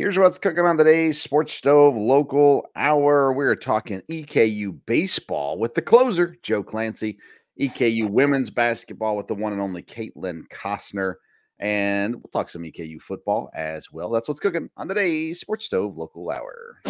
Here's 0.00 0.18
what's 0.18 0.38
cooking 0.38 0.64
on 0.64 0.78
today's 0.78 1.20
Sports 1.20 1.52
Stove 1.52 1.94
Local 1.94 2.66
Hour. 2.74 3.34
We're 3.34 3.54
talking 3.54 4.00
EKU 4.10 4.78
baseball 4.86 5.58
with 5.58 5.74
the 5.74 5.82
closer, 5.82 6.38
Joe 6.42 6.62
Clancy, 6.62 7.18
EKU 7.60 8.08
women's 8.08 8.48
basketball 8.48 9.14
with 9.14 9.26
the 9.26 9.34
one 9.34 9.52
and 9.52 9.60
only 9.60 9.82
Kaitlyn 9.82 10.44
Costner, 10.50 11.16
and 11.58 12.14
we'll 12.14 12.30
talk 12.32 12.48
some 12.48 12.62
EKU 12.62 13.02
football 13.02 13.50
as 13.54 13.92
well. 13.92 14.10
That's 14.10 14.26
what's 14.26 14.40
cooking 14.40 14.70
on 14.78 14.88
today's 14.88 15.38
Sports 15.38 15.66
Stove 15.66 15.98
Local 15.98 16.30
Hour. 16.30 16.80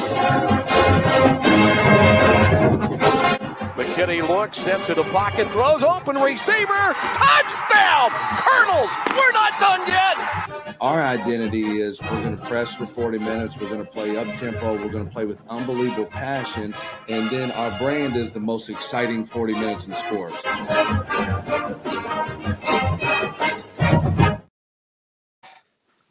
McKinney 3.81 4.21
looks, 4.29 4.59
steps 4.59 4.91
into 4.91 5.03
pocket, 5.05 5.49
throws 5.53 5.83
open 5.83 6.17
receiver, 6.17 6.93
touchdown! 6.93 8.11
Colonels, 8.37 8.91
we're 9.19 9.33
not 9.33 9.59
done 9.59 9.81
yet. 9.89 10.77
Our 10.83 11.01
identity 11.01 11.81
is 11.81 11.99
we're 12.03 12.23
going 12.23 12.37
to 12.37 12.45
press 12.45 12.75
for 12.75 12.85
40 12.85 13.21
minutes, 13.21 13.59
we're 13.59 13.71
going 13.71 13.81
to 13.81 13.91
play 13.91 14.19
up 14.19 14.27
tempo, 14.35 14.75
we're 14.75 14.91
going 14.91 15.07
to 15.07 15.11
play 15.11 15.25
with 15.25 15.41
unbelievable 15.49 16.05
passion, 16.05 16.75
and 17.09 17.31
then 17.31 17.53
our 17.53 17.79
brand 17.79 18.17
is 18.17 18.31
the 18.33 18.41
most 18.41 18.69
exciting 18.69 19.25
40 19.25 19.55
minutes 19.55 19.87
in 19.87 19.95
sports. 19.95 20.37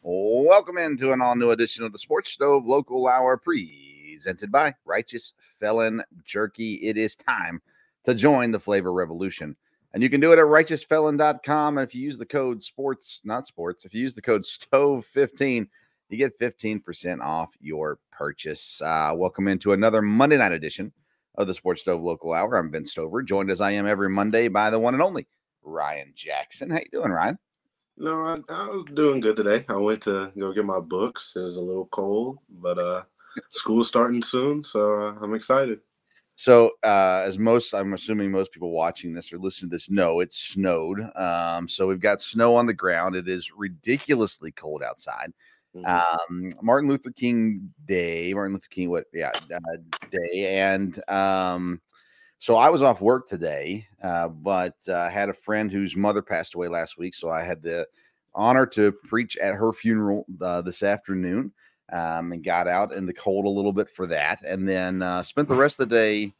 Welcome 0.01 0.79
into 0.79 1.13
an 1.13 1.21
all 1.21 1.35
new 1.35 1.51
edition 1.51 1.85
of 1.85 1.91
the 1.91 1.99
Sports 1.99 2.31
Stove 2.31 2.65
Local 2.65 3.07
Hour 3.07 3.37
presented 4.19 4.51
by 4.51 4.75
Righteous 4.83 5.31
Felon 5.61 6.03
Jerky. 6.25 6.73
It 6.73 6.97
is 6.97 7.15
time 7.15 7.61
to 8.03 8.13
join 8.13 8.51
the 8.51 8.59
flavor 8.59 8.91
revolution. 8.91 9.55
And 9.93 10.03
you 10.03 10.09
can 10.09 10.19
do 10.19 10.33
it 10.33 10.39
at 10.39 10.43
righteousfelon.com. 10.43 11.77
And 11.77 11.87
if 11.87 11.95
you 11.95 12.01
use 12.01 12.17
the 12.17 12.25
code 12.25 12.61
sports, 12.61 13.21
not 13.23 13.47
sports, 13.47 13.85
if 13.85 13.93
you 13.93 14.01
use 14.01 14.13
the 14.13 14.21
code 14.21 14.43
STOVE15, 14.43 15.69
you 16.09 16.17
get 16.17 16.37
15% 16.37 17.21
off 17.21 17.51
your 17.61 17.97
purchase. 18.11 18.81
Uh, 18.81 19.13
welcome 19.15 19.47
into 19.47 19.71
another 19.71 20.01
Monday 20.01 20.35
night 20.35 20.51
edition 20.51 20.91
of 21.35 21.47
the 21.47 21.53
Sports 21.53 21.83
Stove 21.83 22.01
Local 22.01 22.33
Hour. 22.33 22.57
I'm 22.57 22.71
Vince 22.71 22.91
Stover, 22.91 23.23
joined 23.23 23.49
as 23.49 23.61
I 23.61 23.71
am 23.71 23.87
every 23.87 24.09
Monday 24.09 24.49
by 24.49 24.69
the 24.69 24.79
one 24.79 24.95
and 24.95 25.01
only 25.01 25.27
Ryan 25.63 26.11
Jackson. 26.13 26.69
How 26.71 26.79
you 26.79 26.89
doing, 26.91 27.11
Ryan? 27.11 27.39
No, 27.95 28.19
I, 28.25 28.53
I 28.53 28.67
was 28.67 28.85
doing 28.93 29.21
good 29.21 29.37
today. 29.37 29.63
I 29.69 29.77
went 29.77 30.01
to 30.01 30.33
go 30.37 30.51
get 30.51 30.65
my 30.65 30.81
books. 30.81 31.37
It 31.37 31.41
was 31.41 31.55
a 31.55 31.61
little 31.61 31.85
cold, 31.85 32.39
but 32.49 32.77
uh, 32.77 33.03
school's 33.49 33.87
starting 33.87 34.21
soon, 34.21 34.63
so 34.63 34.99
uh, 34.99 35.15
I'm 35.21 35.33
excited. 35.33 35.79
So, 36.35 36.71
uh, 36.85 37.23
as 37.25 37.37
most, 37.37 37.73
I'm 37.73 37.93
assuming 37.93 38.31
most 38.31 38.53
people 38.53 38.71
watching 38.71 39.13
this 39.13 39.33
or 39.33 39.37
listening 39.37 39.71
to 39.71 39.75
this 39.75 39.89
know, 39.89 40.21
it 40.21 40.31
snowed. 40.31 41.01
Um, 41.17 41.67
so 41.67 41.85
we've 41.85 41.99
got 41.99 42.21
snow 42.21 42.55
on 42.55 42.65
the 42.65 42.73
ground. 42.73 43.15
It 43.15 43.27
is 43.27 43.51
ridiculously 43.51 44.51
cold 44.53 44.81
outside. 44.81 45.33
Mhm. 45.75 45.85
Um, 45.85 46.49
Martin 46.61 46.89
Luther 46.89 47.11
King 47.11 47.73
Day, 47.85 48.33
Martin 48.33 48.53
Luther 48.53 48.69
King, 48.69 48.89
what? 48.89 49.05
Yeah, 49.13 49.31
uh, 49.53 49.77
day, 50.09 50.59
and 50.59 51.09
um, 51.09 51.81
so 52.39 52.55
I 52.55 52.69
was 52.69 52.81
off 52.81 53.01
work 53.01 53.27
today, 53.27 53.85
uh, 54.01 54.29
but 54.29 54.75
uh, 54.87 55.09
had 55.09 55.27
a 55.27 55.33
friend 55.33 55.69
whose 55.69 55.95
mother 55.95 56.21
passed 56.21 56.55
away 56.55 56.69
last 56.69 56.97
week, 56.97 57.13
so 57.13 57.29
I 57.29 57.43
had 57.43 57.61
the 57.61 57.85
honor 58.33 58.65
to 58.67 58.91
preach 58.91 59.35
at 59.37 59.55
her 59.55 59.73
funeral 59.73 60.25
uh, 60.41 60.61
this 60.61 60.83
afternoon 60.83 61.51
um, 61.91 62.31
and 62.31 62.43
got 62.43 62.67
out 62.67 62.93
in 62.93 63.05
the 63.05 63.13
cold 63.13 63.45
a 63.45 63.49
little 63.49 63.73
bit 63.73 63.89
for 63.89 64.07
that, 64.07 64.41
and 64.43 64.67
then 64.67 65.01
uh, 65.01 65.23
spent 65.23 65.47
the 65.47 65.55
rest 65.55 65.79
of 65.79 65.89
the 65.89 65.95
day, 65.95 66.33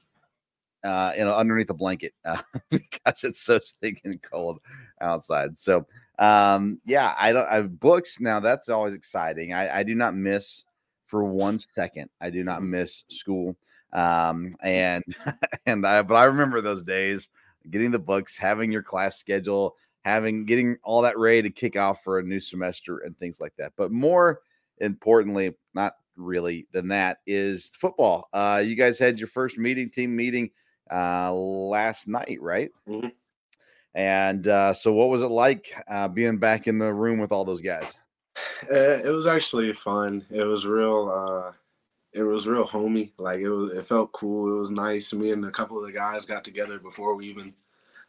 uh, 0.84 1.14
you 1.18 1.24
know, 1.24 1.34
underneath 1.36 1.70
a 1.70 1.74
blanket 1.74 2.14
uh, 2.26 2.42
because 2.70 3.24
it's 3.24 3.42
so 3.42 3.60
stinking 3.60 4.20
cold 4.30 4.60
outside. 5.02 5.58
So, 5.58 5.86
um, 6.20 6.80
yeah, 6.86 7.16
I 7.18 7.32
don't. 7.32 7.48
I 7.48 7.62
books 7.62 8.20
now. 8.20 8.40
That's 8.40 8.70
always 8.70 8.94
exciting. 8.94 9.54
I, 9.54 9.80
I 9.80 9.84
do 9.84 9.96
not 9.96 10.16
miss 10.16 10.64
for 11.08 11.24
one 11.24 11.60
second. 11.60 12.10
I 12.22 12.30
do 12.30 12.44
not 12.44 12.64
miss 12.64 13.04
school. 13.10 13.56
Um, 13.92 14.56
and 14.62 15.04
and 15.66 15.86
I, 15.86 16.02
but 16.04 16.16
I 16.16 16.26
remember 16.26 16.62
those 16.62 16.84
days 16.84 17.30
getting 17.70 17.92
the 17.92 18.00
books, 18.00 18.38
having 18.38 18.72
your 18.72 18.84
class 18.84 19.18
schedule, 19.18 19.76
having 20.06 20.46
getting 20.46 20.78
all 20.84 21.02
that 21.02 21.18
ready 21.18 21.42
to 21.42 21.50
kick 21.50 21.76
off 21.76 22.04
for 22.04 22.20
a 22.20 22.24
new 22.24 22.40
semester 22.40 23.00
and 23.00 23.18
things 23.18 23.40
like 23.40 23.54
that. 23.58 23.74
But 23.76 23.92
more 23.92 24.42
importantly, 24.80 25.54
not 25.74 25.94
really 26.16 26.68
than 26.74 26.90
that 26.90 27.20
is 27.26 27.72
football. 27.80 28.30
Uh, 28.34 28.62
you 28.64 28.76
guys 28.76 29.00
had 29.00 29.20
your 29.20 29.30
first 29.30 29.58
meeting, 29.58 29.90
team 29.90 30.16
meeting, 30.16 30.50
uh, 30.92 31.34
last 31.34 32.08
night, 32.08 32.38
right? 32.42 32.72
Mhm. 32.88 33.12
And 33.96 34.48
uh, 34.48 34.74
so, 34.74 34.94
what 34.94 35.10
was 35.10 35.22
it 35.22 35.32
like 35.32 35.74
uh, 35.88 36.08
being 36.08 36.38
back 36.38 36.68
in 36.68 36.78
the 36.78 36.94
room 36.94 37.20
with 37.20 37.32
all 37.32 37.46
those 37.46 37.62
guys? 37.62 37.94
Uh, 38.72 39.00
it 39.04 39.12
was 39.12 39.28
actually 39.28 39.74
fun. 39.74 40.26
It 40.30 40.44
was 40.44 40.66
real. 40.66 41.10
Uh, 41.10 41.52
it 42.14 42.24
was 42.24 42.48
real 42.48 42.66
homey. 42.66 43.14
Like 43.18 43.40
it 43.40 43.50
was. 43.50 43.72
It 43.72 43.86
felt 43.86 44.12
cool. 44.12 44.56
It 44.56 44.60
was 44.60 44.70
nice. 44.70 45.14
Me 45.14 45.32
and 45.32 45.44
a 45.46 45.52
couple 45.52 45.80
of 45.80 45.86
the 45.86 45.92
guys 45.92 46.26
got 46.26 46.44
together 46.44 46.80
before 46.80 47.16
we 47.16 47.28
even 47.28 47.54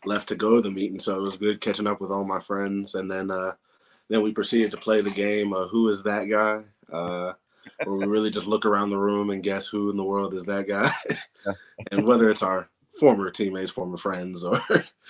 left 0.04 0.28
to 0.28 0.34
go 0.34 0.54
to 0.54 0.60
the 0.60 0.70
meeting, 0.70 1.00
so 1.00 1.16
it 1.16 1.22
was 1.22 1.36
good 1.36 1.60
catching 1.60 1.86
up 1.86 2.00
with 2.00 2.10
all 2.10 2.24
my 2.24 2.40
friends. 2.40 2.94
And 2.94 3.10
then, 3.10 3.30
uh, 3.30 3.52
then 4.10 4.20
we 4.22 4.32
proceeded 4.32 4.70
to 4.72 4.76
play 4.76 5.00
the 5.00 5.10
game. 5.10 5.54
Uh, 5.54 5.66
who 5.68 5.88
is 5.88 6.02
that 6.02 6.26
guy? 6.28 6.60
Uh, 6.92 7.32
where 7.84 7.96
we 7.96 8.04
really 8.06 8.30
just 8.30 8.46
look 8.46 8.66
around 8.66 8.90
the 8.90 8.98
room 8.98 9.30
and 9.30 9.42
guess 9.42 9.66
who 9.68 9.88
in 9.90 9.96
the 9.96 10.04
world 10.04 10.34
is 10.34 10.44
that 10.44 10.66
guy, 10.68 10.90
and 11.92 12.06
whether 12.06 12.30
it's 12.30 12.42
our 12.42 12.68
former 12.98 13.30
teammates, 13.30 13.70
former 13.70 13.96
friends, 13.96 14.44
or 14.44 14.60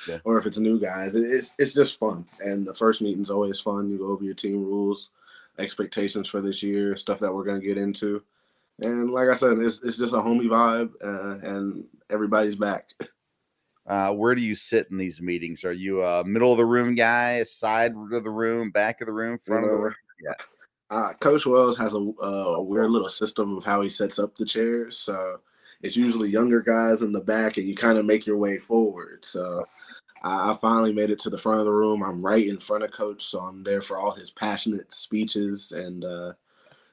Yeah. 0.07 0.19
or 0.25 0.39
if 0.39 0.47
it's 0.47 0.59
new 0.59 0.79
guys, 0.79 1.17
it's 1.17 1.55
it's 1.59 1.75
just 1.75 1.99
fun. 1.99 2.27
And 2.45 2.67
the 2.67 2.75
first 2.75 3.03
meeting's 3.03 3.31
always 3.31 3.59
fun. 3.59 3.91
You 3.91 3.99
go 3.99 4.07
over 4.09 4.23
your 4.25 4.35
team 4.35 4.65
rules, 4.65 5.11
expectations 5.59 6.29
for 6.29 6.41
this 6.41 6.63
year, 6.63 6.97
stuff 6.97 7.19
that 7.21 7.33
we're 7.33 7.45
gonna 7.45 7.61
get 7.61 7.79
into, 7.79 8.23
and 8.83 9.11
like 9.11 9.29
I 9.31 9.35
said, 9.35 9.59
it's 9.59 9.81
it's 9.83 9.97
just 9.97 10.13
a 10.15 10.21
homey 10.21 10.47
vibe, 10.49 10.91
uh, 11.03 11.39
and 11.47 11.85
everybody's 12.11 12.57
back. 12.57 12.91
Uh, 13.91 14.13
where 14.13 14.37
do 14.37 14.41
you 14.41 14.55
sit 14.55 14.87
in 14.93 14.97
these 14.97 15.21
meetings? 15.21 15.65
Are 15.65 15.73
you 15.73 16.05
a 16.05 16.23
middle 16.23 16.53
of 16.53 16.59
the 16.59 16.65
room 16.65 16.95
guy, 16.95 17.43
side 17.43 17.93
of 18.13 18.23
the 18.23 18.31
room, 18.31 18.71
back 18.71 19.01
of 19.01 19.09
the 19.09 19.13
room, 19.13 19.41
front 19.45 19.65
of 19.65 19.71
the 19.73 19.77
room? 19.77 19.95
Yeah. 20.23 20.35
Uh, 20.97 21.13
Coach 21.15 21.45
Wells 21.45 21.77
has 21.77 21.95
a, 21.95 21.99
uh, 21.99 22.55
a 22.55 22.63
weird 22.63 22.93
little 22.93 23.09
system 23.09 23.57
of 23.57 23.65
how 23.65 23.83
he 23.83 23.89
sets 23.89 24.21
up 24.21 24.37
the 24.37 24.45
chairs. 24.45 24.97
So 24.97 25.41
it's 25.83 25.97
usually 25.97 26.31
younger 26.31 26.61
guys 26.61 27.03
in 27.03 27.11
the 27.11 27.21
back, 27.21 27.57
and 27.57 27.67
you 27.67 27.75
kind 27.75 27.99
of 27.99 28.05
make 28.07 28.27
your 28.27 28.37
way 28.37 28.59
forward. 28.59 29.25
So 29.25 29.65
I, 30.23 30.53
I 30.53 30.55
finally 30.55 30.93
made 30.93 31.11
it 31.11 31.19
to 31.21 31.31
the 31.31 31.39
front 31.39 31.59
of 31.59 31.67
the 31.67 31.73
room. 31.73 32.05
I'm 32.05 32.25
right 32.25 32.47
in 32.47 32.61
front 32.61 32.85
of 32.85 32.93
Coach, 32.93 33.25
so 33.25 33.41
I'm 33.41 33.65
there 33.65 33.81
for 33.81 33.99
all 33.99 34.13
his 34.13 34.31
passionate 34.31 34.95
speeches 34.95 35.73
and. 35.73 36.05
Uh, 36.05 36.33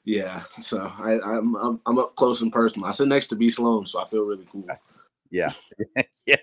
yeah, 0.04 0.44
so 0.52 0.90
I, 1.00 1.20
I'm, 1.20 1.54
I'm 1.58 1.82
I'm 1.86 2.00
up 2.00 2.16
close 2.16 2.42
and 2.42 2.50
personal. 2.50 2.88
I 2.88 2.92
sit 2.92 3.10
next 3.10 3.28
to 3.28 3.36
B 3.36 3.50
Sloan, 3.50 3.86
so 3.86 4.00
I 4.00 4.06
feel 4.06 4.24
really 4.24 4.48
cool. 4.50 4.66
Yeah. 5.32 5.52
yeah. 6.26 6.36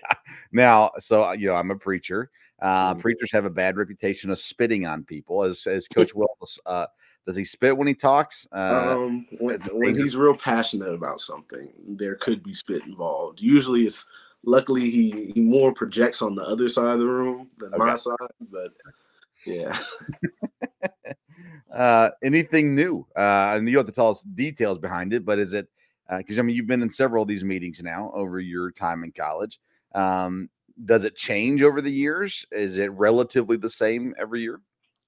Now, 0.51 0.91
so 0.99 1.25
uh, 1.25 1.31
you 1.33 1.47
know, 1.47 1.55
I'm 1.55 1.71
a 1.71 1.75
preacher. 1.75 2.29
Uh, 2.61 2.93
Mhm. 2.93 3.01
Preachers 3.01 3.31
have 3.31 3.45
a 3.45 3.49
bad 3.49 3.77
reputation 3.77 4.29
of 4.29 4.39
spitting 4.39 4.85
on 4.85 5.03
people. 5.03 5.43
As 5.43 5.65
as 5.67 5.87
Coach 5.93 6.13
Wells, 6.15 6.59
uh, 6.65 6.87
does 7.25 7.35
he 7.35 7.43
spit 7.43 7.75
when 7.75 7.87
he 7.87 7.93
talks? 7.93 8.47
Uh, 8.51 8.95
um, 8.97 9.27
when, 9.39 9.59
when 9.73 9.95
he's 9.95 10.15
real 10.15 10.35
passionate 10.37 10.93
about 10.93 11.21
something, 11.21 11.69
there 11.87 12.15
could 12.15 12.43
be 12.43 12.53
spit 12.53 12.85
involved. 12.85 13.41
Usually, 13.41 13.81
it's 13.81 14.05
luckily 14.43 14.89
he 14.89 15.31
he 15.33 15.41
more 15.41 15.73
projects 15.73 16.21
on 16.21 16.35
the 16.35 16.43
other 16.43 16.67
side 16.67 16.93
of 16.93 16.99
the 16.99 17.07
room 17.07 17.49
than 17.57 17.71
my 17.77 17.95
side. 17.95 18.15
But 18.51 18.71
yeah, 19.45 19.77
uh, 21.73 22.11
anything 22.23 22.75
new? 22.75 23.05
Uh, 23.15 23.55
and 23.55 23.67
you 23.67 23.77
have 23.77 23.87
to 23.87 23.91
tell 23.91 24.11
us 24.11 24.21
details 24.21 24.77
behind 24.77 25.13
it, 25.13 25.25
but 25.25 25.39
is 25.39 25.53
it 25.53 25.67
because 26.09 26.39
I 26.39 26.41
mean 26.41 26.55
you've 26.55 26.67
been 26.67 26.81
in 26.81 26.89
several 26.89 27.23
of 27.23 27.27
these 27.27 27.43
meetings 27.43 27.81
now 27.81 28.11
over 28.13 28.39
your 28.39 28.71
time 28.71 29.03
in 29.03 29.11
college. 29.11 29.59
Um, 29.93 30.49
does 30.83 31.05
it 31.05 31.15
change 31.15 31.61
over 31.61 31.81
the 31.81 31.91
years? 31.91 32.45
Is 32.51 32.77
it 32.77 32.91
relatively 32.91 33.57
the 33.57 33.69
same 33.69 34.13
every 34.17 34.41
year? 34.41 34.59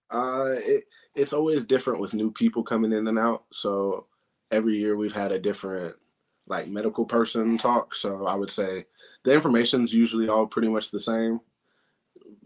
Uh, 0.09 0.55
it, 0.55 0.85
it's 1.15 1.33
always 1.33 1.65
different 1.65 1.99
with 1.99 2.13
new 2.13 2.31
people 2.31 2.63
coming 2.63 2.93
in 2.93 3.07
and 3.07 3.19
out. 3.19 3.43
So 3.51 4.05
every 4.51 4.77
year 4.77 4.95
we've 4.95 5.13
had 5.13 5.31
a 5.31 5.39
different 5.39 5.95
like 6.47 6.67
medical 6.69 7.05
person 7.05 7.57
talk. 7.57 7.93
So 7.93 8.25
I 8.25 8.35
would 8.35 8.51
say 8.51 8.85
the 9.23 9.33
information's 9.33 9.93
usually 9.93 10.29
all 10.29 10.47
pretty 10.47 10.69
much 10.69 10.91
the 10.91 10.99
same. 10.99 11.41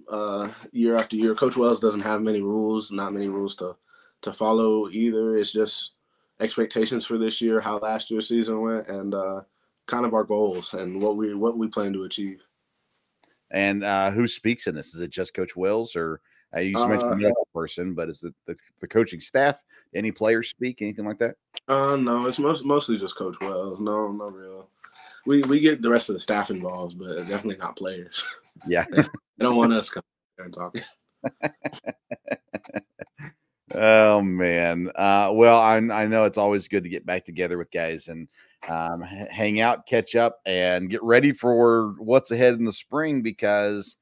Uh, 0.09 0.49
year 0.71 0.97
after 0.97 1.15
year, 1.15 1.35
Coach 1.35 1.55
Wells 1.55 1.79
doesn't 1.79 2.01
have 2.01 2.21
many 2.21 2.41
rules, 2.41 2.91
not 2.91 3.13
many 3.13 3.27
rules 3.27 3.55
to 3.57 3.75
to 4.23 4.33
follow 4.33 4.89
either. 4.89 5.37
It's 5.37 5.51
just 5.51 5.93
expectations 6.41 7.05
for 7.05 7.17
this 7.17 7.41
year, 7.41 7.61
how 7.61 7.77
last 7.77 8.11
year's 8.11 8.27
season 8.27 8.61
went, 8.61 8.87
and 8.87 9.13
uh, 9.13 9.41
kind 9.85 10.05
of 10.05 10.13
our 10.13 10.23
goals 10.23 10.73
and 10.73 11.01
what 11.01 11.15
we 11.15 11.33
what 11.33 11.57
we 11.57 11.67
plan 11.67 11.93
to 11.93 12.03
achieve. 12.03 12.41
And 13.51 13.83
uh, 13.83 14.11
who 14.11 14.27
speaks 14.27 14.67
in 14.67 14.75
this? 14.75 14.93
Is 14.93 15.01
it 15.01 15.09
just 15.09 15.33
Coach 15.33 15.55
Wells, 15.55 15.95
or 15.95 16.21
uh, 16.55 16.59
you 16.59 16.73
mentioned 16.73 17.23
Uh, 17.23 17.29
the 17.29 17.45
person, 17.53 17.93
but 17.93 18.09
is 18.09 18.23
it 18.23 18.33
the, 18.45 18.55
the 18.79 18.87
coaching 18.87 19.19
staff? 19.19 19.57
Any 19.93 20.11
players 20.11 20.49
speak? 20.49 20.81
Anything 20.81 21.05
like 21.05 21.19
that? 21.19 21.35
Uh, 21.67 21.97
no, 21.97 22.25
it's 22.25 22.39
most, 22.39 22.63
mostly 22.63 22.97
just 22.97 23.17
Coach 23.17 23.35
Wells. 23.41 23.79
No, 23.79 24.11
no 24.11 24.29
real. 24.29 24.69
We 25.25 25.43
we 25.43 25.59
get 25.59 25.81
the 25.81 25.89
rest 25.89 26.09
of 26.09 26.13
the 26.13 26.19
staff 26.19 26.49
involved, 26.49 26.97
but 26.97 27.17
definitely 27.27 27.57
not 27.57 27.75
players. 27.75 28.23
Yeah. 28.67 28.85
they 28.91 29.03
don't 29.39 29.57
want 29.57 29.73
us 29.73 29.89
coming 29.89 30.05
there 30.37 30.45
and 30.45 30.53
talking. 30.53 30.81
Oh 33.75 34.21
man. 34.21 34.89
Uh, 34.95 35.31
well, 35.33 35.59
I 35.59 35.77
I 35.77 36.05
know 36.05 36.25
it's 36.25 36.37
always 36.37 36.67
good 36.67 36.83
to 36.83 36.89
get 36.89 37.05
back 37.05 37.25
together 37.25 37.57
with 37.57 37.71
guys 37.71 38.07
and 38.07 38.27
um, 38.69 39.01
hang 39.01 39.59
out, 39.59 39.87
catch 39.87 40.15
up, 40.15 40.39
and 40.45 40.89
get 40.89 41.03
ready 41.03 41.31
for 41.31 41.95
what's 41.97 42.31
ahead 42.31 42.55
in 42.55 42.65
the 42.65 42.73
spring. 42.73 43.21
Because 43.21 43.95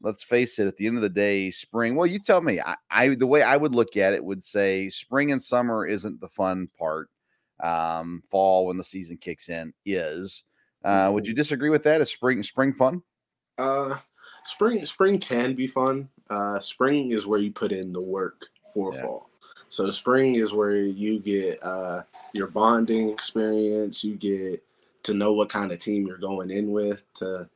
let's 0.00 0.22
face 0.22 0.58
it, 0.58 0.66
at 0.66 0.76
the 0.76 0.86
end 0.86 0.96
of 0.96 1.02
the 1.02 1.08
day, 1.08 1.50
spring. 1.50 1.94
Well, 1.94 2.06
you 2.06 2.18
tell 2.18 2.40
me. 2.40 2.60
I, 2.60 2.76
I 2.90 3.14
the 3.14 3.26
way 3.26 3.42
I 3.42 3.56
would 3.56 3.74
look 3.74 3.96
at 3.96 4.12
it 4.12 4.24
would 4.24 4.42
say 4.42 4.88
spring 4.88 5.32
and 5.32 5.42
summer 5.42 5.86
isn't 5.86 6.20
the 6.20 6.28
fun 6.28 6.68
part. 6.78 7.08
Um, 7.62 8.22
fall 8.30 8.66
when 8.66 8.76
the 8.76 8.84
season 8.84 9.16
kicks 9.16 9.48
in 9.48 9.72
is. 9.84 10.44
Uh, 10.84 11.10
would 11.12 11.26
you 11.26 11.34
disagree 11.34 11.70
with 11.70 11.82
that? 11.84 12.00
Is 12.00 12.10
spring 12.10 12.42
spring 12.42 12.72
fun? 12.72 13.02
Uh, 13.58 13.96
spring 14.44 14.84
spring 14.84 15.18
can 15.18 15.54
be 15.54 15.66
fun. 15.66 16.08
Uh, 16.28 16.58
spring 16.58 17.12
is 17.12 17.26
where 17.26 17.38
you 17.38 17.50
put 17.50 17.72
in 17.72 17.92
the 17.92 18.00
work 18.00 18.46
for 18.76 18.94
Yeah. 18.94 19.02
fall. 19.02 19.30
So 19.68 19.90
spring 19.90 20.36
is 20.36 20.52
where 20.52 20.76
you 20.76 21.18
get 21.18 21.62
uh, 21.62 22.02
your 22.34 22.46
bonding 22.46 23.10
experience. 23.10 24.04
You 24.04 24.14
get 24.14 24.62
to 25.04 25.14
know 25.14 25.32
what 25.32 25.48
kind 25.48 25.72
of 25.72 25.78
team 25.78 26.06
you're 26.06 26.18
going 26.18 26.50
in 26.50 26.70
with. 26.70 27.02
To 27.14 27.48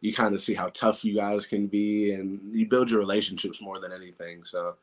you 0.00 0.12
kind 0.12 0.34
of 0.34 0.40
see 0.40 0.52
how 0.52 0.68
tough 0.70 1.04
you 1.04 1.14
guys 1.14 1.46
can 1.46 1.66
be, 1.66 2.12
and 2.12 2.40
you 2.52 2.66
build 2.66 2.90
your 2.90 2.98
relationships 3.00 3.62
more 3.62 3.78
than 3.78 3.92
anything. 3.92 4.44
So 4.44 4.74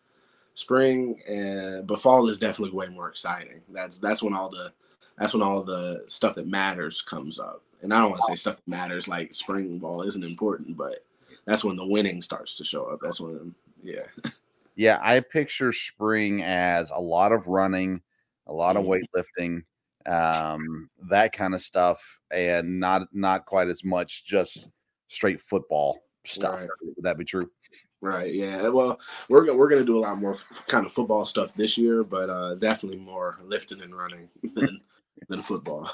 spring 0.54 1.22
and 1.28 1.86
but 1.86 2.02
fall 2.02 2.28
is 2.30 2.38
definitely 2.38 2.76
way 2.76 2.88
more 2.88 3.10
exciting. 3.10 3.62
That's 3.70 3.98
that's 3.98 4.24
when 4.24 4.34
all 4.34 4.50
the 4.50 4.72
that's 5.20 5.34
when 5.34 5.44
all 5.44 5.62
the 5.62 6.04
stuff 6.08 6.36
that 6.36 6.48
matters 6.48 7.02
comes 7.02 7.38
up. 7.38 7.62
And 7.84 7.94
I 7.94 8.00
don't 8.00 8.12
want 8.12 8.22
to 8.22 8.28
say 8.32 8.36
stuff 8.36 8.56
that 8.56 8.68
matters 8.68 9.08
like 9.08 9.34
spring 9.34 9.78
ball 9.78 10.04
isn't 10.04 10.24
important, 10.24 10.78
but 10.78 11.06
that's 11.46 11.64
when 11.64 11.76
the 11.76 11.86
winning 11.86 12.22
starts 12.22 12.58
to 12.58 12.64
show 12.64 12.86
up. 12.86 13.00
That's 13.04 13.20
when 13.20 13.54
yeah. 13.84 14.06
Yeah, 14.76 15.00
I 15.02 15.20
picture 15.20 15.74
spring 15.74 16.44
as 16.44 16.90
a 16.92 17.00
lot 17.00 17.32
of 17.32 17.48
running, 17.48 18.02
a 18.48 18.54
lot 18.54 18.78
of 18.78 18.86
Mhm. 18.86 19.04
weightlifting, 19.16 19.64
um, 20.10 20.90
that 21.10 21.34
kind 21.34 21.54
of 21.54 21.62
stuff, 21.62 22.02
and 22.32 22.80
not 22.80 23.08
not 23.14 23.46
quite 23.46 23.68
as 23.68 23.84
much 23.84 24.26
just 24.26 24.70
straight 25.10 25.42
football 25.42 26.00
stuff. 26.26 26.60
Right. 26.62 26.70
Would 26.82 27.04
that 27.04 27.18
be 27.18 27.26
true? 27.26 27.52
Right. 28.00 28.34
Yeah. 28.34 28.70
Well, 28.70 29.00
we're 29.30 29.54
we're 29.56 29.70
gonna 29.70 29.84
do 29.84 29.98
a 29.98 30.00
lot 30.02 30.18
more 30.18 30.34
f- 30.34 30.64
kind 30.68 30.86
of 30.86 30.92
football 30.92 31.26
stuff 31.26 31.54
this 31.54 31.78
year, 31.78 32.04
but 32.04 32.30
uh, 32.30 32.56
definitely 32.56 32.98
more 32.98 33.38
lifting 33.44 33.82
and 33.82 33.96
running 33.96 34.30
than 34.56 34.82
than 35.28 35.42
football. 35.42 35.90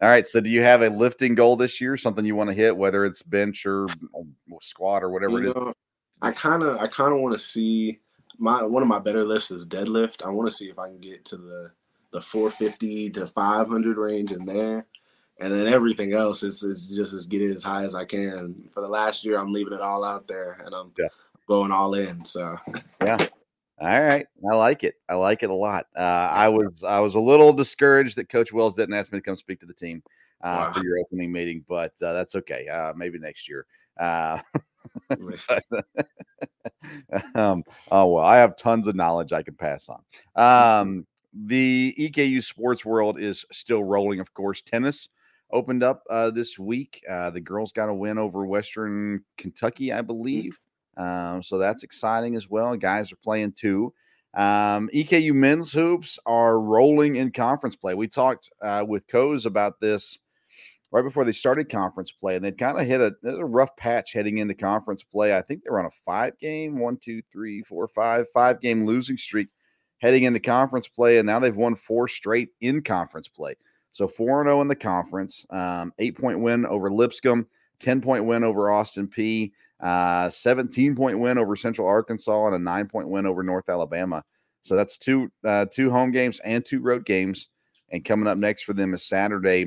All 0.00 0.08
right. 0.08 0.28
So, 0.28 0.40
do 0.40 0.48
you 0.50 0.62
have 0.62 0.82
a 0.82 0.88
lifting 0.88 1.34
goal 1.34 1.56
this 1.56 1.80
year? 1.80 1.96
Something 1.96 2.24
you 2.24 2.36
want 2.36 2.50
to 2.50 2.54
hit, 2.54 2.76
whether 2.76 3.04
it's 3.04 3.22
bench 3.24 3.66
or, 3.66 3.86
or 4.12 4.24
squat 4.62 5.02
or 5.02 5.10
whatever 5.10 5.40
You 5.40 5.46
it 5.46 5.48
is? 5.48 5.54
know, 5.56 5.72
I 6.22 6.30
kind 6.30 6.62
of 6.62 6.76
I 6.76 6.86
kind 6.86 7.12
of 7.12 7.18
want 7.20 7.34
to 7.34 7.42
see 7.42 7.98
my 8.38 8.62
one 8.62 8.82
of 8.82 8.88
my 8.88 8.98
better 8.98 9.24
lifts 9.24 9.50
is 9.50 9.66
deadlift. 9.66 10.22
I 10.24 10.30
want 10.30 10.48
to 10.48 10.56
see 10.56 10.68
if 10.68 10.78
I 10.78 10.88
can 10.88 10.98
get 10.98 11.24
to 11.26 11.36
the 11.36 11.70
the 12.12 12.22
450 12.22 13.10
to 13.10 13.26
500 13.26 13.98
range 13.98 14.32
in 14.32 14.46
there, 14.46 14.86
and 15.40 15.52
then 15.52 15.66
everything 15.66 16.14
else 16.14 16.42
is 16.42 16.62
is 16.62 16.96
just 16.96 17.12
as 17.12 17.26
get 17.26 17.42
it 17.42 17.54
as 17.54 17.62
high 17.64 17.84
as 17.84 17.94
I 17.94 18.04
can. 18.04 18.68
For 18.72 18.80
the 18.80 18.88
last 18.88 19.24
year, 19.24 19.38
I'm 19.38 19.52
leaving 19.52 19.74
it 19.74 19.80
all 19.80 20.04
out 20.04 20.26
there, 20.26 20.62
and 20.64 20.74
I'm 20.74 20.92
Yeah. 20.98 21.08
going 21.46 21.72
all 21.72 21.94
in. 21.94 22.24
So 22.24 22.56
Yeah. 23.02 23.18
All 23.80 24.00
right. 24.00 24.26
I 24.50 24.54
like 24.56 24.82
it. 24.82 24.96
I 25.08 25.14
like 25.14 25.42
it 25.44 25.50
a 25.50 25.54
lot. 25.54 25.86
Uh, 25.96 26.00
I 26.00 26.48
was 26.48 26.82
I 26.82 27.00
was 27.00 27.14
a 27.14 27.20
little 27.20 27.52
discouraged 27.52 28.16
that 28.16 28.28
Coach 28.28 28.52
Wells 28.52 28.74
didn't 28.74 28.94
ask 28.94 29.12
me 29.12 29.18
to 29.18 29.22
come 29.24 29.36
speak 29.36 29.60
to 29.60 29.66
the 29.66 29.74
team 29.74 30.02
uh, 30.42 30.64
Wow. 30.66 30.72
for 30.72 30.82
your 30.82 30.98
opening 30.98 31.30
meeting, 31.30 31.64
but 31.68 31.92
uh, 32.02 32.12
that's 32.12 32.34
okay. 32.36 32.66
Uh, 32.68 32.92
maybe 32.96 33.18
next 33.18 33.48
year. 33.48 33.66
Um, 37.34 37.64
oh 37.90 38.06
well, 38.06 38.24
I 38.24 38.36
have 38.36 38.56
tons 38.56 38.86
of 38.86 38.94
knowledge 38.94 39.32
I 39.32 39.42
can 39.42 39.54
pass 39.54 39.88
on. 39.88 40.42
Um, 40.42 41.06
the 41.34 41.94
EKU 41.98 42.42
sports 42.42 42.84
world 42.84 43.20
is 43.20 43.44
still 43.52 43.84
rolling, 43.84 44.20
of 44.20 44.32
course. 44.32 44.62
Tennis 44.62 45.08
opened 45.50 45.82
up 45.82 46.04
uh, 46.08 46.30
this 46.30 46.58
week. 46.58 47.02
Uh, 47.08 47.30
the 47.30 47.40
girls 47.40 47.72
got 47.72 47.88
a 47.88 47.94
win 47.94 48.16
over 48.16 48.46
Western 48.46 49.22
Kentucky, 49.36 49.92
I 49.92 50.00
believe. 50.00 50.58
Um, 50.96 51.42
so 51.42 51.58
that's 51.58 51.82
exciting 51.82 52.34
as 52.34 52.48
well. 52.48 52.74
Guys 52.76 53.12
are 53.12 53.16
playing 53.16 53.52
too. 53.52 53.92
Um, 54.34 54.88
EKU 54.94 55.32
men's 55.32 55.72
hoops 55.72 56.18
are 56.26 56.60
rolling 56.60 57.16
in 57.16 57.32
conference 57.32 57.76
play. 57.76 57.94
We 57.94 58.08
talked 58.08 58.50
uh, 58.62 58.84
with 58.86 59.06
Coes 59.08 59.46
about 59.46 59.80
this 59.80 60.18
right 60.90 61.02
before 61.02 61.24
they 61.24 61.32
started 61.32 61.70
conference 61.70 62.10
play, 62.10 62.36
and 62.36 62.44
they'd 62.44 62.58
kind 62.58 62.78
of 62.78 62.86
hit 62.86 63.00
a, 63.00 63.12
a 63.28 63.44
rough 63.44 63.76
patch 63.76 64.12
heading 64.12 64.38
into 64.38 64.54
conference 64.54 65.02
play. 65.02 65.36
I 65.36 65.42
think 65.42 65.62
they 65.62 65.70
were 65.70 65.80
on 65.80 65.86
a 65.86 66.00
five 66.06 66.38
game, 66.38 66.78
one, 66.78 66.96
two, 66.96 67.22
three, 67.30 67.62
four, 67.62 67.88
five, 67.88 68.26
five 68.32 68.60
game 68.60 68.86
losing 68.86 69.18
streak 69.18 69.48
heading 69.98 70.24
into 70.24 70.40
conference 70.40 70.88
play, 70.88 71.18
and 71.18 71.26
now 71.26 71.38
they've 71.38 71.56
won 71.56 71.74
four 71.74 72.08
straight 72.08 72.50
in 72.60 72.82
conference 72.82 73.28
play. 73.28 73.56
So 73.92 74.06
4 74.06 74.44
0 74.44 74.60
in 74.60 74.68
the 74.68 74.76
conference, 74.76 75.44
um, 75.50 75.92
eight 75.98 76.16
point 76.16 76.38
win 76.38 76.64
over 76.66 76.90
Lipscomb, 76.90 77.46
10 77.80 78.00
point 78.00 78.24
win 78.24 78.44
over 78.44 78.70
Austin 78.70 79.08
Peay, 79.08 79.52
uh, 79.80 80.30
17 80.30 80.94
point 80.94 81.18
win 81.18 81.38
over 81.38 81.56
Central 81.56 81.88
Arkansas, 81.88 82.46
and 82.46 82.54
a 82.54 82.58
nine 82.58 82.86
point 82.86 83.08
win 83.08 83.26
over 83.26 83.42
North 83.42 83.68
Alabama. 83.68 84.22
So 84.62 84.76
that's 84.76 84.98
two 84.98 85.30
uh, 85.44 85.66
two 85.70 85.90
home 85.90 86.10
games 86.10 86.40
and 86.44 86.64
two 86.64 86.80
road 86.80 87.04
games. 87.04 87.48
And 87.90 88.04
coming 88.04 88.28
up 88.28 88.36
next 88.36 88.64
for 88.64 88.74
them 88.74 88.92
is 88.92 89.06
Saturday 89.06 89.64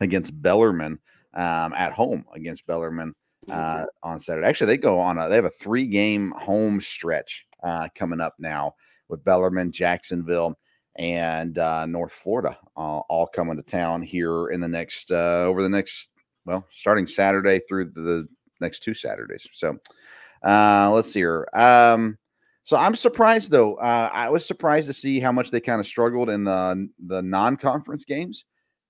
against 0.00 0.40
Bellarmine 0.40 0.98
um, 1.34 1.72
at 1.74 1.92
home 1.92 2.24
against 2.34 2.66
Bellarmine 2.66 3.14
uh, 3.50 3.84
on 4.02 4.20
Saturday. 4.20 4.46
Actually, 4.46 4.74
they 4.74 4.78
go 4.78 4.98
on 4.98 5.18
a 5.18 5.28
they 5.28 5.36
have 5.36 5.44
a 5.44 5.52
three 5.60 5.86
game 5.86 6.32
home 6.36 6.80
stretch 6.80 7.46
uh, 7.62 7.88
coming 7.94 8.20
up 8.20 8.34
now 8.38 8.74
with 9.08 9.24
Bellarmine, 9.24 9.72
Jacksonville, 9.72 10.58
and 10.96 11.58
uh, 11.58 11.86
North 11.86 12.12
Florida 12.22 12.58
all, 12.76 13.06
all 13.08 13.26
coming 13.26 13.56
to 13.56 13.62
town 13.62 14.02
here 14.02 14.48
in 14.48 14.60
the 14.60 14.68
next 14.68 15.10
uh, 15.10 15.44
over 15.44 15.62
the 15.62 15.68
next 15.68 16.08
well 16.44 16.66
starting 16.76 17.06
Saturday 17.06 17.60
through 17.68 17.90
the 17.94 18.26
next 18.60 18.82
two 18.82 18.94
Saturdays. 18.94 19.46
So 19.52 19.78
uh, 20.44 20.90
let's 20.92 21.12
see 21.12 21.20
here. 21.20 21.48
Um, 21.54 22.18
so 22.64 22.76
I'm 22.76 22.96
surprised 22.96 23.50
though. 23.50 23.76
Uh, 23.76 24.10
I 24.12 24.28
was 24.28 24.44
surprised 24.44 24.88
to 24.88 24.92
see 24.92 25.20
how 25.20 25.32
much 25.32 25.50
they 25.50 25.60
kind 25.60 25.80
of 25.80 25.86
struggled 25.86 26.28
in 26.28 26.44
the 26.44 26.88
the 27.06 27.22
non 27.22 27.56
conference 27.56 28.04
games. 28.04 28.44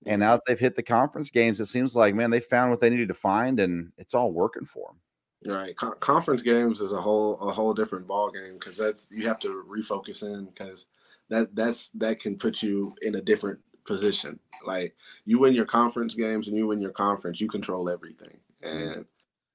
And 0.06 0.20
now 0.20 0.36
that 0.36 0.42
they've 0.46 0.58
hit 0.58 0.76
the 0.76 0.82
conference 0.82 1.30
games, 1.30 1.60
it 1.60 1.66
seems 1.66 1.96
like 1.96 2.14
man, 2.14 2.30
they 2.30 2.40
found 2.40 2.70
what 2.70 2.80
they 2.80 2.90
needed 2.90 3.08
to 3.08 3.14
find, 3.14 3.60
and 3.60 3.92
it's 3.98 4.14
all 4.14 4.32
working 4.32 4.66
for 4.66 4.88
them. 4.88 5.52
Right, 5.52 5.76
Con- 5.76 5.94
conference 6.00 6.42
games 6.42 6.80
is 6.80 6.92
a 6.92 7.00
whole 7.00 7.38
a 7.40 7.52
whole 7.52 7.72
different 7.72 8.06
ball 8.06 8.30
game 8.30 8.54
because 8.54 8.76
that's 8.76 9.08
you 9.10 9.26
have 9.28 9.38
to 9.40 9.64
refocus 9.68 10.22
in 10.22 10.46
because 10.46 10.88
that 11.28 11.54
that's 11.54 11.88
that 11.90 12.18
can 12.18 12.36
put 12.36 12.62
you 12.62 12.94
in 13.02 13.14
a 13.16 13.20
different 13.20 13.58
position. 13.84 14.38
Like 14.66 14.96
you 15.24 15.38
win 15.38 15.54
your 15.54 15.64
conference 15.64 16.14
games 16.14 16.48
and 16.48 16.56
you 16.56 16.66
win 16.66 16.80
your 16.80 16.90
conference, 16.90 17.40
you 17.40 17.48
control 17.48 17.88
everything, 17.88 18.36
mm-hmm. 18.64 18.92
and 18.92 19.04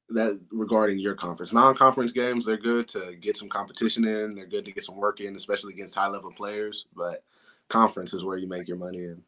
that 0.10 0.40
regarding 0.52 1.00
your 1.00 1.16
conference. 1.16 1.54
Non-conference 1.54 2.12
games, 2.12 2.46
they're 2.46 2.58
good 2.58 2.88
to 2.90 3.16
get 3.20 3.36
some 3.36 3.50
competition 3.50 4.06
in. 4.06 4.36
They're 4.36 4.46
good 4.46 4.66
to 4.66 4.72
get 4.72 4.84
some 4.84 4.98
work 4.98 5.22
in, 5.22 5.36
especially 5.36 5.74
against 5.74 5.96
high-level 5.96 6.34
players. 6.34 6.86
But 6.96 7.24
conference 7.70 8.14
is 8.14 8.24
where 8.24 8.38
you 8.38 8.48
make 8.48 8.68
your 8.68 8.78
money 8.78 9.00
in. 9.00 9.22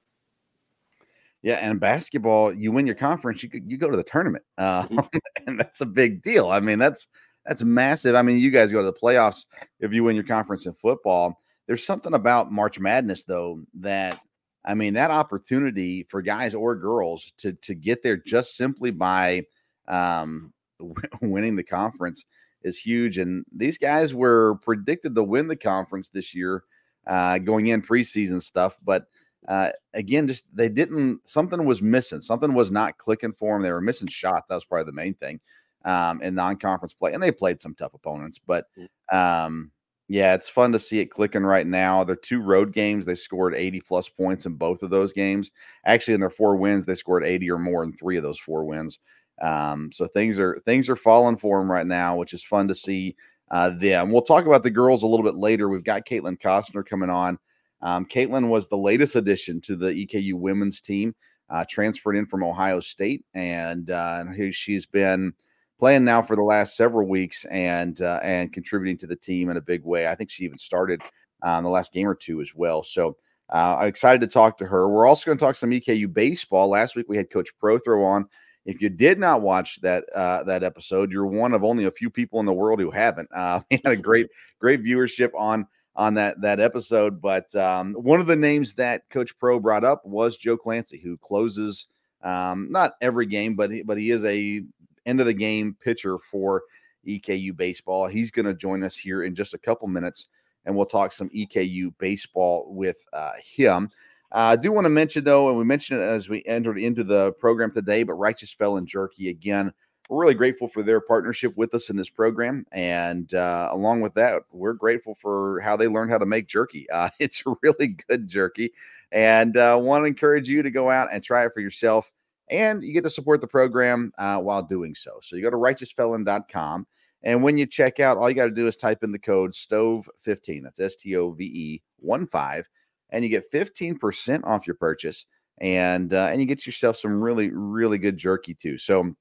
Yeah, 1.46 1.58
and 1.58 1.80
basketball, 1.80 2.52
you 2.52 2.72
win 2.72 2.88
your 2.88 2.96
conference, 2.96 3.44
you 3.44 3.50
you 3.68 3.78
go 3.78 3.92
to 3.92 3.96
the 3.98 4.04
tournament, 4.04 4.44
uh, 4.58 4.88
Mhm. 4.88 5.08
and 5.48 5.60
that's 5.60 5.82
a 5.82 5.86
big 5.86 6.24
deal. 6.24 6.48
I 6.50 6.60
mean, 6.60 6.80
that's 6.80 7.08
that's 7.46 7.62
massive. 7.64 8.16
I 8.16 8.24
mean, 8.24 8.40
you 8.40 8.50
guys 8.50 8.72
go 8.72 8.80
to 8.82 8.88
the 8.92 8.94
playoffs 9.00 9.46
if 9.80 9.94
you 9.94 10.04
win 10.04 10.16
your 10.16 10.26
conference 10.26 10.66
in 10.66 10.74
football. 10.74 11.40
there's 11.68 11.86
something 11.86 12.14
about 12.16 12.52
March 12.52 12.80
Madness 12.80 13.24
though 13.26 13.62
that 13.76 14.20
I 14.66 14.74
mean 14.76 14.94
that 14.96 15.12
opportunity 15.12 16.04
for 16.10 16.22
guys 16.24 16.56
or 16.56 16.76
girls 16.76 17.32
to 17.38 17.54
to 17.54 17.76
get 17.76 18.02
there 18.04 18.18
just 18.18 18.58
simply 18.58 18.90
by 18.92 19.44
um, 19.88 20.52
winning 21.22 21.56
the 21.56 21.64
conference 21.64 22.26
is 22.64 22.78
huge. 22.80 23.20
And 23.20 23.46
these 23.56 23.78
guys 23.78 24.16
were 24.16 24.56
predicted 24.64 25.14
to 25.16 25.24
win 25.24 25.48
the 25.48 25.56
conference 25.56 26.10
this 26.10 26.34
year, 26.34 26.64
uh, 27.08 27.38
going 27.38 27.68
in 27.68 27.82
preseason 27.84 28.42
stuff. 28.42 28.78
But 28.84 29.06
uh, 29.48 29.70
again, 29.94 30.28
just 30.28 30.46
they 30.54 30.70
didn't. 30.70 31.20
Something 31.26 31.66
was 31.66 31.82
missing. 31.82 32.22
Something 32.22 32.54
was 32.54 32.72
not 32.72 32.98
clicking 32.98 33.34
for 33.34 33.56
them. 33.56 33.64
They 33.64 33.72
were 33.72 33.82
missing 33.82 34.08
shots. 34.08 34.48
That 34.50 34.56
was 34.56 34.66
probably 34.66 34.86
the 34.86 34.92
main 34.94 35.14
thing 35.16 35.40
um, 35.86 36.22
in 36.22 36.36
non-conference 36.36 36.94
play, 36.94 37.14
and 37.14 37.22
they 37.22 37.32
played 37.32 37.62
some 37.62 37.76
tough 37.76 37.94
opponents. 37.94 38.40
But 38.46 38.66
mm. 38.78 39.16
um, 39.16 39.72
yeah, 40.08 40.34
it's 40.34 40.50
fun 40.50 40.72
to 40.72 40.80
see 40.80 41.00
it 41.00 41.12
clicking 41.12 41.44
right 41.44 41.66
now. 41.66 42.04
They're 42.04 42.16
two 42.16 42.42
road 42.42 42.74
games. 42.74 43.06
They 43.06 43.16
scored 43.16 43.56
80 43.56 43.82
plus 43.82 44.10
points 44.10 44.46
in 44.46 44.54
both 44.56 44.84
of 44.84 44.90
those 44.90 45.14
games. 45.14 45.52
Actually, 45.86 46.16
in 46.16 46.20
their 46.20 46.30
four 46.30 46.56
wins, 46.56 46.86
they 46.86 46.96
scored 46.96 47.26
80 47.26 47.50
or 47.52 47.60
more 47.60 47.84
in 47.84 47.94
three 47.94 48.18
of 48.18 48.24
those 48.24 48.40
four 48.40 48.66
wins. 48.66 49.00
Um, 49.42 49.92
so 49.92 50.08
things 50.08 50.40
are 50.40 50.58
things 50.66 50.90
are 50.90 50.96
falling 50.96 51.38
for 51.38 51.60
them 51.60 51.72
right 51.72 51.88
now, 51.88 52.16
which 52.16 52.34
is 52.34 52.44
fun 52.44 52.68
to 52.68 52.76
see 52.76 53.16
uh, 53.52 53.72
them. 53.72 54.12
We'll 54.12 54.22
talk 54.22 54.46
about 54.46 54.64
the 54.64 54.70
girls 54.72 55.04
a 55.04 55.08
little 55.08 55.26
bit 55.26 55.36
later. 55.36 55.70
We've 55.70 55.84
got 55.84 56.06
Kaitlyn 56.06 56.40
Costner 56.40 56.86
coming 56.86 57.10
on. 57.10 57.38
Um, 57.86 58.04
Kaitlyn 58.06 58.50
was 58.50 58.68
the 58.68 58.78
latest 58.78 59.16
addition 59.16 59.62
to 59.62 59.76
the 59.76 59.92
EKU 59.92 60.34
women's 60.34 60.82
team, 60.82 61.14
uh, 61.52 61.66
transferred 61.70 62.16
in 62.16 62.26
from 62.26 62.44
Ohio 62.44 62.80
State, 62.80 63.24
and 63.36 63.92
uh, 63.92 64.24
she's 64.52 64.88
been 64.88 65.32
playing 65.78 66.04
now 66.04 66.20
for 66.24 66.36
the 66.36 66.42
last 66.42 66.76
several 66.76 67.08
weeks 67.08 67.46
and 67.46 68.02
uh, 68.02 68.20
and 68.24 68.52
contributing 68.52 68.98
to 68.98 69.08
the 69.08 69.16
team 69.16 69.52
in 69.52 69.58
a 69.58 69.62
big 69.62 69.84
way. 69.84 70.08
I 70.08 70.16
think 70.16 70.32
she 70.32 70.46
even 70.46 70.58
started 70.58 71.04
um, 71.44 71.64
the 71.64 71.70
last 71.70 71.94
game 71.94 72.08
or 72.08 72.16
two 72.16 72.42
as 72.42 72.56
well. 72.56 72.82
So 72.82 73.18
uh, 73.54 73.78
I'm 73.80 73.88
excited 73.88 74.20
to 74.22 74.28
talk 74.28 74.58
to 74.58 74.66
her. 74.66 74.90
We're 74.90 75.06
also 75.06 75.28
going 75.28 75.38
to 75.38 75.46
talk 75.46 75.54
some 75.54 75.70
EKU 75.70 76.12
baseball. 76.12 76.68
Last 76.68 76.96
week 76.96 77.06
we 77.08 77.18
had 77.18 77.30
Coach 77.30 77.50
Prothro 77.62 78.04
on. 78.04 78.26
If 78.66 78.82
you 78.82 78.90
did 78.90 79.20
not 79.20 79.44
watch 79.44 79.80
that 79.82 80.06
uh, 80.16 80.44
that 80.46 80.64
episode, 80.64 81.12
you're 81.12 81.28
one 81.28 81.54
of 81.54 81.64
only 81.64 81.86
a 81.86 81.92
few 81.92 82.10
people 82.10 82.40
in 82.40 82.48
the 82.48 82.54
world 82.54 82.80
who 82.80 82.90
haven't. 82.90 83.30
Uh, 83.32 83.60
we 83.70 83.80
had 83.84 83.94
a 83.94 83.98
great 83.98 84.26
great 84.60 84.84
viewership 84.84 85.30
on 85.38 85.68
on 85.96 86.14
that 86.16 86.42
that 86.42 86.60
episode. 86.60 87.22
But 87.22 87.54
um, 87.56 87.94
one 87.94 88.20
of 88.20 88.28
the 88.28 88.36
names 88.36 88.74
that 88.74 89.10
Coach 89.10 89.38
Pro 89.40 89.60
brought 89.60 89.84
up 89.84 90.06
was 90.06 90.38
Joe 90.38 90.58
Clancy, 90.58 91.00
who 91.00 91.18
closes 91.18 91.88
um, 92.24 92.68
not 92.72 92.94
every 93.02 93.26
game, 93.26 93.56
but 93.56 93.72
he, 93.72 93.84
but 93.84 93.98
he 93.98 94.12
is 94.12 94.24
a 94.26 94.64
end 95.06 95.20
of 95.20 95.26
the 95.26 95.34
game 95.34 95.76
pitcher 95.82 96.18
for 96.32 96.64
EKU 97.08 97.56
baseball. 97.56 98.08
He's 98.08 98.32
going 98.32 98.46
to 98.46 98.54
join 98.54 98.84
us 98.84 98.96
here 98.96 99.24
in 99.24 99.36
just 99.36 99.54
a 99.54 99.60
couple 99.60 99.88
minutes, 99.88 100.28
and 100.66 100.76
we'll 100.76 100.86
talk 100.86 101.12
some 101.12 101.30
EKU 101.30 101.94
baseball 102.00 102.68
with 102.70 102.98
uh, 103.14 103.34
him. 103.44 103.90
Uh, 104.32 104.38
I 104.38 104.56
do 104.56 104.72
want 104.72 104.86
to 104.86 104.90
mention, 104.90 105.24
though, 105.24 105.50
and 105.50 105.58
we 105.58 105.64
mentioned 105.64 106.02
it 106.02 106.04
as 106.04 106.28
we 106.28 106.44
entered 106.46 106.80
into 106.80 107.04
the 107.04 107.32
program 107.34 107.72
today, 107.72 108.04
but 108.04 108.16
Righteous 108.16 108.52
Felon 108.52 108.86
Jerky 108.86 109.30
again. 109.30 109.72
We're 110.10 110.22
really 110.22 110.34
grateful 110.36 110.68
for 110.68 110.84
their 110.84 111.02
partnership 111.02 111.58
with 111.58 111.74
us 111.74 111.90
in 111.90 111.96
this 111.96 112.10
program. 112.10 112.66
And 112.72 113.34
uh, 113.34 113.70
along 113.72 114.02
with 114.02 114.14
that, 114.16 114.44
we're 114.52 114.74
grateful 114.74 115.16
for 115.20 115.60
how 115.62 115.76
they 115.76 115.88
learned 115.88 116.12
how 116.12 116.20
to 116.20 116.26
make 116.26 116.48
jerky. 116.48 116.88
Uh, 116.94 117.10
it's 117.20 117.44
really 117.62 117.98
good 118.08 118.28
jerky. 118.28 118.72
And 119.12 119.58
uh, 119.58 119.80
want 119.82 120.04
to 120.04 120.06
encourage 120.06 120.48
you 120.48 120.62
to 120.62 120.70
go 120.70 120.90
out 120.90 121.10
and 121.12 121.24
try 121.24 121.46
it 121.46 121.52
for 121.54 121.60
yourself 121.60 122.12
and 122.50 122.84
you 122.84 122.94
get 122.94 123.04
to 123.04 123.10
support 123.10 123.42
the 123.42 123.48
program 123.48 124.12
uh, 124.18 124.38
while 124.38 124.62
doing 124.62 124.94
so. 124.94 125.20
So 125.22 125.36
you 125.36 125.42
go 125.42 125.50
to 125.50 125.58
righteousfelon.com. 125.58 126.88
And 127.24 127.42
when 127.42 127.58
you 127.58 127.66
check 127.66 128.00
out, 128.00 128.18
all 128.18 128.30
you 128.30 128.36
got 128.36 128.46
to 128.46 128.52
do 128.52 128.68
is 128.68 128.76
type 128.76 129.04
in 129.04 129.12
the 129.12 129.20
code 129.20 129.54
STOVE15. 129.54 130.64
That's 130.64 130.80
S 130.80 130.96
T 130.96 131.16
O 131.16 131.32
V 131.32 131.44
E 131.44 131.82
1 131.98 132.28
5. 132.28 132.70
And 133.10 133.24
you 133.24 133.30
get 133.30 133.52
15% 133.52 134.44
off 134.44 134.68
your 134.68 134.76
purchase. 134.76 135.26
And 135.60 136.14
uh, 136.14 136.28
and 136.32 136.40
you 136.40 136.46
get 136.46 136.66
yourself 136.66 136.98
some 136.98 137.20
really, 137.20 137.50
really 137.50 137.98
good 137.98 138.18
jerky 138.18 138.54
too. 138.54 138.78
So, 138.78 139.16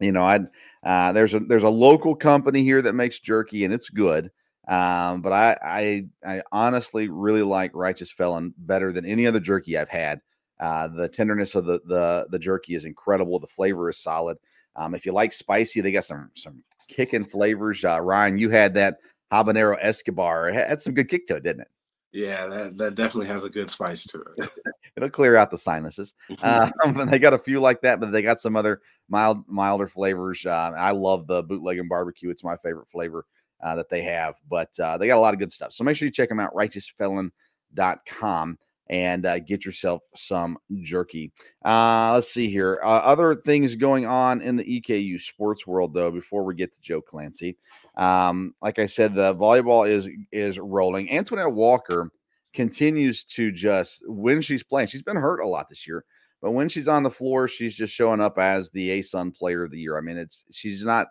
you 0.00 0.12
know, 0.12 0.22
I 0.22 0.40
uh, 0.82 1.12
there's 1.12 1.34
a 1.34 1.40
there's 1.40 1.62
a 1.62 1.68
local 1.68 2.14
company 2.14 2.62
here 2.62 2.82
that 2.82 2.94
makes 2.94 3.18
jerky 3.18 3.64
and 3.64 3.72
it's 3.72 3.90
good. 3.90 4.30
Um, 4.68 5.22
but 5.22 5.32
I, 5.32 5.56
I 5.62 6.06
I 6.26 6.42
honestly 6.52 7.08
really 7.08 7.42
like 7.42 7.70
Righteous 7.74 8.10
Felon 8.10 8.52
better 8.58 8.92
than 8.92 9.06
any 9.06 9.26
other 9.26 9.40
jerky 9.40 9.78
I've 9.78 9.88
had. 9.88 10.20
Uh, 10.58 10.88
the 10.88 11.08
tenderness 11.08 11.54
of 11.54 11.66
the, 11.66 11.80
the 11.86 12.26
the 12.30 12.38
jerky 12.38 12.74
is 12.74 12.84
incredible. 12.84 13.38
The 13.38 13.46
flavor 13.46 13.90
is 13.90 13.98
solid. 13.98 14.38
Um, 14.74 14.94
if 14.94 15.06
you 15.06 15.12
like 15.12 15.32
spicy, 15.32 15.80
they 15.80 15.92
got 15.92 16.04
some 16.04 16.30
some 16.34 16.62
kicking 16.88 17.24
flavors. 17.24 17.84
Uh, 17.84 18.00
Ryan, 18.00 18.38
you 18.38 18.50
had 18.50 18.74
that 18.74 18.98
habanero 19.32 19.76
Escobar. 19.80 20.48
It 20.48 20.54
had 20.54 20.82
some 20.82 20.94
good 20.94 21.08
kick 21.08 21.26
to 21.28 21.36
it, 21.36 21.42
didn't 21.42 21.62
it? 21.62 21.68
Yeah, 22.12 22.46
that, 22.46 22.78
that 22.78 22.94
definitely 22.94 23.26
has 23.28 23.44
a 23.44 23.50
good 23.50 23.68
spice 23.70 24.04
to 24.04 24.24
it. 24.36 24.48
It'll 24.96 25.10
clear 25.10 25.36
out 25.36 25.50
the 25.50 25.58
sinuses. 25.58 26.14
Um, 26.42 26.72
they 27.10 27.18
got 27.18 27.34
a 27.34 27.38
few 27.38 27.60
like 27.60 27.80
that, 27.82 28.00
but 28.00 28.12
they 28.12 28.22
got 28.22 28.40
some 28.40 28.56
other 28.56 28.80
mild 29.08 29.44
milder 29.48 29.88
flavors. 29.88 30.46
Uh, 30.46 30.72
I 30.76 30.92
love 30.92 31.26
the 31.26 31.42
bootleg 31.42 31.78
and 31.78 31.88
barbecue. 31.88 32.30
It's 32.30 32.44
my 32.44 32.56
favorite 32.58 32.88
flavor 32.90 33.26
uh, 33.62 33.76
that 33.76 33.88
they 33.88 34.02
have, 34.02 34.34
but 34.48 34.78
uh, 34.78 34.98
they 34.98 35.06
got 35.06 35.16
a 35.16 35.20
lot 35.20 35.34
of 35.34 35.40
good 35.40 35.52
stuff. 35.52 35.72
So 35.72 35.84
make 35.84 35.96
sure 35.96 36.06
you 36.06 36.12
check 36.12 36.28
them 36.28 36.40
out. 36.40 36.54
RighteousFelon.com 36.54 38.58
and 38.88 39.26
uh, 39.26 39.38
get 39.40 39.64
yourself 39.64 40.02
some 40.14 40.58
jerky. 40.82 41.32
Uh, 41.64 42.12
let's 42.14 42.32
see 42.32 42.48
here. 42.48 42.80
Uh, 42.84 42.98
other 42.98 43.34
things 43.34 43.74
going 43.74 44.06
on 44.06 44.40
in 44.40 44.56
the 44.56 44.80
EKU 44.80 45.20
sports 45.20 45.66
world, 45.66 45.92
though, 45.92 46.10
before 46.10 46.44
we 46.44 46.54
get 46.54 46.72
to 46.72 46.80
Joe 46.80 47.00
Clancy. 47.00 47.56
Um, 47.96 48.54
like 48.62 48.78
I 48.78 48.86
said, 48.86 49.14
the 49.14 49.34
volleyball 49.34 49.88
is 49.88 50.08
is 50.30 50.58
rolling. 50.58 51.10
Antoinette 51.10 51.52
Walker 51.52 52.12
continues 52.56 53.22
to 53.22 53.52
just 53.52 54.02
when 54.06 54.40
she's 54.40 54.64
playing. 54.64 54.88
She's 54.88 55.02
been 55.02 55.16
hurt 55.16 55.40
a 55.40 55.46
lot 55.46 55.68
this 55.68 55.86
year, 55.86 56.04
but 56.42 56.52
when 56.52 56.68
she's 56.68 56.88
on 56.88 57.02
the 57.02 57.10
floor, 57.10 57.46
she's 57.46 57.74
just 57.74 57.94
showing 57.94 58.20
up 58.20 58.38
as 58.38 58.70
the 58.70 58.98
ASUN 58.98 59.36
Player 59.36 59.62
of 59.62 59.70
the 59.70 59.78
Year. 59.78 59.96
I 59.96 60.00
mean, 60.00 60.16
it's 60.16 60.44
she's 60.50 60.82
not. 60.82 61.08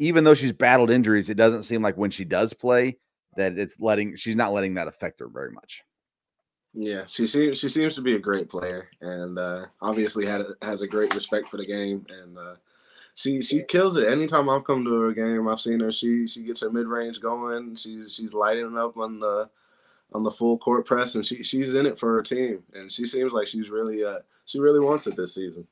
Even 0.00 0.22
though 0.22 0.34
she's 0.34 0.52
battled 0.52 0.92
injuries, 0.92 1.28
it 1.28 1.36
doesn't 1.36 1.64
seem 1.64 1.82
like 1.82 1.96
when 1.96 2.12
she 2.12 2.24
does 2.24 2.52
play 2.52 2.98
that 3.36 3.58
it's 3.58 3.80
letting 3.80 4.14
she's 4.14 4.36
not 4.36 4.52
letting 4.52 4.74
that 4.74 4.86
affect 4.86 5.18
her 5.18 5.28
very 5.28 5.50
much. 5.50 5.82
Yeah, 6.74 7.04
she 7.06 7.26
seems 7.26 7.58
she 7.58 7.68
seems 7.68 7.96
to 7.96 8.02
be 8.02 8.14
a 8.14 8.20
great 8.20 8.48
player, 8.48 8.88
and 9.00 9.38
uh, 9.38 9.66
obviously 9.80 10.26
had 10.26 10.42
has 10.62 10.82
a 10.82 10.86
great 10.86 11.14
respect 11.14 11.48
for 11.48 11.56
the 11.56 11.66
game, 11.66 12.06
and 12.10 12.38
uh, 12.38 12.54
she 13.14 13.42
she 13.42 13.62
kills 13.62 13.96
it. 13.96 14.06
Anytime 14.06 14.48
I've 14.48 14.64
come 14.64 14.84
to 14.84 15.06
a 15.06 15.14
game, 15.14 15.48
I've 15.48 15.58
seen 15.58 15.80
her. 15.80 15.90
She 15.90 16.26
she 16.28 16.42
gets 16.42 16.60
her 16.60 16.70
mid 16.70 16.86
range 16.86 17.20
going. 17.20 17.74
She's 17.74 18.14
she's 18.14 18.34
lighting 18.34 18.76
up 18.76 18.96
on 18.96 19.18
the 19.18 19.48
on 20.12 20.22
the 20.22 20.30
full 20.30 20.58
court 20.58 20.86
press, 20.86 21.14
and 21.14 21.24
she 21.24 21.42
she's 21.42 21.74
in 21.74 21.86
it 21.86 21.98
for 21.98 22.14
her 22.14 22.22
team, 22.22 22.62
and 22.74 22.90
she 22.90 23.06
seems 23.06 23.32
like 23.32 23.46
she's 23.46 23.70
really 23.70 24.04
uh 24.04 24.18
she 24.44 24.58
really 24.58 24.84
wants 24.84 25.06
it 25.06 25.16
this 25.16 25.34
season. 25.34 25.66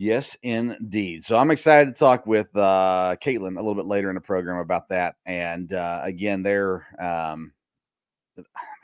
Yes, 0.00 0.36
indeed. 0.44 1.24
So 1.24 1.36
I'm 1.36 1.50
excited 1.50 1.92
to 1.92 1.98
talk 1.98 2.24
with 2.24 2.54
uh, 2.56 3.16
Kaitlyn 3.20 3.56
a 3.56 3.60
little 3.60 3.74
bit 3.74 3.86
later 3.86 4.08
in 4.10 4.14
the 4.14 4.20
program 4.20 4.58
about 4.58 4.88
that. 4.90 5.16
And 5.26 5.72
uh, 5.72 6.02
again, 6.04 6.44
they're 6.44 6.86
um, 7.00 7.50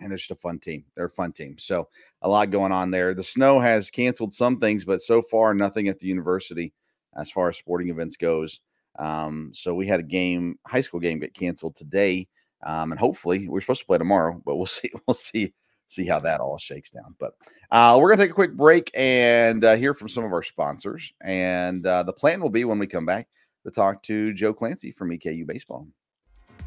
and 0.01 0.11
they're 0.11 0.19
just 0.19 0.33
a 0.33 0.37
fun 0.37 0.59
team. 0.59 0.85
They're 0.97 1.07
a 1.07 1.11
fun 1.11 1.33
team. 1.33 1.57
So 1.59 1.89
a 2.23 2.29
lot 2.29 2.51
going 2.51 2.73
on 2.73 2.91
there. 2.91 3.15
The 3.15 3.23
snow 3.23 3.61
has 3.61 3.91
canceled 3.91 4.35
some 4.35 4.59
things, 4.59 4.85
but 4.85 5.03
so 5.03 5.23
far 5.23 5.55
nothing 5.55 5.87
at 5.87 6.01
the 6.01 6.09
university 6.09 6.73
as 7.17 7.31
far 7.31 7.49
as 7.49 7.59
sporting 7.59 7.91
events 7.91 8.17
goes. 8.17 8.59
Um, 8.99 9.53
so 9.55 9.75
we 9.75 9.87
had 9.87 10.01
a 10.01 10.05
game, 10.05 10.59
high 10.67 10.81
school 10.81 11.01
game, 11.01 11.21
get 11.21 11.35
canceled 11.35 11.77
today, 11.77 12.27
um, 12.65 12.93
and 12.93 12.99
hopefully 12.99 13.49
we're 13.49 13.61
supposed 13.61 13.81
to 13.81 13.87
play 13.87 13.99
tomorrow, 13.99 14.41
but 14.45 14.57
we'll 14.57 14.67
see. 14.67 14.91
We'll 15.07 15.15
see 15.15 15.53
see 15.87 16.07
how 16.07 16.19
that 16.19 16.41
all 16.41 16.59
shakes 16.59 16.91
down. 16.91 17.15
But 17.19 17.35
uh, 17.71 17.99
we're 18.01 18.11
gonna 18.11 18.25
take 18.25 18.31
a 18.31 18.35
quick 18.35 18.55
break 18.55 18.91
and 18.95 19.65
uh, 19.65 19.77
hear 19.77 19.95
from 19.95 20.09
some 20.09 20.25
of 20.25 20.33
our 20.33 20.43
sponsors. 20.43 21.13
And 21.23 21.87
uh, 21.87 22.03
the 22.03 22.13
plan 22.13 22.41
will 22.41 22.51
be 22.51 22.65
when 22.65 22.79
we 22.79 22.87
come 22.87 23.07
back 23.07 23.29
to 23.65 23.71
talk 23.71 24.03
to 24.05 24.33
Joe 24.35 24.53
Clancy 24.53 24.93
from 24.93 25.11
EKU 25.11 25.47
Baseball. 25.47 25.87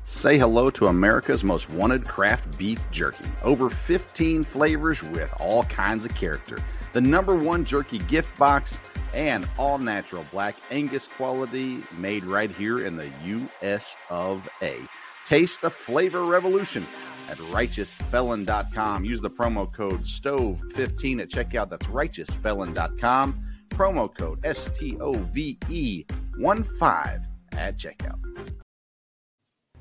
Say 0.06 0.38
hello 0.38 0.70
to 0.72 0.88
America's 0.88 1.44
most 1.44 1.70
wanted 1.70 2.06
craft 2.06 2.58
beef 2.58 2.80
jerky. 2.92 3.25
Over 3.44 3.70
15 3.70 4.44
flavors 4.44 5.04
with 5.04 5.34
all 5.39 5.63
kinds 5.63 6.06
of 6.06 6.16
character. 6.16 6.58
The 6.94 7.01
number 7.01 7.36
one 7.36 7.66
jerky 7.66 7.98
gift 8.00 8.38
box 8.38 8.80
and 9.13 9.50
all 9.58 9.77
natural 9.77 10.25
black 10.32 10.56
Angus 10.72 11.08
quality 11.18 11.84
made 11.98 12.24
right 12.24 12.50
here 12.50 12.86
in 12.86 12.96
the 12.96 13.10
US 13.25 13.96
of 14.10 14.48
A. 14.62 14.77
Taste 15.27 15.60
the 15.60 15.69
flavor 15.69 16.24
revolution 16.24 16.86
at 17.29 17.38
righteousfelon.com. 17.38 19.03
Use 19.03 19.19
the 19.19 19.29
promo 19.29 19.72
code 19.74 20.03
STOVE15 20.03 21.22
at 21.22 21.29
checkout. 21.29 21.69
That's 21.69 21.86
righteousfelon.com. 21.88 23.43
Promo 23.67 24.17
code 24.17 24.39
S 24.46 24.69
T 24.79 24.98
O 25.01 25.12
V 25.12 25.57
E 25.67 26.05
1 26.38 26.63
5 26.63 27.22
at 27.57 27.77
checkout. 27.77 28.17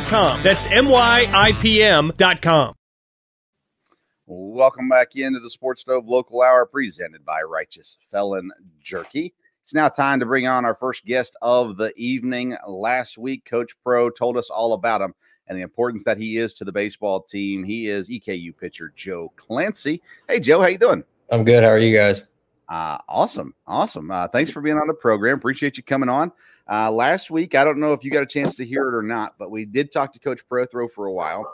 myipm.com. 0.00 0.42
That's 0.42 0.66
myipm.com. 0.66 2.74
Welcome 4.26 4.88
back 4.88 5.16
into 5.16 5.40
the 5.40 5.50
Sports 5.50 5.82
Stove 5.82 6.06
Local 6.06 6.42
Hour 6.42 6.66
presented 6.66 7.24
by 7.24 7.42
Righteous 7.42 7.98
Felon 8.12 8.50
Jerky. 8.80 9.34
It's 9.62 9.74
now 9.74 9.88
time 9.88 10.20
to 10.20 10.26
bring 10.26 10.46
on 10.46 10.64
our 10.64 10.76
first 10.76 11.04
guest 11.04 11.36
of 11.42 11.76
the 11.76 11.92
evening. 11.96 12.56
Last 12.66 13.18
week, 13.18 13.44
Coach 13.44 13.72
Pro 13.82 14.08
told 14.08 14.36
us 14.36 14.48
all 14.48 14.74
about 14.74 15.00
him 15.00 15.14
and 15.48 15.58
the 15.58 15.62
importance 15.62 16.04
that 16.04 16.16
he 16.16 16.38
is 16.38 16.54
to 16.54 16.64
the 16.64 16.70
baseball 16.70 17.22
team. 17.22 17.64
He 17.64 17.88
is 17.88 18.08
EKU 18.08 18.56
pitcher 18.56 18.92
Joe 18.94 19.32
Clancy. 19.36 20.00
Hey, 20.28 20.38
Joe, 20.38 20.60
how 20.60 20.68
you 20.68 20.78
doing? 20.78 21.02
I'm 21.30 21.44
good. 21.44 21.64
How 21.64 21.70
are 21.70 21.78
you 21.78 21.96
guys? 21.96 22.28
Uh, 22.68 22.98
awesome, 23.08 23.52
awesome. 23.66 24.12
Uh, 24.12 24.28
thanks 24.28 24.52
for 24.52 24.60
being 24.60 24.76
on 24.76 24.86
the 24.86 24.94
program. 24.94 25.36
Appreciate 25.36 25.76
you 25.76 25.82
coming 25.82 26.08
on. 26.08 26.30
Uh, 26.70 26.88
last 26.88 27.32
week, 27.32 27.56
I 27.56 27.64
don't 27.64 27.80
know 27.80 27.92
if 27.92 28.04
you 28.04 28.12
got 28.12 28.22
a 28.22 28.26
chance 28.26 28.54
to 28.54 28.64
hear 28.64 28.88
it 28.88 28.94
or 28.94 29.02
not, 29.02 29.34
but 29.38 29.50
we 29.50 29.64
did 29.64 29.90
talk 29.90 30.12
to 30.12 30.20
Coach 30.20 30.40
Prothro 30.48 30.88
for 30.88 31.06
a 31.06 31.12
while, 31.12 31.44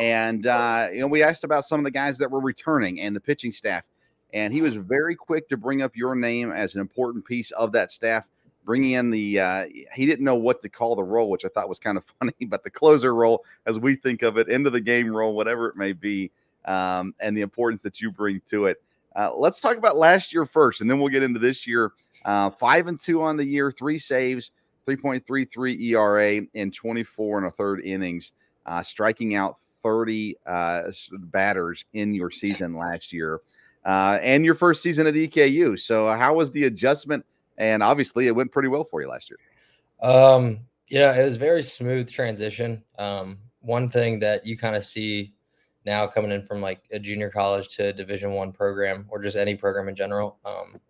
and 0.00 0.48
uh, 0.48 0.88
you 0.92 0.98
know 0.98 1.06
we 1.06 1.22
asked 1.22 1.44
about 1.44 1.64
some 1.64 1.78
of 1.78 1.84
the 1.84 1.92
guys 1.92 2.18
that 2.18 2.28
were 2.28 2.40
returning 2.40 3.00
and 3.00 3.14
the 3.14 3.20
pitching 3.20 3.52
staff, 3.52 3.84
and 4.32 4.52
he 4.52 4.62
was 4.62 4.74
very 4.74 5.14
quick 5.14 5.48
to 5.50 5.56
bring 5.56 5.82
up 5.82 5.94
your 5.94 6.16
name 6.16 6.50
as 6.50 6.74
an 6.74 6.80
important 6.80 7.24
piece 7.24 7.52
of 7.52 7.70
that 7.70 7.92
staff. 7.92 8.24
Bringing 8.64 8.92
in 8.92 9.10
the, 9.10 9.38
uh, 9.38 9.66
he 9.92 10.06
didn't 10.06 10.24
know 10.24 10.34
what 10.34 10.60
to 10.62 10.68
call 10.68 10.96
the 10.96 11.04
role, 11.04 11.30
which 11.30 11.44
I 11.44 11.48
thought 11.48 11.68
was 11.68 11.78
kind 11.78 11.96
of 11.96 12.04
funny, 12.18 12.32
but 12.48 12.64
the 12.64 12.70
closer 12.70 13.14
role, 13.14 13.44
as 13.66 13.78
we 13.78 13.94
think 13.94 14.22
of 14.22 14.38
it, 14.38 14.48
into 14.48 14.70
the 14.70 14.80
game 14.80 15.14
role, 15.14 15.36
whatever 15.36 15.68
it 15.68 15.76
may 15.76 15.92
be, 15.92 16.32
um, 16.64 17.14
and 17.20 17.36
the 17.36 17.42
importance 17.42 17.82
that 17.82 18.00
you 18.00 18.10
bring 18.10 18.40
to 18.50 18.66
it. 18.66 18.82
Uh, 19.14 19.30
let's 19.36 19.60
talk 19.60 19.76
about 19.76 19.96
last 19.96 20.32
year 20.32 20.46
first, 20.46 20.80
and 20.80 20.90
then 20.90 20.98
we'll 20.98 21.10
get 21.10 21.22
into 21.22 21.38
this 21.38 21.64
year. 21.64 21.92
Uh, 22.24 22.50
five 22.50 22.88
and 22.88 22.98
two 22.98 23.22
on 23.22 23.36
the 23.36 23.44
year, 23.44 23.70
three 23.70 23.98
saves, 23.98 24.50
3.33 24.86 25.80
ERA 25.80 26.42
in 26.54 26.70
24 26.70 27.38
and 27.38 27.46
a 27.46 27.50
third 27.50 27.80
innings, 27.84 28.32
uh, 28.66 28.82
striking 28.82 29.34
out 29.34 29.58
30 29.82 30.36
uh, 30.46 30.82
batters 31.12 31.84
in 31.92 32.14
your 32.14 32.30
season 32.30 32.74
last 32.74 33.12
year, 33.12 33.40
uh, 33.84 34.18
and 34.22 34.44
your 34.44 34.54
first 34.54 34.82
season 34.82 35.06
at 35.06 35.14
EKU. 35.14 35.78
So, 35.78 36.08
uh, 36.08 36.16
how 36.16 36.34
was 36.34 36.50
the 36.50 36.64
adjustment? 36.64 37.24
And 37.58 37.82
obviously, 37.82 38.26
it 38.26 38.32
went 38.32 38.50
pretty 38.50 38.68
well 38.68 38.84
for 38.84 39.00
you 39.02 39.08
last 39.08 39.30
year. 39.30 39.38
Um, 40.02 40.60
you 40.88 40.98
know, 40.98 41.12
it 41.12 41.24
was 41.24 41.36
very 41.36 41.62
smooth 41.62 42.10
transition. 42.10 42.82
Um, 42.98 43.38
one 43.60 43.88
thing 43.88 44.18
that 44.20 44.44
you 44.44 44.56
kind 44.56 44.76
of 44.76 44.84
see 44.84 45.32
now 45.84 46.06
coming 46.06 46.32
in 46.32 46.42
from 46.42 46.60
like 46.60 46.82
a 46.92 46.98
junior 46.98 47.30
college 47.30 47.68
to 47.76 47.92
Division 47.92 48.32
One 48.32 48.52
program 48.52 49.06
or 49.08 49.22
just 49.22 49.36
any 49.36 49.54
program 49.54 49.88
in 49.88 49.94
general, 49.94 50.38
um, 50.44 50.80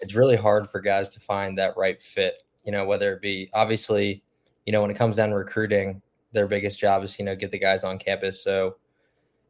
it's 0.00 0.14
really 0.14 0.36
hard 0.36 0.68
for 0.68 0.80
guys 0.80 1.10
to 1.10 1.20
find 1.20 1.56
that 1.58 1.76
right 1.76 2.00
fit 2.00 2.42
you 2.68 2.72
know, 2.72 2.84
whether 2.84 3.14
it 3.14 3.22
be 3.22 3.48
obviously, 3.54 4.22
you 4.66 4.74
know, 4.74 4.82
when 4.82 4.90
it 4.90 4.96
comes 4.98 5.16
down 5.16 5.30
to 5.30 5.36
recruiting, 5.36 6.02
their 6.32 6.46
biggest 6.46 6.78
job 6.78 7.02
is, 7.02 7.18
you 7.18 7.24
know, 7.24 7.34
get 7.34 7.50
the 7.50 7.58
guys 7.58 7.82
on 7.82 7.98
campus. 7.98 8.44
So 8.44 8.76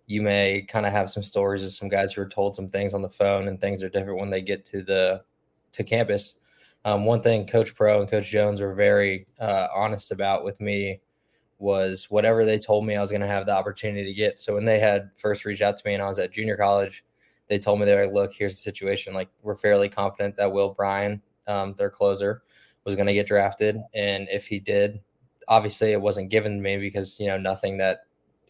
you 0.06 0.22
may 0.22 0.64
kind 0.68 0.86
of 0.86 0.92
have 0.92 1.10
some 1.10 1.24
stories 1.24 1.64
of 1.64 1.72
some 1.72 1.88
guys 1.88 2.12
who 2.12 2.22
are 2.22 2.28
told 2.28 2.54
some 2.54 2.68
things 2.68 2.94
on 2.94 3.02
the 3.02 3.08
phone 3.08 3.48
and 3.48 3.60
things 3.60 3.82
are 3.82 3.88
different 3.88 4.20
when 4.20 4.30
they 4.30 4.40
get 4.40 4.64
to 4.66 4.84
the 4.84 5.22
to 5.72 5.82
campus. 5.82 6.38
Um, 6.84 7.04
one 7.04 7.20
thing 7.20 7.44
Coach 7.44 7.74
Pro 7.74 8.00
and 8.00 8.08
Coach 8.08 8.30
Jones 8.30 8.60
were 8.60 8.72
very 8.72 9.26
uh, 9.40 9.66
honest 9.74 10.12
about 10.12 10.44
with 10.44 10.60
me 10.60 11.00
was 11.58 12.06
whatever 12.10 12.44
they 12.44 12.56
told 12.56 12.86
me 12.86 12.94
I 12.94 13.00
was 13.00 13.10
going 13.10 13.20
to 13.20 13.26
have 13.26 13.46
the 13.46 13.52
opportunity 13.52 14.04
to 14.04 14.14
get. 14.14 14.38
So 14.38 14.54
when 14.54 14.64
they 14.64 14.78
had 14.78 15.10
first 15.16 15.44
reached 15.44 15.62
out 15.62 15.76
to 15.76 15.82
me 15.84 15.94
and 15.94 16.02
I 16.04 16.06
was 16.06 16.20
at 16.20 16.30
junior 16.30 16.56
college, 16.56 17.04
they 17.48 17.58
told 17.58 17.80
me 17.80 17.84
they 17.84 17.96
were 17.96 18.04
like, 18.04 18.14
look, 18.14 18.32
here's 18.32 18.54
the 18.54 18.60
situation. 18.60 19.12
Like 19.12 19.28
we're 19.42 19.56
fairly 19.56 19.88
confident 19.88 20.36
that 20.36 20.52
Will 20.52 20.72
Bryan, 20.72 21.20
um, 21.48 21.74
their 21.76 21.90
closer, 21.90 22.42
was 22.88 22.96
going 22.96 23.06
to 23.06 23.12
get 23.12 23.26
drafted. 23.26 23.76
And 23.92 24.26
if 24.30 24.46
he 24.46 24.58
did, 24.58 24.98
obviously 25.46 25.92
it 25.92 26.00
wasn't 26.00 26.30
given 26.30 26.56
to 26.56 26.62
me 26.62 26.78
because, 26.78 27.20
you 27.20 27.26
know, 27.26 27.36
nothing 27.36 27.76
that 27.78 28.06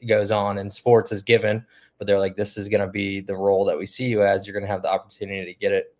goes 0.06 0.30
on 0.30 0.58
in 0.58 0.70
sports 0.70 1.10
is 1.10 1.24
given. 1.24 1.66
But 1.98 2.06
they're 2.06 2.20
like, 2.20 2.36
this 2.36 2.56
is 2.56 2.68
going 2.68 2.82
to 2.82 2.86
be 2.86 3.20
the 3.20 3.34
role 3.34 3.64
that 3.64 3.76
we 3.76 3.84
see 3.84 4.06
you 4.06 4.22
as. 4.22 4.46
You're 4.46 4.54
going 4.54 4.64
to 4.64 4.70
have 4.70 4.82
the 4.82 4.92
opportunity 4.92 5.44
to 5.52 5.58
get 5.58 5.72
it. 5.72 5.92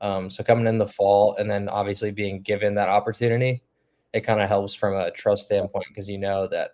Um, 0.00 0.28
so 0.28 0.42
coming 0.42 0.66
in 0.66 0.78
the 0.78 0.86
fall 0.88 1.36
and 1.36 1.48
then 1.48 1.68
obviously 1.68 2.10
being 2.10 2.42
given 2.42 2.74
that 2.74 2.88
opportunity, 2.88 3.62
it 4.12 4.22
kind 4.22 4.40
of 4.40 4.48
helps 4.48 4.74
from 4.74 4.96
a 4.96 5.12
trust 5.12 5.44
standpoint 5.44 5.86
because 5.88 6.08
you 6.08 6.18
know 6.18 6.48
that 6.48 6.72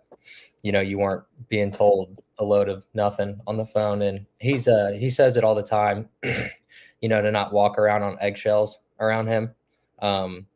you 0.63 0.73
know 0.73 0.81
you 0.81 0.99
weren't 0.99 1.25
being 1.49 1.71
told 1.71 2.23
a 2.39 2.45
load 2.45 2.71
of 2.71 2.87
nothing 2.95 3.39
on 3.47 3.57
the 3.57 3.67
phone 3.67 4.03
and 4.03 4.25
he's 4.39 4.69
uh 4.69 4.97
he 4.99 5.11
says 5.11 5.37
it 5.37 5.45
all 5.45 5.55
the 5.55 5.63
time 5.63 6.09
you 7.01 7.09
know 7.09 7.21
to 7.21 7.33
not 7.33 7.53
walk 7.53 7.79
around 7.79 8.03
on 8.03 8.17
eggshells 8.21 8.81
around 9.01 9.27
him 9.27 9.53
um 9.99 10.47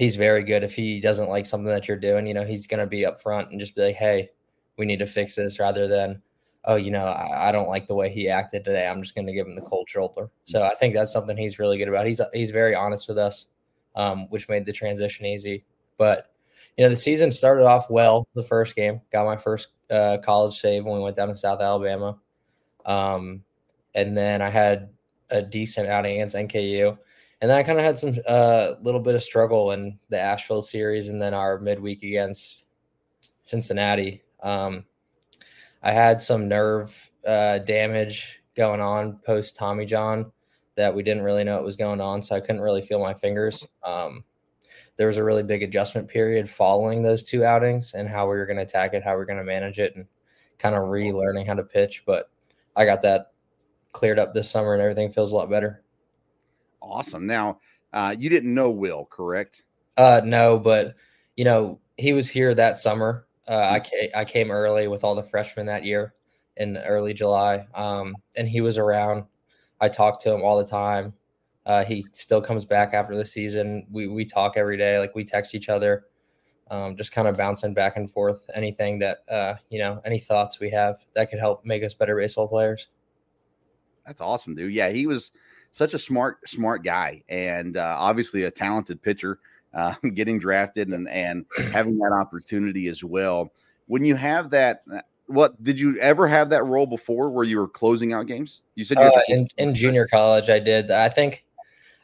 he's 0.00 0.16
very 0.16 0.42
good. 0.42 0.64
If 0.64 0.74
he 0.74 0.98
doesn't 0.98 1.28
like 1.28 1.44
something 1.44 1.68
that 1.68 1.86
you're 1.86 1.98
doing, 1.98 2.26
you 2.26 2.32
know, 2.32 2.44
he's 2.46 2.66
going 2.66 2.80
to 2.80 2.86
be 2.86 3.02
upfront 3.02 3.50
and 3.50 3.60
just 3.60 3.76
be 3.76 3.82
like, 3.82 3.96
hey, 3.96 4.30
we 4.78 4.86
need 4.86 5.00
to 5.00 5.06
fix 5.06 5.34
this 5.36 5.60
rather 5.60 5.86
than, 5.88 6.22
oh, 6.64 6.76
you 6.76 6.90
know, 6.90 7.04
I, 7.04 7.50
I 7.50 7.52
don't 7.52 7.68
like 7.68 7.86
the 7.86 7.94
way 7.94 8.08
he 8.08 8.26
acted 8.26 8.64
today. 8.64 8.86
I'm 8.86 9.02
just 9.02 9.14
going 9.14 9.26
to 9.26 9.32
give 9.34 9.46
him 9.46 9.56
the 9.56 9.60
cold 9.60 9.90
shoulder. 9.90 10.30
So 10.46 10.62
I 10.62 10.74
think 10.74 10.94
that's 10.94 11.12
something 11.12 11.36
he's 11.36 11.58
really 11.58 11.76
good 11.76 11.88
about. 11.88 12.06
He's 12.06 12.18
he's 12.32 12.50
very 12.50 12.74
honest 12.74 13.08
with 13.08 13.18
us, 13.18 13.48
um, 13.94 14.26
which 14.30 14.48
made 14.48 14.64
the 14.64 14.72
transition 14.72 15.26
easy. 15.26 15.64
But 15.98 16.32
you 16.78 16.84
know, 16.84 16.88
the 16.88 16.96
season 16.96 17.30
started 17.30 17.66
off 17.66 17.90
well. 17.90 18.26
The 18.34 18.42
first 18.42 18.74
game, 18.74 19.02
got 19.12 19.26
my 19.26 19.36
first 19.36 19.68
uh, 19.90 20.16
college 20.24 20.58
save 20.58 20.86
when 20.86 20.96
we 20.96 21.02
went 21.02 21.16
down 21.16 21.28
to 21.28 21.34
South 21.34 21.60
Alabama, 21.60 22.16
um, 22.86 23.44
and 23.94 24.16
then 24.16 24.40
I 24.40 24.48
had 24.48 24.88
a 25.28 25.42
decent 25.42 25.90
outing 25.90 26.14
against 26.14 26.36
NKU. 26.36 26.96
And 27.40 27.50
then 27.50 27.56
I 27.56 27.62
kind 27.62 27.78
of 27.78 27.84
had 27.84 27.98
some 27.98 28.16
uh, 28.28 28.72
little 28.82 29.00
bit 29.00 29.14
of 29.14 29.22
struggle 29.22 29.72
in 29.72 29.98
the 30.10 30.20
Asheville 30.20 30.62
series, 30.62 31.08
and 31.08 31.20
then 31.20 31.32
our 31.32 31.58
midweek 31.58 32.02
against 32.02 32.66
Cincinnati. 33.40 34.22
Um, 34.42 34.84
I 35.82 35.92
had 35.92 36.20
some 36.20 36.48
nerve 36.48 37.10
uh, 37.26 37.58
damage 37.58 38.42
going 38.54 38.80
on 38.80 39.18
post 39.24 39.56
Tommy 39.56 39.86
John 39.86 40.30
that 40.76 40.94
we 40.94 41.02
didn't 41.02 41.22
really 41.22 41.44
know 41.44 41.56
what 41.56 41.64
was 41.64 41.76
going 41.76 42.00
on, 42.00 42.20
so 42.20 42.36
I 42.36 42.40
couldn't 42.40 42.60
really 42.60 42.82
feel 42.82 43.00
my 43.00 43.14
fingers. 43.14 43.66
Um, 43.82 44.24
there 44.96 45.06
was 45.06 45.16
a 45.16 45.24
really 45.24 45.42
big 45.42 45.62
adjustment 45.62 46.08
period 46.08 46.48
following 46.48 47.02
those 47.02 47.22
two 47.22 47.42
outings 47.42 47.94
and 47.94 48.06
how 48.06 48.26
we 48.26 48.36
were 48.36 48.44
going 48.44 48.58
to 48.58 48.62
attack 48.62 48.92
it, 48.92 49.02
how 49.02 49.14
we 49.16 49.22
are 49.22 49.26
going 49.26 49.38
to 49.38 49.44
manage 49.44 49.78
it, 49.78 49.96
and 49.96 50.04
kind 50.58 50.74
of 50.74 50.82
relearning 50.82 51.46
how 51.46 51.54
to 51.54 51.62
pitch. 51.62 52.02
But 52.04 52.28
I 52.76 52.84
got 52.84 53.00
that 53.02 53.32
cleared 53.92 54.18
up 54.18 54.34
this 54.34 54.50
summer, 54.50 54.74
and 54.74 54.82
everything 54.82 55.10
feels 55.10 55.32
a 55.32 55.36
lot 55.36 55.48
better. 55.48 55.82
Awesome. 56.82 57.26
Now, 57.26 57.58
uh, 57.92 58.14
you 58.18 58.28
didn't 58.28 58.54
know 58.54 58.70
Will, 58.70 59.06
correct? 59.10 59.62
Uh, 59.96 60.20
no, 60.24 60.58
but 60.58 60.94
you 61.36 61.44
know 61.44 61.78
he 61.96 62.12
was 62.12 62.28
here 62.28 62.54
that 62.54 62.78
summer. 62.78 63.26
Uh, 63.48 63.68
I 63.72 63.80
came, 63.80 64.10
I 64.14 64.24
came 64.24 64.50
early 64.50 64.88
with 64.88 65.04
all 65.04 65.14
the 65.14 65.22
freshmen 65.22 65.66
that 65.66 65.84
year 65.84 66.14
in 66.56 66.76
early 66.78 67.14
July, 67.14 67.66
um, 67.74 68.14
and 68.36 68.48
he 68.48 68.60
was 68.60 68.78
around. 68.78 69.24
I 69.80 69.88
talked 69.88 70.22
to 70.22 70.32
him 70.32 70.42
all 70.42 70.58
the 70.58 70.64
time. 70.64 71.14
Uh, 71.66 71.84
he 71.84 72.06
still 72.12 72.40
comes 72.40 72.64
back 72.64 72.94
after 72.94 73.16
the 73.16 73.24
season. 73.24 73.86
We 73.90 74.08
we 74.08 74.24
talk 74.24 74.56
every 74.56 74.76
day, 74.76 74.98
like 74.98 75.14
we 75.14 75.24
text 75.24 75.54
each 75.54 75.68
other, 75.68 76.06
um, 76.70 76.96
just 76.96 77.12
kind 77.12 77.28
of 77.28 77.36
bouncing 77.36 77.74
back 77.74 77.96
and 77.96 78.10
forth. 78.10 78.48
Anything 78.54 78.98
that 79.00 79.18
uh, 79.28 79.54
you 79.68 79.78
know, 79.78 80.00
any 80.04 80.18
thoughts 80.18 80.60
we 80.60 80.70
have 80.70 80.96
that 81.14 81.30
could 81.30 81.38
help 81.38 81.64
make 81.64 81.82
us 81.82 81.94
better 81.94 82.16
baseball 82.16 82.48
players. 82.48 82.88
That's 84.06 84.20
awesome, 84.20 84.54
dude. 84.54 84.72
Yeah, 84.72 84.90
he 84.90 85.06
was 85.06 85.32
such 85.72 85.94
a 85.94 85.98
smart, 85.98 86.48
smart 86.48 86.84
guy, 86.84 87.22
and 87.28 87.76
uh, 87.76 87.96
obviously 87.98 88.44
a 88.44 88.50
talented 88.50 89.02
pitcher. 89.02 89.38
Uh, 89.72 89.94
getting 90.14 90.38
drafted 90.38 90.88
and 90.88 91.08
and 91.08 91.46
having 91.72 91.96
that 91.98 92.12
opportunity 92.12 92.88
as 92.88 93.04
well. 93.04 93.52
When 93.86 94.04
you 94.04 94.16
have 94.16 94.50
that, 94.50 94.82
uh, 94.92 95.00
what 95.26 95.62
did 95.62 95.78
you 95.78 95.98
ever 96.00 96.26
have 96.26 96.50
that 96.50 96.64
role 96.64 96.86
before, 96.86 97.30
where 97.30 97.44
you 97.44 97.58
were 97.58 97.68
closing 97.68 98.12
out 98.12 98.26
games? 98.26 98.62
You 98.74 98.84
said 98.84 98.98
you 98.98 99.04
uh, 99.04 99.20
in, 99.28 99.48
in 99.58 99.74
junior 99.74 100.08
college, 100.08 100.50
I 100.50 100.58
did. 100.58 100.90
I 100.90 101.08
think. 101.08 101.44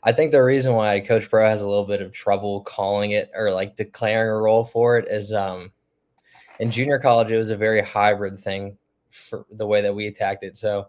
I 0.03 0.13
think 0.13 0.31
the 0.31 0.43
reason 0.45 0.75
why 0.75 1.01
Coach 1.01 1.29
Pro 1.29 1.45
has 1.45 1.63
a 1.63 1.69
little 1.69 1.87
bit 1.87 2.01
of 2.01 2.13
trouble 2.13 2.61
calling 2.61 3.11
it 3.11 3.29
or 3.35 3.51
like 3.51 3.75
declaring 3.75 4.31
a 4.31 4.37
role 4.37 4.63
for 4.63 4.99
it 4.99 5.09
is 5.09 5.33
um, 5.33 5.73
in 6.61 6.71
junior 6.71 7.01
college, 7.01 7.33
it 7.33 7.37
was 7.37 7.51
a 7.51 7.57
very 7.57 7.83
hybrid 7.83 8.39
thing 8.39 8.79
for 9.11 9.47
the 9.51 9.67
way 9.67 9.83
that 9.83 9.95
we 9.95 10.07
attacked 10.07 10.45
it. 10.45 10.57
So 10.57 10.89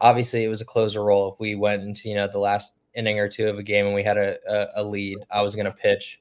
obviously 0.00 0.44
it 0.44 0.48
was 0.48 0.60
a 0.60 0.66
closer 0.66 1.04
role. 1.04 1.32
If 1.32 1.40
we 1.40 1.54
went 1.54 1.82
into 1.82 2.08
you 2.08 2.14
know 2.14 2.28
the 2.28 2.38
last 2.38 2.74
inning 2.94 3.18
or 3.18 3.28
two 3.28 3.48
of 3.48 3.58
a 3.58 3.62
game 3.62 3.86
and 3.86 3.94
we 3.94 4.02
had 4.02 4.16
a, 4.16 4.36
a, 4.48 4.82
a 4.82 4.84
lead, 4.84 5.18
I 5.30 5.42
was 5.42 5.54
going 5.54 5.66
to 5.66 5.72
pitch. 5.72 6.20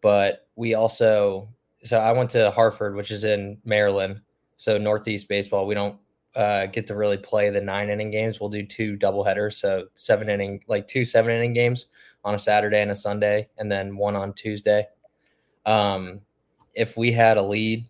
But 0.00 0.46
we 0.56 0.74
also 0.74 1.48
so 1.82 1.98
I 1.98 2.12
went 2.12 2.30
to 2.30 2.50
Harford, 2.50 2.94
which 2.94 3.10
is 3.10 3.24
in 3.24 3.58
Maryland. 3.64 4.20
So 4.56 4.76
Northeast 4.76 5.28
baseball, 5.28 5.66
we 5.66 5.74
don't 5.74 5.96
uh, 6.36 6.66
get 6.66 6.86
to 6.86 6.94
really 6.94 7.16
play 7.16 7.50
the 7.50 7.60
nine 7.60 7.88
inning 7.88 8.10
games. 8.10 8.38
We'll 8.38 8.50
do 8.50 8.64
two 8.64 8.96
double 8.96 9.24
headers, 9.24 9.56
so 9.56 9.86
seven 9.94 10.28
inning, 10.28 10.62
like 10.68 10.86
two 10.86 11.04
seven 11.04 11.34
inning 11.34 11.54
games 11.54 11.86
on 12.24 12.34
a 12.34 12.38
Saturday 12.38 12.82
and 12.82 12.90
a 12.90 12.94
Sunday, 12.94 13.48
and 13.58 13.70
then 13.70 13.96
one 13.96 14.16
on 14.16 14.34
Tuesday. 14.34 14.86
Um, 15.66 16.20
if 16.74 16.96
we 16.96 17.12
had 17.12 17.36
a 17.36 17.42
lead 17.42 17.86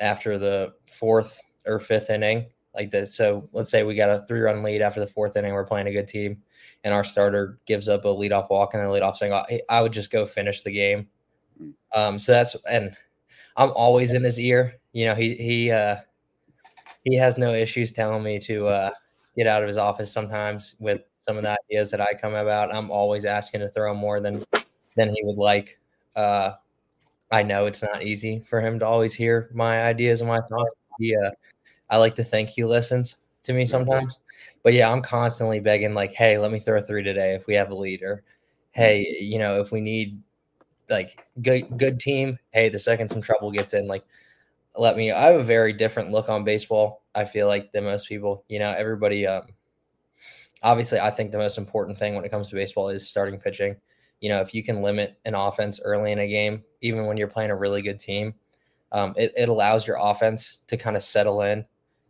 after 0.00 0.38
the 0.38 0.72
fourth 0.86 1.40
or 1.66 1.80
fifth 1.80 2.10
inning, 2.10 2.46
like 2.76 2.90
this, 2.90 3.14
so 3.14 3.48
let's 3.52 3.70
say 3.70 3.82
we 3.82 3.94
got 3.94 4.10
a 4.10 4.24
three 4.26 4.40
run 4.40 4.62
lead 4.62 4.82
after 4.82 5.00
the 5.00 5.06
fourth 5.06 5.36
inning, 5.36 5.52
we're 5.52 5.64
playing 5.64 5.88
a 5.88 5.92
good 5.92 6.08
team, 6.08 6.42
and 6.84 6.94
our 6.94 7.04
starter 7.04 7.58
gives 7.66 7.88
up 7.88 8.04
a 8.04 8.08
leadoff 8.08 8.50
walk 8.50 8.74
and 8.74 8.82
a 8.82 8.86
leadoff 8.86 9.16
single, 9.16 9.44
I 9.68 9.80
would 9.80 9.92
just 9.92 10.10
go 10.10 10.26
finish 10.26 10.62
the 10.62 10.72
game. 10.72 11.08
Um, 11.94 12.18
so 12.18 12.32
that's 12.32 12.54
and 12.70 12.96
I'm 13.56 13.70
always 13.72 14.12
in 14.12 14.22
his 14.22 14.38
ear. 14.38 14.76
You 14.92 15.06
know, 15.06 15.14
he 15.14 15.34
he 15.34 15.70
uh, 15.70 15.96
he 17.04 17.16
has 17.16 17.38
no 17.38 17.52
issues 17.54 17.92
telling 17.92 18.22
me 18.22 18.38
to 18.40 18.66
uh, 18.68 18.90
get 19.36 19.46
out 19.46 19.62
of 19.62 19.68
his 19.68 19.76
office 19.76 20.12
sometimes 20.12 20.76
with 20.78 21.10
some 21.20 21.36
of 21.36 21.42
the 21.42 21.56
ideas 21.64 21.90
that 21.90 22.00
I 22.00 22.12
come 22.20 22.34
about. 22.34 22.74
I'm 22.74 22.90
always 22.90 23.24
asking 23.24 23.60
to 23.60 23.68
throw 23.70 23.94
more 23.94 24.20
than 24.20 24.44
than 24.96 25.10
he 25.10 25.22
would 25.24 25.36
like. 25.36 25.78
Uh, 26.14 26.52
I 27.30 27.42
know 27.42 27.66
it's 27.66 27.82
not 27.82 28.02
easy 28.02 28.44
for 28.46 28.60
him 28.60 28.78
to 28.78 28.86
always 28.86 29.14
hear 29.14 29.50
my 29.52 29.84
ideas 29.84 30.20
and 30.20 30.28
my 30.28 30.40
thoughts. 30.40 30.76
He, 30.98 31.14
uh, 31.16 31.30
I 31.90 31.98
like 31.98 32.14
to 32.16 32.24
think 32.24 32.48
he 32.48 32.64
listens 32.64 33.18
to 33.44 33.52
me 33.52 33.66
sometimes. 33.66 34.18
But 34.62 34.74
yeah, 34.74 34.90
I'm 34.90 35.02
constantly 35.02 35.60
begging, 35.60 35.94
like, 35.94 36.12
hey, 36.12 36.38
let 36.38 36.50
me 36.50 36.58
throw 36.58 36.78
a 36.78 36.82
three 36.82 37.02
today 37.02 37.34
if 37.34 37.46
we 37.46 37.54
have 37.54 37.70
a 37.70 37.74
leader. 37.74 38.24
Hey, 38.72 39.18
you 39.20 39.38
know, 39.38 39.60
if 39.60 39.72
we 39.72 39.80
need 39.80 40.20
like 40.88 41.26
good 41.42 41.76
good 41.78 41.98
team, 41.98 42.38
hey, 42.50 42.68
the 42.68 42.78
second 42.78 43.10
some 43.10 43.22
trouble 43.22 43.50
gets 43.50 43.74
in, 43.74 43.86
like 43.86 44.04
let 44.76 44.96
me 44.96 45.10
I 45.12 45.26
have 45.26 45.40
a 45.40 45.44
very 45.44 45.72
different 45.72 46.10
look 46.10 46.28
on 46.28 46.44
baseball, 46.44 47.02
I 47.14 47.24
feel 47.24 47.46
like 47.46 47.72
than 47.72 47.84
most 47.84 48.08
people. 48.08 48.44
You 48.48 48.58
know, 48.58 48.70
everybody 48.70 49.26
um 49.26 49.46
obviously 50.62 51.00
I 51.00 51.10
think 51.10 51.32
the 51.32 51.38
most 51.38 51.58
important 51.58 51.98
thing 51.98 52.14
when 52.14 52.24
it 52.24 52.30
comes 52.30 52.50
to 52.50 52.56
baseball 52.56 52.88
is 52.88 53.08
starting 53.08 53.38
pitching. 53.38 53.76
You 54.20 54.30
know, 54.30 54.40
if 54.40 54.54
you 54.54 54.62
can 54.62 54.82
limit 54.82 55.18
an 55.24 55.34
offense 55.34 55.80
early 55.82 56.12
in 56.12 56.18
a 56.18 56.28
game, 56.28 56.64
even 56.80 57.06
when 57.06 57.16
you're 57.16 57.28
playing 57.28 57.50
a 57.50 57.56
really 57.56 57.82
good 57.82 57.98
team, 57.98 58.34
um, 58.92 59.14
it, 59.16 59.32
it 59.36 59.48
allows 59.48 59.86
your 59.86 59.98
offense 60.00 60.58
to 60.68 60.76
kind 60.76 60.96
of 60.96 61.02
settle 61.02 61.42
in. 61.42 61.66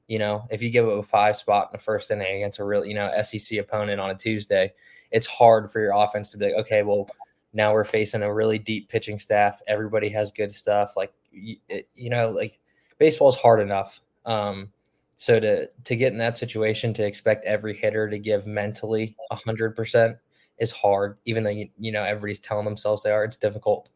You 0.08 0.18
know, 0.18 0.46
if 0.50 0.62
you 0.62 0.70
give 0.70 0.86
up 0.86 0.98
a 0.98 1.02
five 1.02 1.36
spot 1.36 1.68
in 1.68 1.76
the 1.76 1.82
first 1.82 2.10
inning 2.10 2.36
against 2.36 2.58
a 2.60 2.64
real, 2.64 2.84
you 2.84 2.94
know, 2.94 3.10
SEC 3.22 3.58
opponent 3.58 4.00
on 4.00 4.10
a 4.10 4.14
Tuesday, 4.14 4.72
it's 5.10 5.26
hard 5.26 5.70
for 5.70 5.80
your 5.80 5.92
offense 5.92 6.30
to 6.30 6.38
be 6.38 6.46
like, 6.46 6.54
okay, 6.54 6.82
well, 6.82 7.08
now 7.52 7.72
we're 7.72 7.84
facing 7.84 8.22
a 8.22 8.32
really 8.32 8.58
deep 8.58 8.88
pitching 8.88 9.18
staff. 9.18 9.60
Everybody 9.66 10.08
has 10.10 10.30
good 10.30 10.52
stuff. 10.52 10.96
Like 10.96 11.12
you, 11.32 11.56
you 11.94 12.10
know, 12.10 12.30
like 12.30 12.58
baseball 12.98 13.28
is 13.28 13.34
hard 13.34 13.60
enough. 13.60 14.00
Um, 14.26 14.70
so 15.16 15.40
to 15.40 15.66
to 15.66 15.96
get 15.96 16.12
in 16.12 16.18
that 16.18 16.36
situation, 16.36 16.92
to 16.94 17.04
expect 17.04 17.44
every 17.46 17.74
hitter 17.74 18.08
to 18.08 18.18
give 18.18 18.46
mentally 18.46 19.16
hundred 19.32 19.74
percent 19.74 20.16
is 20.58 20.70
hard. 20.70 21.16
Even 21.24 21.42
though 21.42 21.50
you 21.50 21.68
you 21.78 21.92
know 21.92 22.02
everybody's 22.02 22.38
telling 22.38 22.66
themselves 22.66 23.02
they 23.02 23.10
are, 23.10 23.24
it's 23.24 23.36
difficult. 23.36 23.88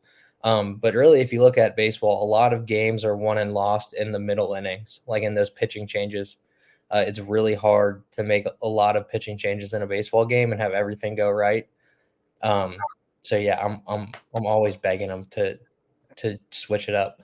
Um, 0.43 0.77
but 0.77 0.95
really, 0.95 1.21
if 1.21 1.33
you 1.33 1.43
look 1.43 1.59
at 1.59 1.77
baseball, 1.77 2.25
a 2.25 2.27
lot 2.27 2.53
of 2.53 2.67
games 2.67 3.05
are 3.05 3.17
won 3.17 3.39
and 3.39 3.53
lost 3.53 3.95
in 3.95 4.13
the 4.13 4.19
middle 4.19 4.55
innings, 4.55 5.01
like 5.07 5.23
in 5.23 5.35
those 5.35 5.51
pitching 5.51 5.87
changes. 5.87 6.39
Uh, 6.91 7.05
it's 7.07 7.21
really 7.21 7.55
hard 7.55 8.03
to 8.13 8.23
make 8.23 8.47
a 8.63 8.69
lot 8.69 8.97
of 8.97 9.09
pitching 9.09 9.39
changes 9.39 9.75
in 9.75 9.83
a 9.83 9.87
baseball 9.87 10.25
game 10.25 10.51
and 10.51 10.61
have 10.61 10.73
everything 10.73 11.15
go 11.15 11.31
right. 11.31 11.69
Um, 12.43 12.77
so 13.23 13.37
yeah, 13.37 13.65
I'm 13.65 13.83
I'm 13.87 14.09
I'm 14.35 14.47
always 14.47 14.77
begging 14.77 15.09
them 15.09 15.27
to 15.31 15.59
to 16.17 16.39
switch 16.51 16.89
it 16.89 16.95
up. 16.95 17.23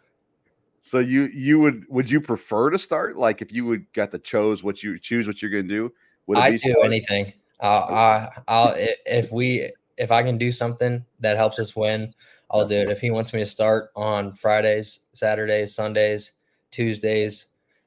So 0.82 0.98
you 1.00 1.22
you 1.32 1.58
would 1.58 1.84
would 1.88 2.10
you 2.10 2.20
prefer 2.20 2.70
to 2.70 2.78
start 2.78 3.16
like 3.16 3.42
if 3.42 3.50
you 3.50 3.64
would 3.66 3.92
got 3.92 4.12
to 4.12 4.18
chose 4.18 4.62
what 4.62 4.82
you 4.82 4.98
choose 4.98 5.26
what 5.26 5.42
you're 5.42 5.50
going 5.50 5.66
to 5.66 5.74
do? 5.74 5.92
Would 6.26 6.38
I 6.38 6.52
do 6.52 6.58
start? 6.58 6.84
anything. 6.84 7.32
Uh, 7.60 7.66
I 7.66 8.28
I'll 8.46 8.74
if 8.76 9.32
we 9.32 9.72
if 9.96 10.12
I 10.12 10.22
can 10.22 10.38
do 10.38 10.52
something 10.52 11.04
that 11.20 11.36
helps 11.36 11.58
us 11.58 11.74
win, 11.74 12.12
I'll 12.58 12.68
do 12.68 12.76
it. 12.76 12.90
If 12.90 13.00
he 13.00 13.10
wants 13.10 13.32
me 13.32 13.40
to 13.40 13.46
start 13.46 13.90
on 13.94 14.32
Fridays, 14.34 15.00
Saturdays, 15.12 15.74
Sundays, 15.74 16.32
Tuesdays, 16.70 17.46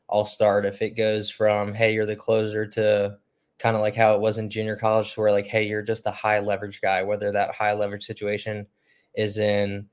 I'll 0.10 0.26
start. 0.26 0.66
If 0.66 0.82
it 0.82 0.92
goes 0.92 1.30
from 1.30 1.74
hey, 1.74 1.94
you're 1.94 2.06
the 2.06 2.16
closer 2.16 2.66
to 2.68 3.18
kind 3.60 3.76
of 3.76 3.82
like 3.82 3.96
how 3.96 4.16
it 4.16 4.22
was 4.22 4.38
in 4.38 4.50
junior 4.50 4.76
college, 4.76 5.16
where 5.16 5.32
like, 5.32 5.46
hey, 5.46 5.68
you're 5.68 5.82
just 5.82 6.06
a 6.06 6.12
high 6.12 6.40
leverage 6.40 6.82
guy, 6.82 7.04
whether 7.04 7.32
that 7.32 7.54
high 7.54 7.74
leverage 7.74 8.06
situation 8.06 8.66
is 9.16 9.38
in 9.38 9.88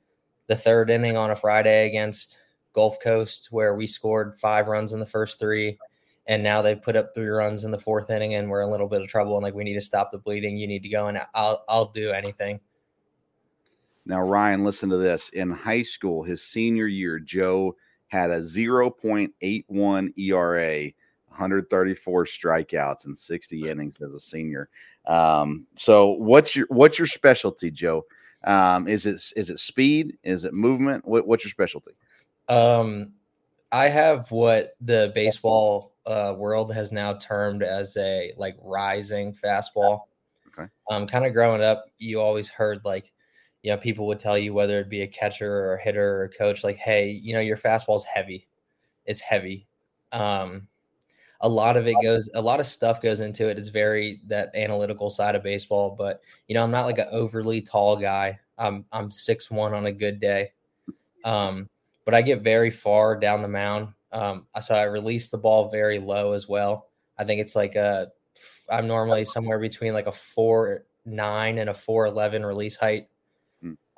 the 0.47 0.57
third 0.57 0.89
inning 0.91 1.17
on 1.17 1.31
a 1.31 1.37
Friday 1.37 1.87
against 1.87 2.39
Gulf 2.73 3.01
Coast, 3.01 3.49
where 3.51 3.75
we 3.75 3.87
scored 3.87 4.39
five 4.39 4.69
runs 4.69 4.93
in 4.93 5.01
the 5.01 5.07
first 5.07 5.39
three, 5.39 5.79
and 6.27 6.43
now 6.43 6.63
they've 6.63 6.81
put 6.81 6.97
up 6.97 7.15
three 7.15 7.27
runs 7.27 7.65
in 7.65 7.71
the 7.71 7.79
fourth 7.79 8.11
inning, 8.11 8.35
and 8.35 8.49
we're 8.49 8.63
in 8.63 8.69
a 8.69 8.71
little 8.71 8.89
bit 8.89 9.03
of 9.03 9.09
trouble, 9.09 9.35
and 9.37 9.43
like 9.43 9.55
we 9.55 9.65
need 9.65 9.75
to 9.75 9.81
stop 9.81 10.13
the 10.13 10.19
bleeding. 10.19 10.57
You 10.57 10.67
need 10.67 10.83
to 10.85 10.89
go, 10.89 11.09
and 11.09 11.21
I'll 11.35 11.65
I'll 11.69 11.87
do 11.87 12.13
anything. 12.13 12.61
Now, 14.07 14.21
Ryan, 14.21 14.65
listen 14.65 14.89
to 14.91 14.97
this. 14.97 15.29
In 15.31 15.51
high 15.51 15.83
school, 15.83 16.23
his 16.23 16.43
senior 16.43 16.87
year, 16.87 17.19
Joe 17.19 17.77
had 18.09 18.31
a 18.31 18.41
0.81 18.41 20.19
ERA 20.19 20.93
134 21.29 22.25
strikeouts 22.25 23.05
and 23.05 23.19
60 23.19 23.69
innings 23.69 24.01
as 24.01 24.15
a 24.15 24.21
senior. 24.21 24.69
Um, 25.07 25.67
so 25.77 26.13
what's 26.13 26.57
your 26.57 26.67
what's 26.71 26.99
your 26.99 27.07
specialty, 27.07 27.71
Joe? 27.71 28.07
Um, 28.45 28.89
is 28.89 29.07
it 29.07 29.21
is 29.37 29.51
it 29.51 29.59
speed? 29.59 30.17
Is 30.23 30.45
it 30.45 30.55
movement? 30.55 31.05
What, 31.05 31.27
what's 31.27 31.45
your 31.45 31.51
specialty? 31.51 31.93
Um, 32.49 33.13
I 33.73 33.89
have 33.89 34.31
what 34.31 34.77
the 34.81 35.13
baseball 35.15 35.93
uh, 36.07 36.35
world 36.37 36.73
has 36.73 36.93
now 36.93 37.15
termed 37.15 37.63
as 37.63 37.97
a 37.97 38.33
like 38.37 38.57
rising 38.63 39.35
fastball. 39.35 40.03
Okay. 40.49 40.69
Um, 40.91 41.07
kind 41.07 41.27
of 41.27 41.33
growing 41.33 41.63
up, 41.63 41.87
you 41.99 42.21
always 42.21 42.49
heard 42.49 42.81
like, 42.85 43.13
you 43.67 43.73
know, 43.73 43.79
people 43.79 44.07
would 44.07 44.21
tell 44.21 44.39
you 44.39 44.55
whether 44.55 44.79
it 44.79 44.89
be 44.89 45.03
a 45.03 45.09
catcher 45.09 45.53
or 45.53 45.75
a 45.75 45.83
hitter 45.83 46.19
or 46.19 46.23
a 46.23 46.29
coach, 46.29 46.63
like, 46.63 46.77
hey, 46.77 47.11
you 47.11 47.35
know, 47.35 47.41
your 47.41 47.57
fastball's 47.57 48.05
heavy. 48.05 48.47
It's 49.07 49.21
heavy. 49.21 49.67
Um, 50.13 50.69
a 51.41 51.49
lot 51.49 51.77
of 51.77 51.89
it 51.89 51.97
goes 52.01 52.31
a 52.35 52.41
lot 52.41 52.61
of 52.61 52.67
stuff 52.67 53.03
goes 53.03 53.21
into 53.21 53.47
it 53.51 53.59
it's 53.59 53.69
very 53.69 54.23
that 54.27 54.55
analytical 54.57 55.11
side 55.11 55.35
of 55.35 55.43
baseball 55.43 55.95
but 55.97 56.23
you 56.49 56.55
know 56.55 56.63
i'm 56.63 56.71
not 56.71 56.87
like 56.87 56.97
an 56.97 57.09
overly 57.13 57.61
tall 57.61 57.95
guy 57.95 58.39
i'm 58.57 58.87
i'm 58.91 59.11
six 59.11 59.51
one 59.51 59.75
on 59.75 59.85
a 59.85 59.93
good 59.93 60.19
day 60.19 60.51
um 61.27 61.69
but 62.07 62.15
i 62.15 62.23
get 62.23 62.41
very 62.41 62.71
far 62.71 63.15
down 63.15 63.43
the 63.43 63.49
mound 63.49 63.89
um 64.13 64.47
so 64.63 64.75
i 64.75 64.85
release 64.85 65.29
the 65.29 65.37
ball 65.37 65.69
very 65.69 65.99
low 65.99 66.33
as 66.33 66.49
well 66.49 66.87
i 67.19 67.23
think 67.23 67.39
it's 67.39 67.55
like 67.55 67.75
a 67.75 68.11
i'm 68.71 68.87
normally 68.87 69.27
somewhere 69.27 69.59
between 69.59 69.93
like 69.93 70.07
a 70.07 70.13
four 70.13 70.87
nine 71.07 71.59
and 71.59 71.71
a 71.71 71.75
four 71.75 72.07
eleven 72.07 72.45
release 72.45 72.77
height. 72.77 73.09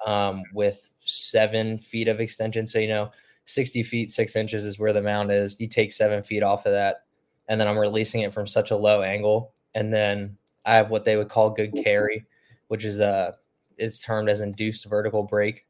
Um 0.06 0.42
with 0.52 0.92
seven 0.98 1.78
feet 1.78 2.08
of 2.08 2.20
extension 2.20 2.66
so 2.66 2.78
you 2.78 2.88
know 2.88 3.10
60 3.46 3.82
feet 3.82 4.12
six 4.12 4.36
inches 4.36 4.64
is 4.64 4.78
where 4.78 4.92
the 4.92 5.02
mound 5.02 5.32
is 5.32 5.58
you 5.60 5.66
take 5.66 5.90
seven 5.90 6.22
feet 6.22 6.42
off 6.42 6.66
of 6.66 6.72
that 6.72 7.04
and 7.48 7.60
then 7.60 7.66
I'm 7.66 7.78
releasing 7.78 8.20
it 8.20 8.32
from 8.32 8.46
such 8.46 8.70
a 8.70 8.76
low 8.76 9.02
angle. 9.02 9.52
And 9.74 9.92
then 9.92 10.36
I 10.64 10.76
have 10.76 10.90
what 10.90 11.04
they 11.04 11.16
would 11.16 11.28
call 11.28 11.50
good 11.50 11.74
carry, 11.82 12.26
which 12.68 12.84
is 12.84 13.00
a 13.00 13.06
uh, 13.06 13.32
it's 13.78 14.00
termed 14.00 14.28
as 14.28 14.40
induced 14.40 14.84
vertical 14.86 15.22
break. 15.22 15.64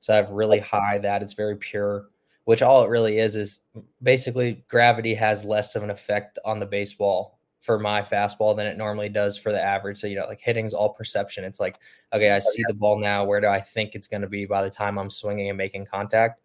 So 0.00 0.12
I 0.12 0.16
have 0.16 0.30
really 0.30 0.58
high 0.58 0.98
that 0.98 1.22
it's 1.22 1.32
very 1.32 1.56
pure, 1.56 2.08
which 2.44 2.60
all 2.60 2.84
it 2.84 2.90
really 2.90 3.18
is 3.18 3.36
is 3.36 3.60
basically 4.02 4.64
gravity 4.68 5.14
has 5.14 5.46
less 5.46 5.74
of 5.74 5.82
an 5.82 5.88
effect 5.90 6.38
on 6.44 6.60
the 6.60 6.66
baseball 6.66 7.33
for 7.64 7.78
my 7.78 8.02
fastball 8.02 8.54
than 8.54 8.66
it 8.66 8.76
normally 8.76 9.08
does 9.08 9.38
for 9.38 9.50
the 9.50 9.62
average. 9.62 9.96
So 9.96 10.06
you 10.06 10.16
know, 10.16 10.26
like 10.26 10.40
hitting's 10.40 10.74
all 10.74 10.90
perception. 10.90 11.44
It's 11.44 11.60
like, 11.60 11.78
okay, 12.12 12.30
I 12.30 12.38
see 12.38 12.62
the 12.68 12.74
ball 12.74 12.98
now. 12.98 13.24
Where 13.24 13.40
do 13.40 13.46
I 13.46 13.60
think 13.60 13.94
it's 13.94 14.06
going 14.06 14.20
to 14.20 14.28
be 14.28 14.44
by 14.44 14.62
the 14.62 14.70
time 14.70 14.98
I'm 14.98 15.10
swinging 15.10 15.48
and 15.48 15.56
making 15.56 15.86
contact? 15.86 16.42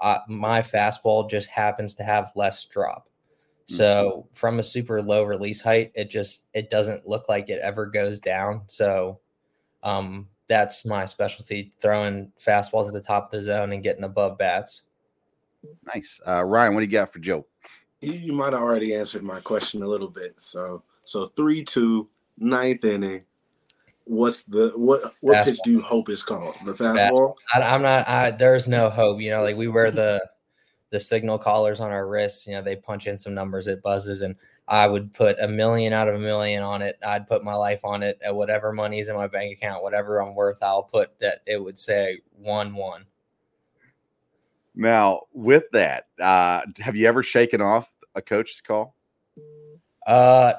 Uh, 0.00 0.18
my 0.28 0.62
fastball 0.62 1.28
just 1.28 1.48
happens 1.48 1.94
to 1.96 2.04
have 2.04 2.30
less 2.36 2.64
drop. 2.64 3.08
Mm-hmm. 3.08 3.74
So 3.74 4.28
from 4.34 4.60
a 4.60 4.62
super 4.62 5.02
low 5.02 5.24
release 5.24 5.60
height, 5.60 5.90
it 5.94 6.10
just 6.10 6.48
it 6.54 6.70
doesn't 6.70 7.08
look 7.08 7.28
like 7.28 7.48
it 7.48 7.60
ever 7.60 7.86
goes 7.86 8.20
down. 8.20 8.62
So 8.66 9.18
um, 9.82 10.28
that's 10.46 10.84
my 10.84 11.06
specialty: 11.06 11.72
throwing 11.80 12.30
fastballs 12.38 12.86
at 12.86 12.92
the 12.92 13.00
top 13.00 13.26
of 13.26 13.38
the 13.40 13.44
zone 13.44 13.72
and 13.72 13.82
getting 13.82 14.04
above 14.04 14.38
bats. 14.38 14.82
Nice, 15.92 16.20
uh, 16.26 16.44
Ryan. 16.44 16.74
What 16.74 16.80
do 16.80 16.86
you 16.86 16.92
got 16.92 17.12
for 17.12 17.18
Joe? 17.18 17.46
You 18.02 18.32
might 18.32 18.52
have 18.52 18.62
already 18.62 18.94
answered 18.94 19.22
my 19.22 19.40
question 19.40 19.82
a 19.82 19.86
little 19.86 20.08
bit. 20.08 20.34
So 20.38 20.82
so 21.04 21.26
three 21.26 21.64
two 21.64 22.08
ninth 22.36 22.84
inning. 22.84 23.24
What's 24.04 24.42
the 24.42 24.72
what 24.74 25.14
what 25.20 25.36
fastball. 25.36 25.44
pitch 25.44 25.58
do 25.64 25.70
you 25.70 25.80
hope 25.80 26.08
is 26.08 26.24
called? 26.24 26.56
The 26.64 26.72
fastball. 26.72 27.36
I, 27.54 27.62
I'm 27.62 27.82
not. 27.82 28.08
I, 28.08 28.32
there's 28.32 28.66
no 28.66 28.90
hope. 28.90 29.20
You 29.20 29.30
know, 29.30 29.42
like 29.42 29.56
we 29.56 29.68
wear 29.68 29.92
the 29.92 30.20
the 30.90 30.98
signal 30.98 31.38
collars 31.38 31.78
on 31.78 31.92
our 31.92 32.08
wrists. 32.08 32.44
You 32.44 32.54
know, 32.54 32.62
they 32.62 32.74
punch 32.74 33.06
in 33.06 33.20
some 33.20 33.34
numbers, 33.34 33.68
it 33.68 33.80
buzzes, 33.82 34.22
and 34.22 34.34
I 34.66 34.88
would 34.88 35.14
put 35.14 35.38
a 35.40 35.46
million 35.46 35.92
out 35.92 36.08
of 36.08 36.16
a 36.16 36.18
million 36.18 36.64
on 36.64 36.82
it. 36.82 36.98
I'd 37.06 37.28
put 37.28 37.44
my 37.44 37.54
life 37.54 37.84
on 37.84 38.02
it 38.02 38.18
at 38.24 38.34
whatever 38.34 38.72
money's 38.72 39.08
in 39.08 39.14
my 39.14 39.28
bank 39.28 39.56
account, 39.56 39.84
whatever 39.84 40.20
I'm 40.20 40.34
worth. 40.34 40.60
I'll 40.60 40.82
put 40.82 41.16
that 41.20 41.42
it 41.46 41.62
would 41.62 41.78
say 41.78 42.18
one 42.36 42.74
one. 42.74 43.04
Now, 44.74 45.22
with 45.32 45.64
that, 45.72 46.08
uh, 46.20 46.62
have 46.80 46.96
you 46.96 47.06
ever 47.06 47.22
shaken 47.22 47.60
off 47.60 47.91
a 48.14 48.22
coach's 48.22 48.60
call? 48.60 48.96
Uh, 50.06 50.54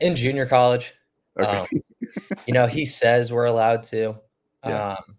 in 0.00 0.14
junior 0.14 0.46
college, 0.46 0.92
Okay. 1.40 1.48
um, 1.48 1.66
you 2.46 2.52
know, 2.52 2.66
he 2.66 2.84
says 2.84 3.32
we're 3.32 3.46
allowed 3.46 3.82
to. 3.84 4.16
Yeah. 4.64 4.90
Um, 4.90 5.16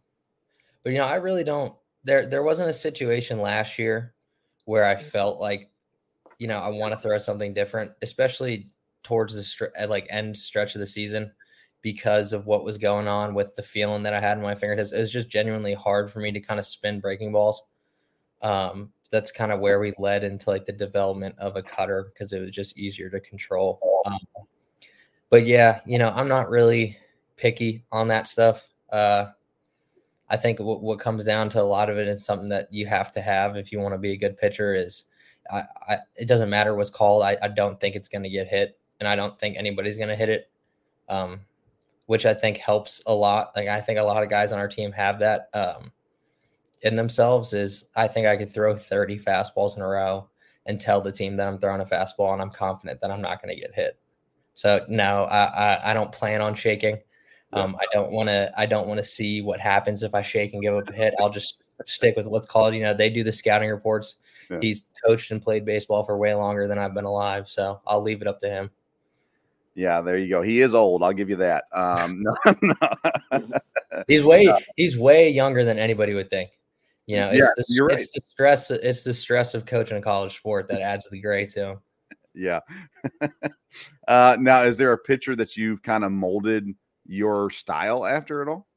but 0.83 0.91
you 0.91 0.99
know, 0.99 1.05
I 1.05 1.15
really 1.15 1.43
don't. 1.43 1.75
There, 2.05 2.25
there 2.27 2.43
wasn't 2.43 2.69
a 2.69 2.73
situation 2.73 3.41
last 3.41 3.77
year 3.77 4.13
where 4.63 4.85
I 4.85 4.95
felt 4.95 5.41
like, 5.41 5.69
you 6.39 6.47
know, 6.47 6.59
I 6.59 6.69
want 6.69 6.93
to 6.93 6.97
throw 6.97 7.17
something 7.17 7.53
different, 7.53 7.91
especially 8.01 8.69
towards 9.03 9.35
the 9.35 9.43
str- 9.43 9.65
like 9.89 10.07
end 10.09 10.37
stretch 10.37 10.75
of 10.75 10.79
the 10.79 10.87
season, 10.87 11.29
because 11.81 12.31
of 12.31 12.45
what 12.45 12.63
was 12.63 12.77
going 12.77 13.09
on 13.09 13.33
with 13.33 13.53
the 13.57 13.63
feeling 13.63 14.03
that 14.03 14.13
I 14.13 14.21
had 14.21 14.37
in 14.37 14.43
my 14.43 14.55
fingertips. 14.55 14.93
It 14.93 14.99
was 14.99 15.11
just 15.11 15.27
genuinely 15.27 15.73
hard 15.73 16.09
for 16.09 16.21
me 16.21 16.31
to 16.31 16.39
kind 16.39 16.57
of 16.57 16.65
spin 16.65 17.01
breaking 17.01 17.33
balls. 17.33 17.61
Um, 18.41 18.93
that's 19.13 19.31
kind 19.31 19.51
of 19.51 19.59
where 19.59 19.79
we 19.79 19.93
led 19.99 20.23
into 20.23 20.49
like 20.49 20.65
the 20.65 20.73
development 20.73 21.35
of 21.37 21.55
a 21.55 21.61
cutter 21.61 22.11
because 22.11 22.33
it 22.33 22.39
was 22.39 22.49
just 22.49 22.79
easier 22.79 23.11
to 23.11 23.19
control. 23.19 23.79
Um, 24.07 24.17
but 25.29 25.45
yeah, 25.45 25.81
you 25.85 25.99
know, 25.99 26.09
I'm 26.15 26.27
not 26.27 26.49
really 26.49 26.97
picky 27.37 27.85
on 27.91 28.07
that 28.07 28.25
stuff. 28.25 28.67
Uh, 28.91 29.27
I 30.31 30.37
think 30.37 30.59
what, 30.59 30.81
what 30.81 30.99
comes 30.99 31.23
down 31.23 31.47
to 31.49 31.61
a 31.61 31.63
lot 31.63 31.91
of 31.91 31.99
it 31.99 32.07
is 32.07 32.25
something 32.25 32.49
that 32.49 32.73
you 32.73 32.87
have 32.87 33.11
to 33.11 33.21
have 33.21 33.55
if 33.55 33.71
you 33.71 33.79
want 33.79 33.93
to 33.93 33.99
be 33.99 34.13
a 34.13 34.17
good 34.17 34.35
pitcher 34.35 34.73
is 34.73 35.03
I, 35.51 35.63
I 35.87 35.97
it 36.15 36.27
doesn't 36.27 36.49
matter 36.49 36.73
what's 36.73 36.89
called. 36.89 37.21
I, 37.21 37.37
I 37.39 37.49
don't 37.49 37.79
think 37.79 37.95
it's 37.95 38.09
going 38.09 38.23
to 38.23 38.29
get 38.29 38.47
hit 38.47 38.79
and 38.99 39.07
I 39.07 39.15
don't 39.15 39.37
think 39.39 39.57
anybody's 39.57 39.97
going 39.97 40.09
to 40.09 40.15
hit 40.15 40.29
it. 40.29 40.49
Um, 41.07 41.41
which 42.07 42.25
I 42.25 42.33
think 42.33 42.57
helps 42.57 43.03
a 43.05 43.13
lot. 43.13 43.51
Like 43.55 43.67
I 43.67 43.79
think 43.79 43.99
a 43.99 44.03
lot 44.03 44.23
of 44.23 44.29
guys 44.29 44.51
on 44.51 44.59
our 44.59 44.67
team 44.67 44.91
have 44.91 45.19
that 45.19 45.49
um, 45.53 45.91
in 46.83 46.95
themselves 46.95 47.53
is 47.53 47.89
I 47.95 48.07
think 48.07 48.27
I 48.27 48.37
could 48.37 48.51
throw 48.51 48.75
30 48.75 49.19
fastballs 49.19 49.75
in 49.75 49.81
a 49.81 49.87
row 49.87 50.29
and 50.65 50.79
tell 50.79 51.01
the 51.01 51.11
team 51.11 51.35
that 51.37 51.47
I'm 51.47 51.57
throwing 51.57 51.81
a 51.81 51.85
fastball 51.85 52.33
and 52.33 52.41
I'm 52.41 52.51
confident 52.51 53.01
that 53.01 53.11
I'm 53.11 53.21
not 53.21 53.41
going 53.41 53.53
to 53.53 53.59
get 53.59 53.73
hit. 53.73 53.97
So 54.55 54.85
no, 54.87 55.23
I, 55.23 55.43
I, 55.45 55.91
I 55.91 55.93
don't 55.93 56.11
plan 56.11 56.41
on 56.41 56.53
shaking. 56.55 56.99
Um, 57.53 57.75
I 57.79 57.85
don't 57.91 58.11
want 58.11 58.29
to. 58.29 58.51
I 58.57 58.65
don't 58.65 58.87
want 58.87 58.97
to 58.99 59.03
see 59.03 59.41
what 59.41 59.59
happens 59.59 60.01
if 60.01 60.15
I 60.15 60.23
shake 60.23 60.53
and 60.53 60.61
give 60.63 60.73
up 60.73 60.89
a 60.89 60.93
hit. 60.93 61.13
I'll 61.19 61.29
just 61.29 61.61
stick 61.85 62.15
with 62.15 62.25
what's 62.25 62.47
called. 62.47 62.73
You 62.73 62.81
know, 62.81 62.95
they 62.95 63.11
do 63.11 63.23
the 63.23 63.31
scouting 63.31 63.69
reports. 63.69 64.15
Yeah. 64.49 64.57
He's 64.59 64.81
coached 65.05 65.29
and 65.29 65.39
played 65.39 65.63
baseball 65.63 66.03
for 66.03 66.17
way 66.17 66.33
longer 66.33 66.67
than 66.67 66.79
I've 66.79 66.95
been 66.95 67.05
alive, 67.05 67.47
so 67.47 67.79
I'll 67.85 68.01
leave 68.01 68.21
it 68.21 68.27
up 68.27 68.39
to 68.39 68.49
him. 68.49 68.71
Yeah, 69.75 70.01
there 70.01 70.17
you 70.17 70.29
go. 70.29 70.41
He 70.41 70.61
is 70.61 70.73
old. 70.73 71.03
I'll 71.03 71.13
give 71.13 71.29
you 71.29 71.35
that. 71.37 71.65
Um, 71.71 72.23
no, 72.51 72.55
no. 73.31 73.59
He's 74.07 74.23
way 74.23 74.51
he's 74.75 74.97
way 74.97 75.29
younger 75.29 75.63
than 75.63 75.77
anybody 75.77 76.15
would 76.15 76.31
think. 76.31 76.49
You 77.05 77.17
know, 77.17 77.29
it's 77.31 77.39
Yeah, 77.39 77.87
the 77.87 77.93
it's 77.93 78.13
the 78.13 78.21
stress 78.21 78.71
it's 78.71 79.03
the 79.03 79.13
stress 79.13 79.53
of 79.53 79.65
coaching 79.65 79.97
a 79.97 80.01
college 80.01 80.37
sport 80.37 80.67
that 80.69 80.81
adds 80.81 81.09
the 81.09 81.19
gray 81.19 81.45
to 81.47 81.79
yeah. 82.33 82.59
uh, 84.07 84.37
now, 84.39 84.63
is 84.63 84.77
there 84.77 84.93
a 84.93 84.97
pitcher 84.97 85.35
that 85.35 85.55
you've 85.55 85.83
kind 85.83 86.03
of 86.03 86.11
molded 86.11 86.67
your 87.05 87.49
style 87.49 88.05
after 88.05 88.41
at 88.41 88.47
all? 88.47 88.67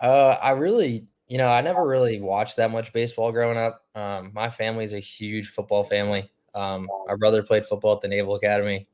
Uh, 0.00 0.36
I 0.42 0.50
really, 0.50 1.06
you 1.28 1.38
know, 1.38 1.48
I 1.48 1.60
never 1.60 1.86
really 1.86 2.20
watched 2.20 2.56
that 2.56 2.70
much 2.70 2.92
baseball 2.92 3.32
growing 3.32 3.58
up. 3.58 3.84
Um, 3.94 4.30
my 4.34 4.50
family's 4.50 4.92
a 4.92 4.98
huge 4.98 5.48
football 5.48 5.84
family. 5.84 6.30
Um, 6.54 6.88
my 7.06 7.14
brother 7.16 7.42
played 7.42 7.66
football 7.66 7.94
at 7.94 8.00
the 8.00 8.08
Naval 8.08 8.36
Academy. 8.36 8.88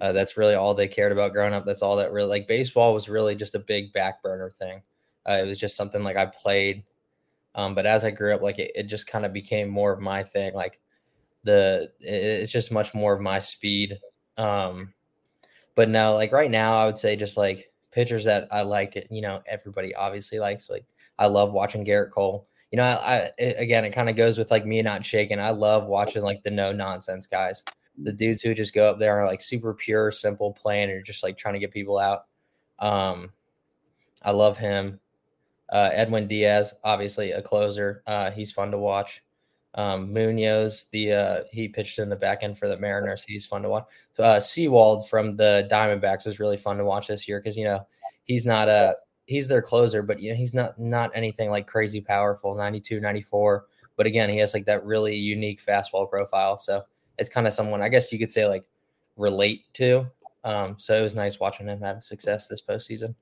Uh, 0.00 0.12
that's 0.12 0.36
really 0.36 0.54
all 0.54 0.74
they 0.74 0.88
cared 0.88 1.12
about 1.12 1.32
growing 1.32 1.54
up. 1.54 1.64
That's 1.64 1.82
all 1.82 1.96
that 1.96 2.12
really 2.12 2.28
like 2.28 2.48
baseball 2.48 2.92
was 2.92 3.08
really 3.08 3.36
just 3.36 3.54
a 3.54 3.60
big 3.60 3.92
back 3.92 4.22
burner 4.22 4.52
thing. 4.58 4.82
Uh, 5.28 5.38
it 5.42 5.46
was 5.46 5.58
just 5.58 5.76
something 5.76 6.02
like 6.02 6.16
I 6.16 6.26
played. 6.26 6.84
Um, 7.56 7.74
but 7.74 7.86
as 7.86 8.04
I 8.04 8.10
grew 8.10 8.34
up, 8.34 8.42
like 8.42 8.58
it, 8.58 8.70
it 8.74 8.82
just 8.84 9.06
kind 9.06 9.24
of 9.24 9.32
became 9.32 9.68
more 9.68 9.92
of 9.92 10.00
my 10.00 10.22
thing. 10.22 10.54
Like 10.54 10.78
the 11.42 11.90
it, 12.00 12.12
it's 12.42 12.52
just 12.52 12.70
much 12.70 12.94
more 12.94 13.14
of 13.14 13.20
my 13.20 13.38
speed. 13.38 13.98
Um, 14.36 14.92
but 15.74 15.88
no, 15.88 16.14
like 16.14 16.32
right 16.32 16.50
now, 16.50 16.74
I 16.74 16.84
would 16.84 16.98
say 16.98 17.16
just 17.16 17.38
like 17.38 17.72
pitchers 17.92 18.24
that 18.24 18.46
I 18.52 18.62
like. 18.62 18.96
It 18.96 19.08
you 19.10 19.22
know, 19.22 19.40
everybody 19.46 19.94
obviously 19.94 20.38
likes. 20.38 20.68
Like 20.68 20.84
I 21.18 21.26
love 21.26 21.52
watching 21.52 21.84
Gerrit 21.84 22.10
Cole. 22.10 22.46
You 22.70 22.76
know, 22.76 22.84
I, 22.84 23.14
I 23.14 23.30
it, 23.38 23.56
again, 23.58 23.84
it 23.86 23.90
kind 23.90 24.10
of 24.10 24.16
goes 24.16 24.36
with 24.36 24.50
like 24.50 24.66
me 24.66 24.82
not 24.82 25.04
shaking. 25.04 25.40
I 25.40 25.50
love 25.50 25.86
watching 25.86 26.22
like 26.22 26.42
the 26.42 26.50
no 26.50 26.72
nonsense 26.72 27.26
guys, 27.26 27.62
the 27.96 28.12
dudes 28.12 28.42
who 28.42 28.52
just 28.52 28.74
go 28.74 28.90
up 28.90 28.98
there 28.98 29.16
and 29.16 29.22
are 29.22 29.30
like 29.30 29.40
super 29.40 29.72
pure, 29.72 30.10
simple 30.10 30.52
playing, 30.52 30.90
and 30.90 31.04
just 31.06 31.22
like 31.22 31.38
trying 31.38 31.54
to 31.54 31.60
get 31.60 31.72
people 31.72 31.98
out. 31.98 32.26
Um, 32.78 33.32
I 34.22 34.32
love 34.32 34.58
him. 34.58 35.00
Uh, 35.70 35.90
Edwin 35.92 36.28
Diaz, 36.28 36.74
obviously 36.84 37.32
a 37.32 37.42
closer. 37.42 38.02
Uh, 38.06 38.30
he's 38.30 38.52
fun 38.52 38.70
to 38.70 38.78
watch. 38.78 39.22
Um, 39.74 40.12
Munoz, 40.12 40.86
the 40.90 41.12
uh, 41.12 41.40
he 41.52 41.68
pitched 41.68 41.98
in 41.98 42.08
the 42.08 42.16
back 42.16 42.42
end 42.42 42.58
for 42.58 42.66
the 42.66 42.78
Mariners. 42.78 43.24
He's 43.24 43.46
fun 43.46 43.62
to 43.62 43.68
watch. 43.68 43.84
Uh, 44.18 44.40
Sewald 44.40 45.08
from 45.08 45.36
the 45.36 45.68
Diamondbacks 45.70 46.24
was 46.24 46.40
really 46.40 46.56
fun 46.56 46.78
to 46.78 46.84
watch 46.84 47.08
this 47.08 47.28
year 47.28 47.40
because 47.40 47.58
you 47.58 47.64
know 47.64 47.86
he's 48.24 48.46
not 48.46 48.68
a 48.68 48.94
he's 49.26 49.48
their 49.48 49.60
closer, 49.60 50.02
but 50.02 50.18
you 50.18 50.30
know 50.30 50.36
he's 50.36 50.54
not 50.54 50.78
not 50.78 51.10
anything 51.14 51.50
like 51.50 51.66
crazy 51.66 52.00
powerful, 52.00 52.54
92, 52.54 53.00
94. 53.00 53.66
But 53.96 54.06
again, 54.06 54.30
he 54.30 54.38
has 54.38 54.54
like 54.54 54.64
that 54.66 54.84
really 54.84 55.16
unique 55.16 55.64
fastball 55.64 56.08
profile. 56.08 56.58
So 56.58 56.82
it's 57.18 57.28
kind 57.28 57.46
of 57.46 57.52
someone 57.52 57.82
I 57.82 57.90
guess 57.90 58.12
you 58.12 58.18
could 58.18 58.32
say 58.32 58.46
like 58.46 58.64
relate 59.16 59.64
to. 59.74 60.06
Um, 60.42 60.76
so 60.78 60.94
it 60.94 61.02
was 61.02 61.14
nice 61.14 61.38
watching 61.38 61.66
him 61.66 61.80
have 61.80 62.02
success 62.02 62.48
this 62.48 62.62
postseason. 62.62 63.14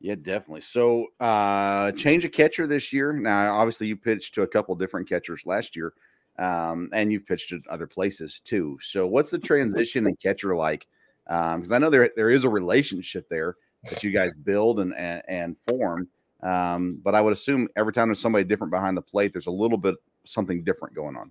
Yeah, 0.00 0.16
definitely. 0.16 0.60
So, 0.60 1.06
uh, 1.20 1.92
change 1.92 2.24
of 2.24 2.32
catcher 2.32 2.66
this 2.66 2.92
year. 2.92 3.12
Now, 3.12 3.54
obviously, 3.54 3.86
you 3.86 3.96
pitched 3.96 4.34
to 4.34 4.42
a 4.42 4.46
couple 4.46 4.74
different 4.74 5.08
catchers 5.08 5.42
last 5.46 5.74
year, 5.74 5.94
um, 6.38 6.90
and 6.92 7.10
you've 7.10 7.26
pitched 7.26 7.52
at 7.52 7.60
other 7.70 7.86
places 7.86 8.40
too. 8.44 8.78
So, 8.82 9.06
what's 9.06 9.30
the 9.30 9.38
transition 9.38 10.06
in 10.06 10.14
catcher 10.16 10.54
like? 10.54 10.86
Because 11.24 11.72
I 11.72 11.78
know 11.78 11.90
there 11.90 12.10
there 12.14 12.30
is 12.30 12.44
a 12.44 12.48
relationship 12.48 13.26
there 13.30 13.56
that 13.88 14.04
you 14.04 14.10
guys 14.10 14.34
build 14.34 14.80
and 14.80 14.94
and, 14.96 15.22
and 15.28 15.56
form. 15.66 16.08
Um, 16.42 17.00
but 17.02 17.14
I 17.14 17.20
would 17.22 17.32
assume 17.32 17.66
every 17.76 17.92
time 17.92 18.08
there's 18.08 18.20
somebody 18.20 18.44
different 18.44 18.70
behind 18.70 18.96
the 18.96 19.02
plate, 19.02 19.32
there's 19.32 19.46
a 19.46 19.50
little 19.50 19.78
bit 19.78 19.94
something 20.24 20.62
different 20.62 20.94
going 20.94 21.16
on. 21.16 21.30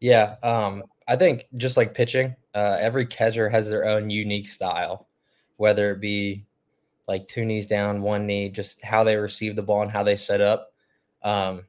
Yeah, 0.00 0.36
um, 0.42 0.84
I 1.08 1.16
think 1.16 1.46
just 1.56 1.78
like 1.78 1.94
pitching, 1.94 2.36
uh, 2.54 2.76
every 2.78 3.06
catcher 3.06 3.48
has 3.48 3.68
their 3.68 3.86
own 3.86 4.10
unique 4.10 4.46
style, 4.46 5.08
whether 5.56 5.92
it 5.92 6.00
be 6.00 6.44
like 7.08 7.28
two 7.28 7.44
knees 7.44 7.66
down, 7.66 8.02
one 8.02 8.26
knee, 8.26 8.48
just 8.48 8.82
how 8.82 9.04
they 9.04 9.16
receive 9.16 9.56
the 9.56 9.62
ball 9.62 9.82
and 9.82 9.90
how 9.90 10.02
they 10.02 10.16
set 10.16 10.40
up. 10.40 10.72
Um, 11.22 11.64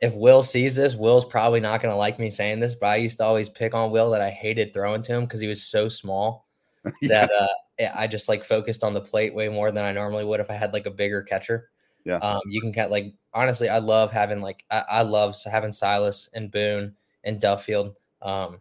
if 0.00 0.14
Will 0.14 0.42
sees 0.42 0.76
this, 0.76 0.94
Will's 0.94 1.26
probably 1.26 1.60
not 1.60 1.82
going 1.82 1.92
to 1.92 1.96
like 1.96 2.18
me 2.18 2.30
saying 2.30 2.60
this, 2.60 2.74
but 2.74 2.86
I 2.86 2.96
used 2.96 3.18
to 3.18 3.24
always 3.24 3.48
pick 3.50 3.74
on 3.74 3.90
Will 3.90 4.10
that 4.10 4.22
I 4.22 4.30
hated 4.30 4.72
throwing 4.72 5.02
to 5.02 5.12
him 5.12 5.24
because 5.24 5.40
he 5.40 5.48
was 5.48 5.62
so 5.62 5.88
small 5.88 6.46
Yeah. 7.02 7.26
that 7.26 7.30
uh, 7.38 7.92
I 7.94 8.06
just 8.06 8.28
like 8.28 8.42
focused 8.42 8.82
on 8.82 8.94
the 8.94 9.00
plate 9.00 9.34
way 9.34 9.48
more 9.48 9.70
than 9.70 9.84
I 9.84 9.92
normally 9.92 10.24
would 10.24 10.40
if 10.40 10.50
I 10.50 10.54
had 10.54 10.72
like 10.72 10.86
a 10.86 10.90
bigger 10.90 11.22
catcher. 11.22 11.70
Yeah. 12.04 12.16
Um, 12.16 12.40
you 12.48 12.60
can 12.62 12.72
get 12.72 12.90
like 12.90 13.12
honestly, 13.34 13.68
I 13.68 13.78
love 13.78 14.10
having 14.10 14.40
like 14.40 14.64
I, 14.70 14.84
I 14.90 15.02
love 15.02 15.36
having 15.44 15.72
Silas 15.72 16.30
and 16.32 16.50
Boone 16.50 16.94
and 17.24 17.40
Duffield. 17.40 17.94
Um, 18.22 18.60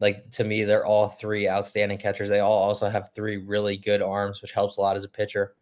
like 0.00 0.30
to 0.32 0.44
me, 0.44 0.64
they're 0.64 0.86
all 0.86 1.08
three 1.08 1.48
outstanding 1.48 1.98
catchers. 1.98 2.28
They 2.28 2.40
all 2.40 2.52
also 2.52 2.88
have 2.88 3.10
three 3.14 3.38
really 3.38 3.76
good 3.76 4.02
arms, 4.02 4.42
which 4.42 4.52
helps 4.52 4.76
a 4.76 4.80
lot 4.80 4.96
as 4.96 5.04
a 5.04 5.08
pitcher. 5.08 5.54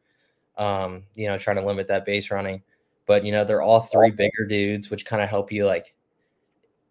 Um, 0.57 1.05
you 1.15 1.29
know, 1.29 1.39
trying 1.39 1.57
to 1.57 1.67
limit 1.67 1.89
that 1.89 2.05
base 2.05 2.31
running. 2.31 2.63
But 3.07 3.25
you 3.25 3.33
know, 3.33 3.45
they're 3.45 3.63
all 3.63 3.81
three 3.81 4.11
bigger 4.11 4.47
dudes, 4.47 4.91
which 4.91 5.05
kind 5.07 5.23
of 5.23 5.29
help 5.29 5.53
you 5.53 5.67
like 5.67 5.95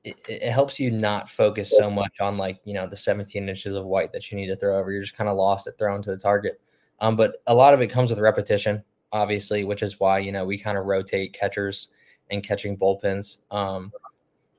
it, 0.04 0.18
it 0.28 0.52
helps 0.52 0.80
you 0.80 0.92
not 0.92 1.30
focus 1.30 1.74
so 1.76 1.90
much 1.90 2.20
on 2.20 2.38
like 2.38 2.60
you 2.66 2.74
know 2.74 2.88
the 2.88 2.96
17 2.96 3.48
inches 3.48 3.76
of 3.76 3.86
white 3.86 4.12
that 4.12 4.32
you 4.32 4.38
need 4.38 4.48
to 4.48 4.56
throw 4.56 4.78
over. 4.78 4.92
You're 4.92 5.04
just 5.04 5.18
kind 5.18 5.30
of 5.30 5.38
lost 5.38 5.68
at 5.68 5.78
throwing 5.78 6.02
to 6.04 6.12
the 6.12 6.18
target. 6.18 6.60
Um, 7.00 7.16
but 7.16 7.36
a 7.48 7.56
lot 7.56 7.74
of 7.74 7.82
it 7.82 7.88
comes 7.88 8.10
with 8.10 8.20
repetition, 8.20 8.84
obviously, 9.12 9.64
which 9.64 9.82
is 9.84 10.00
why 10.00 10.20
you 10.20 10.32
know 10.32 10.46
we 10.46 10.58
kind 10.58 10.78
of 10.78 10.86
rotate 10.86 11.34
catchers 11.34 11.90
and 12.32 12.44
catching 12.44 12.78
bullpens. 12.78 13.40
Um, 13.52 13.92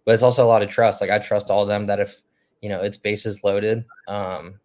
but 0.05 0.13
it's 0.13 0.23
also 0.23 0.45
a 0.45 0.49
lot 0.49 0.63
of 0.63 0.71
trust. 0.71 1.01
Like 1.01 1.11
I 1.11 1.19
trust 1.19 1.51
all 1.51 1.63
of 1.63 1.69
them 1.69 1.87
that 1.87 2.01
if 2.01 2.23
you 2.65 2.71
know 2.71 2.81
it's 2.81 2.97
bases 2.97 3.45
loaded, 3.45 3.85
um, 4.09 4.59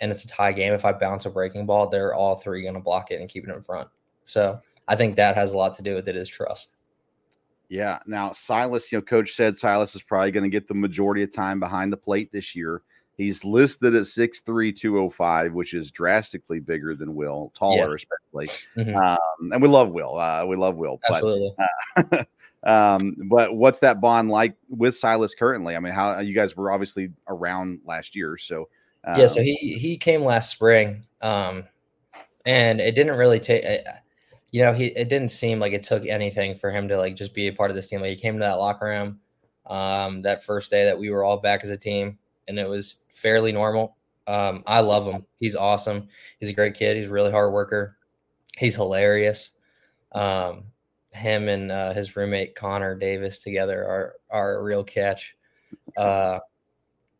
and 0.00 0.12
it's 0.12 0.24
a 0.24 0.28
tie 0.28 0.52
game, 0.52 0.74
if 0.74 0.84
I 0.84 0.92
bounce 0.92 1.26
a 1.26 1.30
breaking 1.30 1.66
ball, 1.66 1.88
they're 1.88 2.14
all 2.14 2.36
three 2.36 2.62
going 2.62 2.74
to 2.74 2.80
block 2.80 3.10
it 3.10 3.20
and 3.20 3.28
keep 3.28 3.42
it 3.42 3.52
in 3.52 3.60
front. 3.60 3.88
So 4.24 4.60
I 4.86 4.94
think 4.94 5.16
that 5.16 5.34
has 5.34 5.52
a 5.52 5.58
lot 5.58 5.74
to 5.74 5.82
do 5.82 5.96
with 5.96 6.08
it 6.08 6.14
is 6.14 6.28
trust. 6.28 6.70
Yeah. 7.68 7.98
Now, 8.06 8.30
Silas, 8.30 8.92
you 8.92 8.98
know, 8.98 9.02
coach 9.02 9.34
said 9.34 9.58
Silas 9.58 9.96
is 9.96 10.02
probably 10.02 10.30
going 10.30 10.44
to 10.44 10.50
get 10.50 10.68
the 10.68 10.74
majority 10.74 11.24
of 11.24 11.32
time 11.32 11.58
behind 11.58 11.92
the 11.92 11.96
plate 11.96 12.30
this 12.30 12.54
year. 12.54 12.82
He's 13.16 13.44
listed 13.44 13.96
at 13.96 14.06
six 14.06 14.40
three 14.40 14.72
two 14.72 15.00
oh 15.00 15.10
five, 15.10 15.52
which 15.52 15.74
is 15.74 15.90
drastically 15.90 16.60
bigger 16.60 16.94
than 16.94 17.16
Will, 17.16 17.52
taller, 17.56 17.96
especially. 17.96 18.56
Mhm. 18.76 18.94
Um, 18.94 19.52
and 19.52 19.60
we 19.60 19.68
love 19.68 19.90
Will. 19.90 20.16
Uh, 20.16 20.46
we 20.46 20.54
love 20.54 20.76
Will. 20.76 21.00
But, 21.08 21.14
Absolutely. 21.16 21.56
um, 22.64 23.16
but 23.28 23.54
what's 23.54 23.80
that 23.80 24.00
bond 24.00 24.30
like 24.30 24.54
with 24.68 24.96
Silas 24.96 25.34
currently? 25.34 25.74
I 25.74 25.80
mean, 25.80 25.92
how 25.92 26.20
you 26.20 26.34
guys 26.34 26.56
were 26.56 26.70
obviously 26.70 27.10
around 27.28 27.80
last 27.84 28.14
year. 28.14 28.38
So, 28.38 28.68
um, 29.04 29.18
yeah, 29.18 29.26
so 29.26 29.42
he 29.42 29.56
he 29.56 29.96
came 29.96 30.22
last 30.22 30.50
spring, 30.50 31.04
um, 31.20 31.64
and 32.46 32.80
it 32.80 32.92
didn't 32.92 33.18
really 33.18 33.40
take. 33.40 33.64
you 34.52 34.62
know, 34.62 34.72
he 34.72 34.86
it 34.86 35.08
didn't 35.08 35.30
seem 35.30 35.58
like 35.58 35.72
it 35.72 35.82
took 35.82 36.06
anything 36.06 36.56
for 36.56 36.70
him 36.70 36.88
to 36.88 36.96
like 36.96 37.16
just 37.16 37.34
be 37.34 37.48
a 37.48 37.52
part 37.52 37.70
of 37.70 37.76
this 37.76 37.88
team. 37.88 38.00
Like 38.00 38.10
he 38.10 38.16
came 38.16 38.34
to 38.34 38.40
that 38.40 38.58
locker 38.58 38.86
room 38.86 39.18
um, 39.66 40.22
that 40.22 40.44
first 40.44 40.70
day 40.70 40.84
that 40.84 40.98
we 40.98 41.10
were 41.10 41.24
all 41.24 41.38
back 41.38 41.64
as 41.64 41.70
a 41.70 41.76
team, 41.76 42.18
and 42.46 42.58
it 42.58 42.68
was 42.68 43.04
fairly 43.10 43.50
normal. 43.50 43.96
Um, 44.28 44.62
I 44.66 44.80
love 44.80 45.04
him. 45.04 45.26
He's 45.40 45.56
awesome. 45.56 46.08
He's 46.38 46.50
a 46.50 46.54
great 46.54 46.74
kid. 46.74 46.96
He's 46.96 47.08
a 47.08 47.12
really 47.12 47.32
hard 47.32 47.52
worker. 47.52 47.96
He's 48.56 48.76
hilarious. 48.76 49.50
Um, 50.12 50.64
him 51.12 51.48
and 51.48 51.70
uh, 51.70 51.92
his 51.92 52.16
roommate 52.16 52.54
Connor 52.54 52.94
Davis 52.94 53.38
together 53.40 53.84
are 53.84 54.14
are 54.30 54.56
a 54.56 54.62
real 54.62 54.84
catch. 54.84 55.34
Uh, 55.96 56.38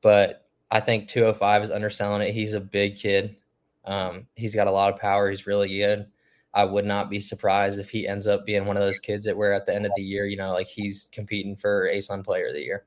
but 0.02 0.46
I 0.70 0.80
think 0.80 1.08
205 1.08 1.62
is 1.62 1.70
underselling 1.70 2.20
it. 2.20 2.34
He's 2.34 2.52
a 2.52 2.60
big 2.60 2.96
kid. 2.96 3.36
Um, 3.84 4.26
he's 4.34 4.54
got 4.54 4.66
a 4.66 4.70
lot 4.70 4.92
of 4.92 5.00
power. 5.00 5.30
He's 5.30 5.46
really 5.46 5.74
good. 5.74 6.06
I 6.54 6.64
would 6.64 6.84
not 6.84 7.08
be 7.08 7.20
surprised 7.20 7.78
if 7.78 7.88
he 7.90 8.06
ends 8.06 8.26
up 8.26 8.44
being 8.44 8.66
one 8.66 8.76
of 8.76 8.82
those 8.82 8.98
kids 8.98 9.24
that 9.24 9.36
we're 9.36 9.52
at 9.52 9.64
the 9.64 9.74
end 9.74 9.86
of 9.86 9.92
the 9.96 10.02
year, 10.02 10.26
you 10.26 10.36
know, 10.36 10.52
like 10.52 10.66
he's 10.66 11.08
competing 11.12 11.56
for 11.56 11.88
ASUN 11.88 12.24
Player 12.24 12.48
of 12.48 12.54
the 12.54 12.60
Year. 12.60 12.84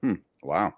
Hmm. 0.00 0.14
Wow. 0.42 0.74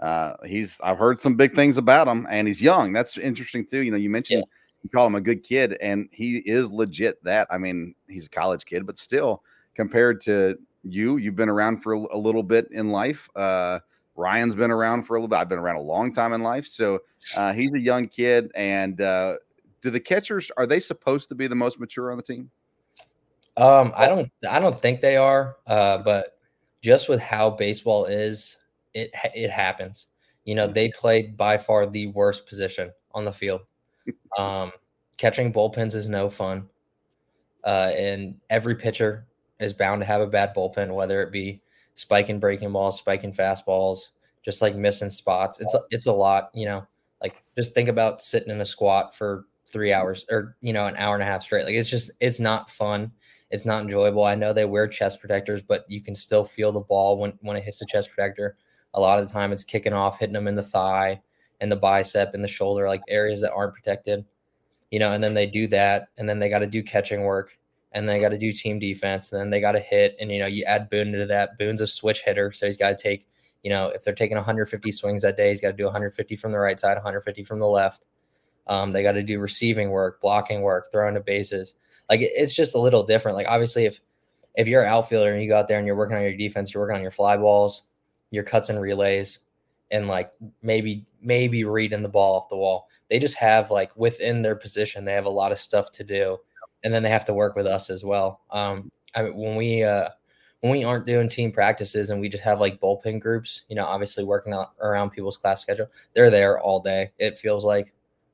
Uh, 0.00 0.34
he's 0.44 0.78
I've 0.82 0.98
heard 0.98 1.20
some 1.20 1.36
big 1.36 1.54
things 1.54 1.76
about 1.76 2.08
him, 2.08 2.26
and 2.30 2.46
he's 2.48 2.60
young. 2.60 2.92
That's 2.92 3.16
interesting 3.18 3.64
too. 3.64 3.80
You 3.80 3.90
know, 3.90 3.96
you 3.96 4.10
mentioned 4.10 4.44
yeah. 4.46 4.52
You 4.86 4.90
call 4.90 5.08
him 5.08 5.16
a 5.16 5.20
good 5.20 5.42
kid, 5.42 5.76
and 5.80 6.08
he 6.12 6.36
is 6.38 6.70
legit. 6.70 7.22
That 7.24 7.48
I 7.50 7.58
mean, 7.58 7.92
he's 8.08 8.26
a 8.26 8.28
college 8.28 8.64
kid, 8.64 8.86
but 8.86 8.96
still, 8.96 9.42
compared 9.74 10.20
to 10.22 10.56
you, 10.84 11.16
you've 11.16 11.34
been 11.34 11.48
around 11.48 11.82
for 11.82 11.94
a 11.94 12.16
little 12.16 12.44
bit 12.44 12.68
in 12.70 12.90
life. 12.90 13.28
Uh, 13.34 13.80
Ryan's 14.14 14.54
been 14.54 14.70
around 14.70 15.02
for 15.02 15.16
a 15.16 15.18
little 15.18 15.28
bit. 15.28 15.36
I've 15.36 15.48
been 15.48 15.58
around 15.58 15.76
a 15.76 15.82
long 15.82 16.14
time 16.14 16.32
in 16.32 16.42
life, 16.44 16.68
so 16.68 17.00
uh, 17.36 17.52
he's 17.52 17.72
a 17.74 17.80
young 17.80 18.06
kid, 18.06 18.52
and 18.54 19.00
uh, 19.00 19.34
do 19.82 19.90
the 19.90 19.98
catchers 19.98 20.52
are 20.56 20.68
they 20.68 20.78
supposed 20.78 21.28
to 21.30 21.34
be 21.34 21.48
the 21.48 21.56
most 21.56 21.80
mature 21.80 22.12
on 22.12 22.16
the 22.16 22.22
team? 22.22 22.48
Um, 23.56 23.92
I 23.96 24.06
don't 24.06 24.30
I 24.48 24.60
don't 24.60 24.80
think 24.80 25.00
they 25.00 25.16
are. 25.16 25.56
Uh, 25.66 25.98
but 25.98 26.38
just 26.80 27.08
with 27.08 27.20
how 27.20 27.50
baseball 27.50 28.04
is, 28.04 28.56
it 28.94 29.10
it 29.34 29.50
happens. 29.50 30.06
You 30.44 30.54
know, 30.54 30.68
they 30.68 30.90
played 30.90 31.36
by 31.36 31.58
far 31.58 31.86
the 31.86 32.06
worst 32.06 32.46
position 32.46 32.92
on 33.12 33.24
the 33.24 33.32
field. 33.32 33.62
Um, 34.38 34.72
catching 35.16 35.52
bullpens 35.52 35.94
is 35.94 36.08
no 36.08 36.28
fun. 36.28 36.68
Uh, 37.64 37.92
and 37.96 38.36
every 38.50 38.76
pitcher 38.76 39.26
is 39.58 39.72
bound 39.72 40.00
to 40.00 40.06
have 40.06 40.20
a 40.20 40.26
bad 40.26 40.54
bullpen, 40.54 40.94
whether 40.94 41.22
it 41.22 41.32
be 41.32 41.60
spiking 41.94 42.38
breaking 42.38 42.72
balls, 42.72 42.98
spiking 42.98 43.32
fastballs, 43.32 44.10
just 44.44 44.62
like 44.62 44.76
missing 44.76 45.10
spots. 45.10 45.60
It's 45.60 45.74
it's 45.90 46.06
a 46.06 46.12
lot, 46.12 46.50
you 46.54 46.66
know. 46.66 46.86
Like 47.22 47.42
just 47.56 47.74
think 47.74 47.88
about 47.88 48.22
sitting 48.22 48.50
in 48.50 48.60
a 48.60 48.64
squat 48.66 49.16
for 49.16 49.46
three 49.72 49.92
hours 49.92 50.24
or 50.30 50.56
you 50.60 50.72
know 50.72 50.86
an 50.86 50.96
hour 50.96 51.14
and 51.14 51.22
a 51.22 51.26
half 51.26 51.42
straight. 51.42 51.64
Like 51.64 51.74
it's 51.74 51.90
just 51.90 52.10
it's 52.20 52.38
not 52.38 52.70
fun. 52.70 53.10
It's 53.50 53.64
not 53.64 53.82
enjoyable. 53.82 54.24
I 54.24 54.34
know 54.34 54.52
they 54.52 54.64
wear 54.64 54.86
chest 54.88 55.20
protectors, 55.20 55.62
but 55.62 55.84
you 55.88 56.00
can 56.02 56.14
still 56.14 56.44
feel 56.44 56.72
the 56.72 56.80
ball 56.80 57.18
when 57.18 57.32
when 57.40 57.56
it 57.56 57.64
hits 57.64 57.78
the 57.80 57.86
chest 57.86 58.10
protector. 58.10 58.56
A 58.94 59.00
lot 59.00 59.18
of 59.18 59.26
the 59.26 59.32
time, 59.32 59.52
it's 59.52 59.64
kicking 59.64 59.92
off, 59.92 60.18
hitting 60.18 60.34
them 60.34 60.48
in 60.48 60.54
the 60.54 60.62
thigh, 60.62 61.20
and 61.60 61.70
the 61.70 61.76
bicep, 61.76 62.34
and 62.34 62.42
the 62.44 62.48
shoulder, 62.48 62.86
like 62.86 63.02
areas 63.08 63.40
that 63.40 63.52
aren't 63.52 63.74
protected. 63.74 64.24
You 64.90 65.00
know, 65.00 65.12
and 65.12 65.22
then 65.22 65.34
they 65.34 65.46
do 65.46 65.66
that, 65.68 66.08
and 66.16 66.28
then 66.28 66.38
they 66.38 66.48
got 66.48 66.60
to 66.60 66.66
do 66.66 66.82
catching 66.82 67.22
work, 67.22 67.58
and 67.92 68.08
they 68.08 68.20
got 68.20 68.30
to 68.30 68.38
do 68.38 68.52
team 68.52 68.78
defense, 68.78 69.32
and 69.32 69.40
then 69.40 69.50
they 69.50 69.60
got 69.60 69.72
to 69.72 69.80
hit. 69.80 70.16
And 70.20 70.30
you 70.30 70.38
know, 70.38 70.46
you 70.46 70.64
add 70.64 70.90
Boone 70.90 71.08
into 71.08 71.26
that. 71.26 71.58
Boone's 71.58 71.80
a 71.80 71.86
switch 71.86 72.22
hitter, 72.22 72.52
so 72.52 72.66
he's 72.66 72.76
got 72.76 72.90
to 72.90 73.02
take. 73.02 73.26
You 73.62 73.70
know, 73.70 73.88
if 73.88 74.04
they're 74.04 74.14
taking 74.14 74.36
150 74.36 74.92
swings 74.92 75.22
that 75.22 75.36
day, 75.36 75.48
he's 75.48 75.60
got 75.60 75.72
to 75.72 75.76
do 75.76 75.84
150 75.84 76.36
from 76.36 76.52
the 76.52 76.58
right 76.58 76.78
side, 76.78 76.94
150 76.94 77.42
from 77.42 77.58
the 77.58 77.66
left 77.66 78.04
um, 78.66 78.92
they 78.92 79.02
got 79.02 79.12
to 79.12 79.22
do 79.22 79.38
receiving 79.38 79.90
work, 79.90 80.20
blocking 80.20 80.62
work, 80.62 80.90
throwing 80.90 81.14
the 81.14 81.20
bases. 81.20 81.74
Like 82.08 82.20
it's 82.22 82.54
just 82.54 82.74
a 82.74 82.80
little 82.80 83.04
different. 83.04 83.36
Like 83.36 83.46
obviously, 83.48 83.86
if 83.86 84.00
if 84.54 84.68
you're 84.68 84.82
an 84.82 84.88
outfielder 84.88 85.32
and 85.32 85.42
you 85.42 85.48
go 85.48 85.58
out 85.58 85.68
there 85.68 85.78
and 85.78 85.86
you're 85.86 85.96
working 85.96 86.16
on 86.16 86.22
your 86.22 86.36
defense, 86.36 86.72
you're 86.72 86.82
working 86.82 86.96
on 86.96 87.02
your 87.02 87.10
fly 87.10 87.36
balls, 87.36 87.88
your 88.30 88.44
cuts 88.44 88.70
and 88.70 88.80
relays, 88.80 89.40
and 89.90 90.08
like 90.08 90.32
maybe 90.62 91.06
maybe 91.20 91.64
reading 91.64 92.02
the 92.02 92.08
ball 92.08 92.36
off 92.36 92.48
the 92.48 92.56
wall. 92.56 92.88
They 93.10 93.18
just 93.18 93.36
have 93.38 93.70
like 93.70 93.96
within 93.96 94.42
their 94.42 94.56
position, 94.56 95.04
they 95.04 95.12
have 95.12 95.26
a 95.26 95.30
lot 95.30 95.52
of 95.52 95.58
stuff 95.58 95.92
to 95.92 96.04
do, 96.04 96.38
and 96.84 96.92
then 96.92 97.02
they 97.02 97.10
have 97.10 97.24
to 97.26 97.34
work 97.34 97.56
with 97.56 97.66
us 97.66 97.90
as 97.90 98.04
well. 98.04 98.42
Um, 98.50 98.90
I 99.14 99.22
mean, 99.22 99.36
when 99.36 99.56
we 99.56 99.82
uh, 99.82 100.08
when 100.60 100.72
we 100.72 100.84
aren't 100.84 101.06
doing 101.06 101.28
team 101.28 101.52
practices 101.52 102.10
and 102.10 102.20
we 102.20 102.28
just 102.28 102.44
have 102.44 102.60
like 102.60 102.80
bullpen 102.80 103.20
groups, 103.20 103.62
you 103.68 103.76
know, 103.76 103.84
obviously 103.84 104.24
working 104.24 104.52
out 104.52 104.72
around 104.80 105.10
people's 105.10 105.36
class 105.36 105.62
schedule, 105.62 105.86
they're 106.14 106.30
there 106.30 106.60
all 106.60 106.80
day. 106.80 107.12
It 107.18 107.38
feels 107.38 107.64
like 107.64 107.92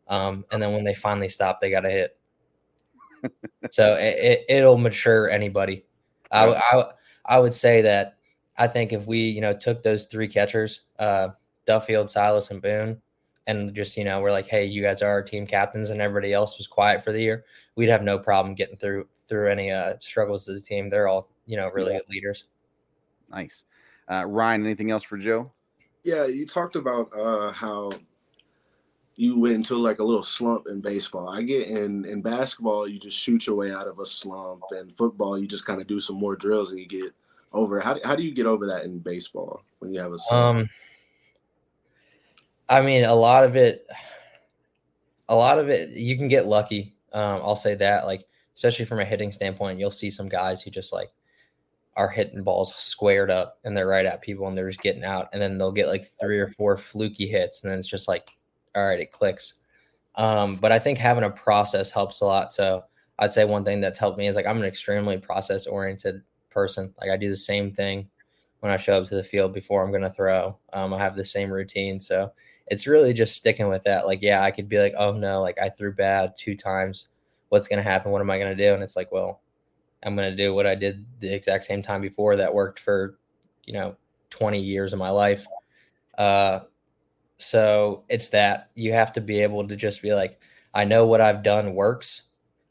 um, 0.09 0.45
and 0.51 0.63
then 0.63 0.73
when 0.73 0.85
they 0.85 0.95
finally 0.95 1.29
stop, 1.29 1.61
they 1.61 1.71
got 1.71 1.81
to 1.81 1.91
hit. 1.91 2.19
so 3.71 3.95
it, 3.95 4.45
it, 4.49 4.65
will 4.65 4.77
mature 4.77 5.31
anybody. 5.31 5.85
I, 6.31 6.55
I, 6.55 6.85
I 7.25 7.39
would 7.39 7.55
say 7.55 7.83
that 7.83 8.17
I 8.59 8.67
think 8.67 8.93
if 8.93 9.07
we, 9.07 9.21
you 9.21 9.41
know, 9.41 9.55
took 9.57 9.83
those 9.83 10.07
three 10.07 10.29
catchers, 10.29 10.83
uh, 10.99 11.29
Duffield, 11.67 12.11
Silas, 12.11 12.51
and 12.51 12.63
Boone, 12.63 13.01
and 13.47 13.75
just, 13.75 13.97
you 13.97 14.05
know, 14.05 14.21
we're 14.21 14.33
like, 14.33 14.47
hey, 14.47 14.65
you 14.65 14.83
guys 14.83 15.03
are 15.03 15.11
our 15.11 15.23
team 15.23 15.47
captains, 15.47 15.91
and 15.91 16.01
everybody 16.01 16.33
else 16.33 16.59
was 16.59 16.67
quiet 16.67 17.03
for 17.03 17.13
the 17.13 17.21
year, 17.21 17.45
we'd 17.77 17.89
have 17.89 18.03
no 18.03 18.19
problem 18.19 18.55
getting 18.55 18.77
through 18.77 19.07
through 19.29 19.51
any 19.51 19.71
uh, 19.71 19.95
struggles 20.01 20.49
as 20.49 20.61
a 20.61 20.65
team. 20.65 20.91
They're 20.91 21.09
all, 21.09 21.29
you 21.47 21.57
know, 21.57 21.69
really 21.71 21.93
yeah. 21.93 21.99
good 21.99 22.11
leaders. 22.11 22.45
Nice. 23.31 23.65
Uh, 24.11 24.25
Ryan, 24.27 24.65
anything 24.65 24.91
else 24.91 25.03
for 25.03 25.17
Joe? 25.17 25.51
Yeah, 26.05 26.27
you 26.27 26.47
talked 26.47 26.77
about 26.77 27.11
uh, 27.19 27.53
how 27.53 27.93
you 29.17 29.39
went 29.39 29.55
into 29.55 29.77
like 29.77 29.99
a 30.01 30.05
little 30.05 30.23
slump 30.23 30.67
in 30.69 30.81
baseball. 30.81 31.29
I 31.29 31.43
get 31.43 31.69
in 31.69 32.05
in 32.05 32.23
basketball, 32.23 32.89
you 32.89 32.99
just 32.99 33.19
shoot 33.19 33.47
your 33.47 33.57
way 33.57 33.71
out 33.71 33.87
of 33.87 33.99
a 34.01 34.07
slump, 34.07 34.63
and 34.71 34.93
football, 34.97 35.39
you 35.39 35.47
just 35.47 35.65
kind 35.65 35.81
of 35.81 35.87
do 35.87 36.01
some 36.01 36.17
more 36.17 36.37
drills 36.37 36.71
and 36.71 36.81
you 36.81 36.87
get 36.87 37.13
over. 37.53 37.81
How 37.81 37.99
how 38.05 38.17
do 38.17 38.23
you 38.23 38.33
get 38.33 38.47
over 38.47 38.67
that 38.67 38.85
in 38.85 38.99
baseball 38.99 39.63
when 39.79 39.93
you 39.93 40.01
have 40.01 40.13
a 40.13 40.19
slump? 40.19 40.61
Um, 40.61 40.71
I 42.69 42.81
mean, 42.81 43.05
a 43.05 43.15
lot 43.15 43.45
of 43.45 43.57
it, 43.57 43.87
a 45.29 45.37
lot 45.37 45.59
of 45.59 45.69
it, 45.69 45.91
you 45.91 46.17
can 46.17 46.29
get 46.29 46.47
lucky. 46.47 46.95
Um, 47.13 47.41
I'll 47.43 47.57
say 47.57 47.75
that, 47.77 48.07
like 48.07 48.25
especially 48.55 48.85
from 48.85 49.01
a 49.01 49.05
hitting 49.05 49.33
standpoint, 49.33 49.79
you'll 49.79 49.91
see 49.91 50.11
some 50.11 50.29
guys 50.29 50.63
who 50.63 50.71
just 50.71 50.93
like 50.93 51.11
are 51.97 52.09
hitting 52.09 52.43
balls 52.43 52.75
squared 52.77 53.31
up 53.31 53.59
and 53.65 53.77
they're 53.77 53.87
right 53.87 54.07
at 54.07 54.23
people 54.23 54.47
and 54.47 54.57
they're 54.57 54.71
just 54.71 54.83
getting 54.83 55.05
out, 55.05 55.29
and 55.33 55.43
then 55.43 55.59
they'll 55.59 55.73
get 55.73 55.89
like 55.89 56.07
three 56.21 56.39
or 56.39 56.49
four 56.49 56.77
fluky 56.77 57.27
hits, 57.27 57.63
and 57.63 57.71
then 57.71 57.79
it's 57.79 57.89
just 57.89 58.09
like 58.09 58.29
all 58.75 58.87
right, 58.87 59.01
it 59.01 59.13
clicks. 59.13 59.55
Um, 60.17 60.57
but 60.57 60.73
I 60.73 60.79
think 60.79 60.99
having 60.99 61.25
a 61.25 61.31
process 61.31 61.91
helps 61.91 62.21
a 62.21 62.25
lot. 62.25 62.53
So 62.53 62.85
I'd 63.19 63.33
say 63.33 63.45
one 63.45 63.65
thing 63.65 63.81
that's 63.81 63.99
helped 63.99 64.19
me 64.19 64.27
is 64.27 64.37
like 64.37 64.47
I'm 64.47 64.59
an 64.59 64.65
extremely 64.65 65.19
process 65.19 65.67
oriented 65.67 66.23
person. 66.51 66.95
Like 67.01 67.11
I 67.11 67.17
do 67.17 67.29
the 67.29 67.37
same 67.37 67.71
thing 67.71 68.09
when 68.61 68.73
I 68.73 68.77
show 68.77 68.95
up 68.95 69.09
to 69.09 69.15
the 69.15 69.25
field 69.25 69.53
before 69.53 69.83
I'm 69.83 69.91
going 69.91 70.03
to 70.03 70.11
throw. 70.11 70.57
Um, 70.73 70.95
I 70.95 70.99
have 70.99 71.17
the 71.17 71.25
same 71.25 71.51
routine. 71.51 71.99
So 71.99 72.33
it's 72.69 72.87
really 72.87 73.13
just 73.13 73.37
sticking 73.37 73.69
with 73.69 73.85
that. 73.85 74.07
Like, 74.07 74.21
yeah, 74.23 74.43
I 74.43 74.51
could 74.51 74.69
be 74.69 74.79
like, 74.79 74.95
oh 74.97 75.13
no, 75.13 75.41
like 75.41 75.59
I 75.61 75.69
threw 75.69 75.93
bad 75.93 76.35
two 76.39 76.55
times. 76.55 77.09
What's 77.49 77.69
going 77.69 77.83
to 77.83 77.89
happen? 77.89 78.13
What 78.13 78.21
am 78.21 78.31
I 78.31 78.39
going 78.39 78.57
to 78.57 78.65
do? 78.65 78.75
And 78.75 78.83
it's 78.83 78.97
like, 78.97 79.13
well, 79.13 79.41
I'm 80.03 80.17
going 80.17 80.31
to 80.31 80.37
do 80.37 80.55
what 80.55 80.67
I 80.67 80.75
did 80.75 81.05
the 81.21 81.33
exact 81.33 81.65
same 81.65 81.83
time 81.83 82.01
before 82.01 82.37
that 82.37 82.55
worked 82.55 82.81
for, 82.81 83.19
you 83.65 83.75
know, 83.75 83.97
20 84.31 84.59
years 84.61 84.93
of 84.93 84.99
my 84.99 85.11
life. 85.11 85.47
Uh, 86.17 86.61
so 87.37 88.05
it's 88.09 88.29
that 88.31 88.71
you 88.75 88.93
have 88.93 89.13
to 89.13 89.21
be 89.21 89.41
able 89.41 89.67
to 89.67 89.77
just 89.77 90.03
be 90.03 90.15
like, 90.15 90.41
I 90.75 90.85
know 90.85 91.07
what 91.07 91.21
I've 91.21 91.43
done 91.43 91.75
works. 91.75 92.23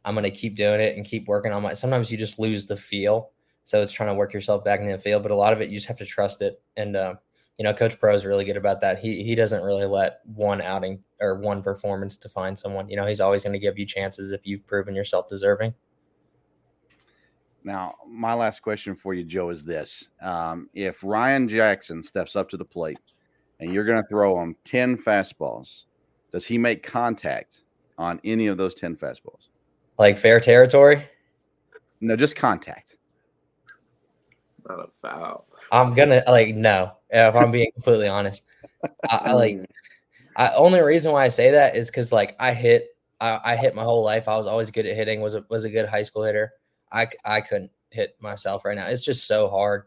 I'm 0.04 0.16
going 0.16 0.24
to 0.24 0.32
keep 0.32 0.56
doing 0.56 0.82
it 0.82 0.98
and 0.98 1.06
keep 1.06 1.28
working 1.28 1.52
on 1.52 1.62
my. 1.62 1.74
Sometimes 1.74 2.12
you 2.12 2.18
just 2.18 2.40
lose 2.40 2.66
the 2.66 2.78
feel. 2.78 3.32
So 3.66 3.82
it's 3.82 3.94
trying 3.94 4.10
to 4.10 4.16
work 4.16 4.34
yourself 4.34 4.64
back 4.64 4.80
in 4.80 4.88
the 4.88 4.98
field, 4.98 5.22
but 5.22 5.32
a 5.32 5.36
lot 5.36 5.54
of 5.54 5.62
it 5.62 5.70
you 5.70 5.78
just 5.78 5.88
have 5.88 5.98
to 6.00 6.06
trust 6.06 6.42
it. 6.42 6.62
And 6.78 6.96
uh, 6.96 7.16
you 7.62 7.64
know, 7.64 7.76
Coach 7.76 8.00
Pro 8.00 8.12
is 8.16 8.26
really 8.26 8.44
good 8.44 8.58
about 8.58 8.82
that. 8.82 8.98
He 8.98 9.24
he 9.24 9.36
doesn't 9.36 9.62
really 9.62 9.86
let 9.86 10.22
one 10.34 10.64
outing 10.64 11.04
or 11.20 11.36
one 11.36 11.62
performance 11.62 12.18
define 12.18 12.56
someone. 12.56 12.90
You 12.90 12.96
know, 12.96 13.06
he's 13.06 13.22
always 13.22 13.44
going 13.44 13.54
to 13.54 13.60
give 13.60 13.78
you 13.78 13.86
chances 13.86 14.32
if 14.32 14.48
you've 14.48 14.66
proven 14.66 14.96
yourself 14.96 15.30
deserving. 15.30 15.76
Now, 17.64 17.94
my 18.08 18.34
last 18.34 18.64
question 18.64 18.96
for 18.96 19.14
you, 19.14 19.24
Joe, 19.24 19.52
is 19.52 19.64
this: 19.64 20.08
um, 20.24 20.72
If 20.74 21.04
Ryan 21.04 21.48
Jackson 21.48 22.02
steps 22.02 22.36
up 22.36 22.50
to 22.50 22.58
the 22.58 22.66
plate 22.66 22.98
and 23.60 23.72
you're 23.72 23.86
going 23.86 24.02
to 24.02 24.10
throw 24.10 24.42
him 24.42 24.56
10 24.64 24.98
fastballs, 24.98 25.84
does 26.32 26.48
he 26.48 26.58
make 26.58 26.82
contact 26.82 27.62
on 28.00 28.20
any 28.24 28.48
of 28.48 28.58
those 28.58 28.74
10 28.74 28.96
fastballs? 28.96 29.50
Like 30.00 30.18
fair 30.18 30.40
territory? 30.40 31.08
No, 32.00 32.16
just 32.16 32.36
contact. 32.36 32.96
Not 34.68 34.80
a 34.80 34.88
foul. 35.00 35.46
I'm 35.72 35.94
gonna 35.94 36.24
like 36.28 36.56
no. 36.56 36.94
If 37.10 37.36
I'm 37.36 37.52
being 37.52 37.72
completely 37.74 38.08
honest, 38.08 38.44
I, 39.10 39.18
I 39.26 39.34
like. 39.34 39.66
I 40.36 40.54
only 40.56 40.80
reason 40.82 41.12
why 41.12 41.26
I 41.26 41.30
say 41.30 41.52
that 41.52 41.76
is 41.76 41.88
because 41.88 42.12
like 42.12 42.36
I 42.40 42.54
hit, 42.54 42.96
I, 43.20 43.40
I 43.44 43.56
hit 43.56 43.76
my 43.76 43.84
whole 43.84 44.04
life. 44.04 44.28
I 44.30 44.38
was 44.38 44.48
always 44.48 44.72
good 44.72 44.86
at 44.86 44.96
hitting. 44.96 45.20
was 45.20 45.36
a, 45.36 45.46
was 45.50 45.66
a 45.66 45.70
good 45.70 45.90
high 45.90 46.04
school 46.04 46.24
hitter. 46.24 46.54
I 46.92 47.08
I 47.26 47.42
couldn't 47.42 47.72
hit 47.90 48.16
myself 48.22 48.64
right 48.66 48.78
now. 48.78 48.88
It's 48.88 49.02
just 49.02 49.28
so 49.28 49.50
hard. 49.50 49.84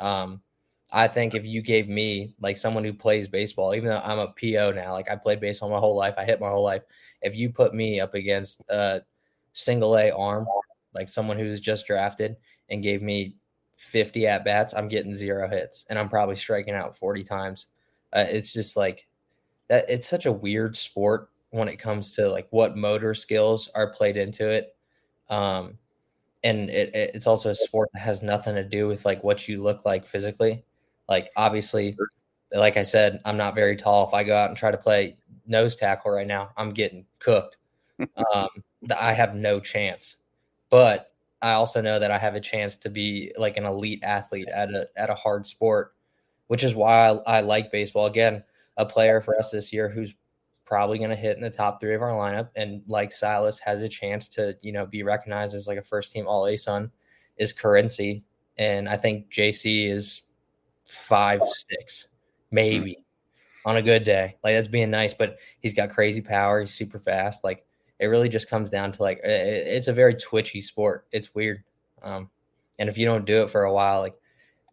Um, 0.00 0.42
I 0.90 1.08
think 1.08 1.34
if 1.34 1.44
you 1.44 1.60
gave 1.62 1.88
me 1.88 2.34
like 2.40 2.56
someone 2.56 2.84
who 2.84 2.92
plays 2.92 3.28
baseball, 3.28 3.74
even 3.74 3.88
though 3.88 4.02
I'm 4.04 4.18
a 4.18 4.28
PO 4.40 4.72
now, 4.72 4.92
like 4.92 5.10
I 5.10 5.16
played 5.16 5.40
baseball 5.40 5.70
my 5.70 5.78
whole 5.78 5.96
life, 5.96 6.14
I 6.16 6.24
hit 6.24 6.40
my 6.40 6.48
whole 6.48 6.64
life. 6.64 6.82
If 7.20 7.34
you 7.34 7.50
put 7.50 7.74
me 7.74 8.00
up 8.00 8.14
against 8.14 8.62
a 8.70 9.02
single 9.52 9.96
A 9.98 10.10
arm 10.10 10.46
like 10.94 11.08
someone 11.08 11.38
who's 11.38 11.60
just 11.60 11.86
drafted 11.86 12.36
and 12.70 12.82
gave 12.82 13.02
me 13.02 13.34
50 13.78 14.26
at 14.26 14.44
bats, 14.44 14.74
I'm 14.74 14.88
getting 14.88 15.14
zero 15.14 15.48
hits 15.48 15.86
and 15.88 15.98
I'm 15.98 16.08
probably 16.08 16.34
striking 16.34 16.74
out 16.74 16.96
40 16.96 17.22
times. 17.22 17.68
Uh, 18.12 18.26
it's 18.28 18.52
just 18.52 18.76
like 18.76 19.06
that. 19.68 19.88
It's 19.88 20.08
such 20.08 20.26
a 20.26 20.32
weird 20.32 20.76
sport 20.76 21.30
when 21.50 21.68
it 21.68 21.76
comes 21.76 22.12
to 22.12 22.28
like 22.28 22.48
what 22.50 22.76
motor 22.76 23.14
skills 23.14 23.70
are 23.76 23.90
played 23.90 24.16
into 24.16 24.48
it. 24.48 24.74
Um, 25.30 25.78
and 26.42 26.68
it, 26.70 26.92
it, 26.92 27.12
it's 27.14 27.28
also 27.28 27.50
a 27.50 27.54
sport 27.54 27.88
that 27.94 28.00
has 28.00 28.20
nothing 28.20 28.56
to 28.56 28.64
do 28.64 28.88
with 28.88 29.04
like 29.04 29.22
what 29.22 29.46
you 29.46 29.62
look 29.62 29.84
like 29.84 30.04
physically. 30.04 30.64
Like 31.08 31.30
obviously, 31.36 31.96
like 32.52 32.76
I 32.76 32.82
said, 32.82 33.20
I'm 33.24 33.36
not 33.36 33.54
very 33.54 33.76
tall. 33.76 34.08
If 34.08 34.14
I 34.14 34.24
go 34.24 34.36
out 34.36 34.48
and 34.48 34.58
try 34.58 34.72
to 34.72 34.76
play 34.76 35.18
nose 35.46 35.76
tackle 35.76 36.10
right 36.10 36.26
now, 36.26 36.50
I'm 36.56 36.70
getting 36.70 37.06
cooked. 37.20 37.58
um, 38.34 38.48
I 38.98 39.12
have 39.12 39.36
no 39.36 39.60
chance. 39.60 40.16
But 40.68 41.12
I 41.40 41.52
also 41.52 41.80
know 41.80 41.98
that 41.98 42.10
I 42.10 42.18
have 42.18 42.34
a 42.34 42.40
chance 42.40 42.76
to 42.76 42.90
be 42.90 43.32
like 43.36 43.56
an 43.56 43.64
elite 43.64 44.00
athlete 44.02 44.48
at 44.48 44.70
a 44.70 44.88
at 44.96 45.10
a 45.10 45.14
hard 45.14 45.46
sport, 45.46 45.94
which 46.48 46.64
is 46.64 46.74
why 46.74 47.08
I, 47.08 47.38
I 47.38 47.40
like 47.40 47.70
baseball. 47.70 48.06
Again, 48.06 48.42
a 48.76 48.84
player 48.84 49.20
for 49.20 49.38
us 49.38 49.50
this 49.50 49.72
year 49.72 49.88
who's 49.88 50.14
probably 50.64 50.98
going 50.98 51.10
to 51.10 51.16
hit 51.16 51.36
in 51.36 51.42
the 51.42 51.50
top 51.50 51.80
three 51.80 51.94
of 51.94 52.02
our 52.02 52.10
lineup, 52.10 52.50
and 52.56 52.82
like 52.88 53.12
Silas 53.12 53.58
has 53.60 53.82
a 53.82 53.88
chance 53.88 54.28
to 54.30 54.56
you 54.62 54.72
know 54.72 54.86
be 54.86 55.02
recognized 55.02 55.54
as 55.54 55.66
like 55.68 55.78
a 55.78 55.82
first 55.82 56.12
team 56.12 56.26
All 56.26 56.44
ASUN 56.44 56.90
is 57.36 57.52
Currency, 57.52 58.24
and 58.56 58.88
I 58.88 58.96
think 58.96 59.30
JC 59.30 59.90
is 59.90 60.22
five 60.84 61.40
six 61.70 62.08
maybe 62.50 62.92
mm-hmm. 62.92 63.68
on 63.68 63.76
a 63.76 63.82
good 63.82 64.04
day. 64.04 64.36
Like 64.42 64.54
that's 64.54 64.68
being 64.68 64.90
nice, 64.90 65.14
but 65.14 65.36
he's 65.60 65.74
got 65.74 65.90
crazy 65.90 66.20
power. 66.20 66.60
He's 66.60 66.74
super 66.74 66.98
fast. 66.98 67.44
Like 67.44 67.64
it 67.98 68.06
really 68.06 68.28
just 68.28 68.48
comes 68.48 68.70
down 68.70 68.92
to 68.92 69.02
like 69.02 69.20
it's 69.24 69.88
a 69.88 69.92
very 69.92 70.14
twitchy 70.14 70.60
sport. 70.60 71.06
It's 71.12 71.34
weird. 71.34 71.64
Um, 72.02 72.30
and 72.78 72.88
if 72.88 72.96
you 72.96 73.06
don't 73.06 73.24
do 73.24 73.42
it 73.42 73.50
for 73.50 73.64
a 73.64 73.72
while, 73.72 74.00
like 74.00 74.14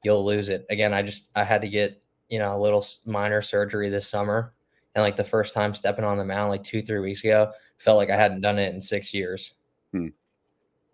you'll 0.03 0.25
lose 0.25 0.49
it. 0.49 0.65
Again, 0.69 0.93
I 0.93 1.01
just 1.01 1.29
I 1.35 1.43
had 1.43 1.61
to 1.61 1.69
get 1.69 2.01
you 2.29 2.39
know 2.39 2.55
a 2.55 2.59
little 2.59 2.85
minor 3.05 3.41
surgery 3.41 3.89
this 3.89 4.07
summer, 4.07 4.53
and 4.93 5.03
like 5.03 5.15
the 5.15 5.23
first 5.23 5.53
time 5.53 5.73
stepping 5.73 6.05
on 6.05 6.17
the 6.17 6.25
mound 6.25 6.51
like 6.51 6.63
two 6.63 6.81
three 6.81 6.99
weeks 6.99 7.23
ago, 7.23 7.51
felt 7.77 7.97
like 7.97 8.09
I 8.09 8.17
hadn't 8.17 8.41
done 8.41 8.59
it 8.59 8.73
in 8.73 8.79
six 8.79 9.13
years. 9.13 9.53
Hmm. 9.91 10.09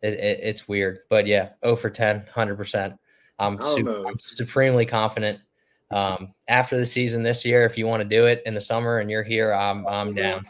It, 0.02 0.14
it, 0.14 0.40
it's 0.42 0.68
weird, 0.68 1.00
but 1.10 1.28
yeah, 1.28 1.50
oh 1.62 1.76
for 1.76 1.90
10, 1.90 2.18
100 2.18 2.56
percent. 2.56 2.96
I'm, 3.38 3.60
super, 3.62 4.06
I'm 4.08 4.20
supremely 4.20 4.86
confident. 4.86 5.40
Um, 5.90 6.34
after 6.48 6.78
the 6.78 6.86
season 6.86 7.24
this 7.24 7.44
year, 7.44 7.66
if 7.66 7.78
you 7.78 7.88
want 7.88 8.02
to 8.02 8.08
do 8.08 8.26
it 8.26 8.44
in 8.46 8.54
the 8.54 8.62
summer 8.62 9.00
and 9.00 9.10
you're 9.10 9.24
here, 9.24 9.52
I'm 9.52 9.86
I'm 9.88 10.14
down. 10.14 10.44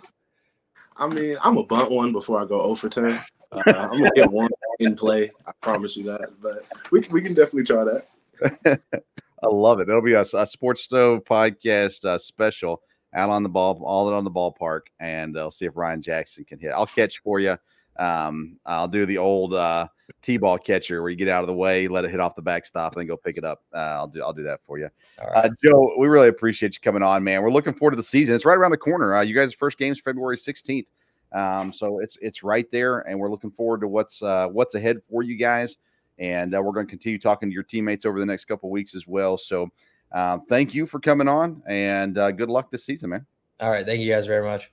I 1.01 1.07
mean, 1.07 1.35
I'm 1.43 1.57
a 1.57 1.63
bunt 1.63 1.89
one 1.89 2.13
before 2.13 2.39
I 2.39 2.45
go 2.45 2.61
0 2.61 2.75
for 2.75 2.87
10. 2.87 3.19
Uh, 3.51 3.63
I'm 3.65 3.97
gonna 3.97 4.11
get 4.15 4.31
one 4.31 4.51
in 4.79 4.95
play. 4.95 5.31
I 5.47 5.51
promise 5.59 5.97
you 5.97 6.03
that. 6.03 6.29
But 6.39 6.61
we 6.91 7.01
we 7.11 7.21
can 7.21 7.33
definitely 7.33 7.63
try 7.63 7.83
that. 7.83 8.81
I 9.43 9.47
love 9.47 9.79
it. 9.79 9.89
It'll 9.89 10.03
be 10.03 10.13
a, 10.13 10.21
a 10.21 10.45
Sports 10.45 10.83
Stove 10.83 11.23
podcast 11.25 12.05
uh, 12.05 12.19
special 12.19 12.83
out 13.15 13.31
on 13.31 13.41
the 13.41 13.49
ball, 13.49 13.81
all 13.83 14.13
on 14.13 14.23
the 14.23 14.31
ballpark, 14.31 14.81
and 14.99 15.37
I'll 15.37 15.49
see 15.49 15.65
if 15.65 15.75
Ryan 15.75 16.03
Jackson 16.03 16.45
can 16.45 16.59
hit. 16.59 16.69
I'll 16.69 16.85
catch 16.85 17.19
for 17.23 17.39
you. 17.39 17.57
Um, 17.97 18.57
I'll 18.65 18.87
do 18.87 19.05
the 19.05 19.17
old 19.17 19.53
uh, 19.53 19.87
t-ball 20.21 20.57
catcher 20.57 21.01
where 21.01 21.11
you 21.11 21.17
get 21.17 21.27
out 21.27 21.43
of 21.43 21.47
the 21.47 21.53
way, 21.53 21.87
let 21.87 22.05
it 22.05 22.11
hit 22.11 22.19
off 22.19 22.35
the 22.35 22.41
backstop, 22.41 22.93
and 22.93 23.01
then 23.01 23.07
go 23.07 23.17
pick 23.17 23.37
it 23.37 23.43
up. 23.43 23.63
Uh, 23.73 23.77
I'll 23.77 24.07
do 24.07 24.23
I'll 24.23 24.33
do 24.33 24.43
that 24.43 24.61
for 24.65 24.77
you. 24.77 24.89
Right. 25.19 25.45
Uh, 25.45 25.49
Joe, 25.63 25.93
we 25.97 26.07
really 26.07 26.29
appreciate 26.29 26.73
you 26.73 26.81
coming 26.81 27.03
on, 27.03 27.23
man. 27.23 27.41
We're 27.41 27.51
looking 27.51 27.73
forward 27.73 27.91
to 27.91 27.97
the 27.97 28.03
season. 28.03 28.35
It's 28.35 28.45
right 28.45 28.57
around 28.57 28.71
the 28.71 28.77
corner. 28.77 29.15
Uh, 29.15 29.21
you 29.21 29.35
guys' 29.35 29.53
first 29.53 29.77
game's 29.77 29.99
February 29.99 30.37
16th. 30.37 30.85
Um, 31.33 31.71
so 31.71 31.99
it's 31.99 32.17
it's 32.21 32.43
right 32.43 32.69
there, 32.71 32.99
and 32.99 33.17
we're 33.17 33.31
looking 33.31 33.51
forward 33.51 33.81
to 33.81 33.87
what's 33.87 34.21
uh, 34.21 34.47
what's 34.47 34.75
ahead 34.75 34.97
for 35.09 35.23
you 35.23 35.37
guys. 35.37 35.77
And 36.19 36.53
uh, 36.53 36.61
we're 36.61 36.73
going 36.73 36.85
to 36.85 36.89
continue 36.89 37.17
talking 37.17 37.49
to 37.49 37.53
your 37.53 37.63
teammates 37.63 38.05
over 38.05 38.19
the 38.19 38.25
next 38.25 38.45
couple 38.45 38.69
weeks 38.69 38.93
as 38.95 39.07
well. 39.07 39.37
So 39.37 39.69
um, 40.11 40.43
thank 40.47 40.73
you 40.73 40.85
for 40.85 40.99
coming 40.99 41.27
on, 41.27 41.63
and 41.67 42.17
uh, 42.17 42.31
good 42.31 42.49
luck 42.49 42.69
this 42.69 42.83
season, 42.83 43.11
man. 43.11 43.25
All 43.59 43.71
right, 43.71 43.85
thank 43.85 44.01
you 44.01 44.11
guys 44.11 44.25
very 44.25 44.43
much. 44.43 44.71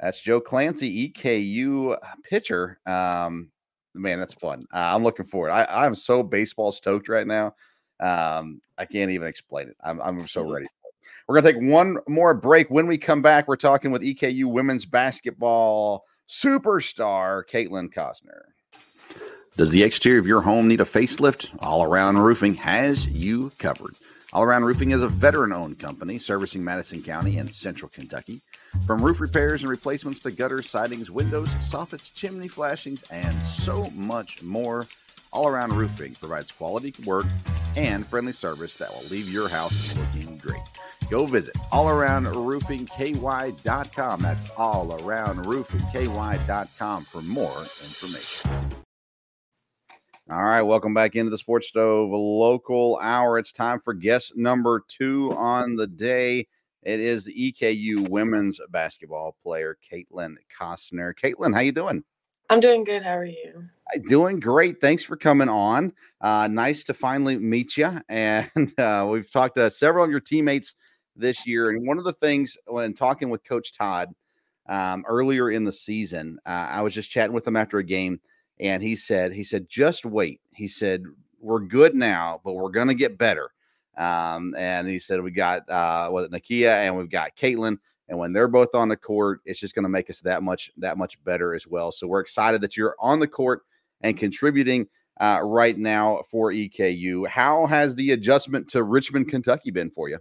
That's 0.00 0.20
Joe 0.20 0.40
Clancy, 0.40 1.12
EKU 1.12 1.96
pitcher. 2.24 2.78
Um, 2.86 3.50
man, 3.94 4.18
that's 4.18 4.34
fun. 4.34 4.66
Uh, 4.72 4.94
I'm 4.94 5.02
looking 5.02 5.26
forward. 5.26 5.50
I, 5.50 5.84
I'm 5.84 5.94
so 5.94 6.22
baseball 6.22 6.72
stoked 6.72 7.08
right 7.08 7.26
now. 7.26 7.54
Um, 8.00 8.60
I 8.76 8.84
can't 8.84 9.10
even 9.10 9.28
explain 9.28 9.68
it. 9.68 9.76
I'm, 9.82 10.00
I'm 10.02 10.26
so 10.26 10.42
ready. 10.42 10.66
We're 11.26 11.40
going 11.40 11.54
to 11.54 11.60
take 11.60 11.70
one 11.70 11.98
more 12.08 12.34
break. 12.34 12.68
When 12.70 12.86
we 12.86 12.98
come 12.98 13.22
back, 13.22 13.48
we're 13.48 13.56
talking 13.56 13.90
with 13.90 14.02
EKU 14.02 14.46
women's 14.46 14.84
basketball 14.84 16.04
superstar 16.28 17.42
Kaitlyn 17.50 17.92
Costner. 17.92 18.42
Does 19.56 19.70
the 19.70 19.84
exterior 19.84 20.18
of 20.18 20.26
your 20.26 20.42
home 20.42 20.66
need 20.66 20.80
a 20.80 20.84
facelift? 20.84 21.48
All 21.60 21.84
Around 21.84 22.18
Roofing 22.18 22.54
has 22.56 23.06
you 23.06 23.52
covered. 23.58 23.94
All 24.32 24.42
Around 24.42 24.64
Roofing 24.64 24.90
is 24.90 25.02
a 25.02 25.08
veteran 25.08 25.52
owned 25.52 25.78
company 25.78 26.18
servicing 26.18 26.64
Madison 26.64 27.02
County 27.02 27.38
and 27.38 27.48
central 27.48 27.88
Kentucky. 27.88 28.42
From 28.86 29.02
roof 29.02 29.20
repairs 29.20 29.62
and 29.62 29.70
replacements 29.70 30.20
to 30.20 30.30
gutters, 30.30 30.68
sidings, 30.68 31.10
windows, 31.10 31.48
soffits, 31.48 32.12
chimney 32.12 32.48
flashings, 32.48 33.02
and 33.10 33.40
so 33.42 33.88
much 33.90 34.42
more, 34.42 34.86
All 35.32 35.48
Around 35.48 35.72
Roofing 35.72 36.14
provides 36.14 36.52
quality 36.52 36.92
work 37.06 37.24
and 37.76 38.06
friendly 38.06 38.32
service 38.32 38.74
that 38.74 38.94
will 38.94 39.04
leave 39.04 39.30
your 39.30 39.48
house 39.48 39.96
looking 39.96 40.36
great. 40.38 40.60
Go 41.10 41.26
visit 41.26 41.54
allaroundroofingky.com. 41.72 44.20
That's 44.20 44.50
allaroundroofingky.com 44.50 47.04
for 47.04 47.22
more 47.22 47.60
information. 47.60 48.50
All 50.30 50.42
right, 50.42 50.62
welcome 50.62 50.94
back 50.94 51.16
into 51.16 51.30
the 51.30 51.36
Sports 51.36 51.68
Stove 51.68 52.08
local 52.10 52.98
hour. 53.02 53.38
It's 53.38 53.52
time 53.52 53.78
for 53.84 53.92
guest 53.92 54.32
number 54.36 54.82
two 54.88 55.30
on 55.36 55.76
the 55.76 55.86
day. 55.86 56.46
It 56.84 57.00
is 57.00 57.24
the 57.24 57.52
EKU 57.52 58.08
women's 58.08 58.60
basketball 58.70 59.36
player, 59.42 59.78
Kaitlyn 59.90 60.34
Costner. 60.60 61.14
Kaitlyn, 61.14 61.54
how 61.54 61.60
you 61.60 61.72
doing? 61.72 62.04
I'm 62.50 62.60
doing 62.60 62.84
good. 62.84 63.02
How 63.02 63.16
are 63.16 63.24
you? 63.24 63.64
Doing 64.08 64.38
great. 64.38 64.80
Thanks 64.80 65.02
for 65.02 65.16
coming 65.16 65.48
on. 65.48 65.92
Uh, 66.20 66.46
nice 66.46 66.84
to 66.84 66.94
finally 66.94 67.38
meet 67.38 67.76
you. 67.76 67.98
And 68.08 68.50
uh, 68.78 69.06
we've 69.10 69.30
talked 69.30 69.56
to 69.56 69.70
several 69.70 70.04
of 70.04 70.10
your 70.10 70.20
teammates 70.20 70.74
this 71.16 71.46
year. 71.46 71.70
And 71.70 71.86
one 71.86 71.98
of 71.98 72.04
the 72.04 72.12
things 72.14 72.56
when 72.66 72.92
talking 72.92 73.30
with 73.30 73.44
Coach 73.44 73.72
Todd 73.76 74.14
um, 74.68 75.04
earlier 75.08 75.50
in 75.50 75.64
the 75.64 75.72
season, 75.72 76.38
uh, 76.44 76.68
I 76.70 76.82
was 76.82 76.92
just 76.92 77.10
chatting 77.10 77.34
with 77.34 77.46
him 77.46 77.56
after 77.56 77.78
a 77.78 77.84
game– 77.84 78.20
and 78.60 78.82
he 78.82 78.96
said, 78.96 79.32
he 79.32 79.42
said, 79.42 79.68
just 79.68 80.04
wait. 80.04 80.40
He 80.54 80.68
said, 80.68 81.04
we're 81.40 81.60
good 81.60 81.94
now, 81.94 82.40
but 82.44 82.54
we're 82.54 82.70
going 82.70 82.88
to 82.88 82.94
get 82.94 83.18
better. 83.18 83.50
Um, 83.96 84.54
and 84.56 84.88
he 84.88 84.98
said, 84.98 85.22
we 85.22 85.30
got, 85.30 85.68
uh, 85.68 86.08
was 86.10 86.26
it 86.26 86.32
Nakia 86.32 86.86
and 86.86 86.96
we've 86.96 87.10
got 87.10 87.36
Kaitlyn. 87.36 87.78
And 88.08 88.18
when 88.18 88.32
they're 88.32 88.48
both 88.48 88.74
on 88.74 88.88
the 88.88 88.96
court, 88.96 89.40
it's 89.44 89.58
just 89.58 89.74
going 89.74 89.84
to 89.84 89.88
make 89.88 90.10
us 90.10 90.20
that 90.20 90.42
much, 90.42 90.70
that 90.76 90.98
much 90.98 91.22
better 91.24 91.54
as 91.54 91.66
well. 91.66 91.90
So 91.90 92.06
we're 92.06 92.20
excited 92.20 92.60
that 92.60 92.76
you're 92.76 92.96
on 92.98 93.18
the 93.18 93.28
court 93.28 93.62
and 94.02 94.16
contributing 94.16 94.86
uh, 95.20 95.40
right 95.42 95.78
now 95.78 96.22
for 96.30 96.52
EKU. 96.52 97.26
How 97.28 97.66
has 97.66 97.94
the 97.94 98.12
adjustment 98.12 98.68
to 98.70 98.82
Richmond, 98.82 99.28
Kentucky 99.28 99.70
been 99.70 99.90
for 99.90 100.08
you? 100.08 100.18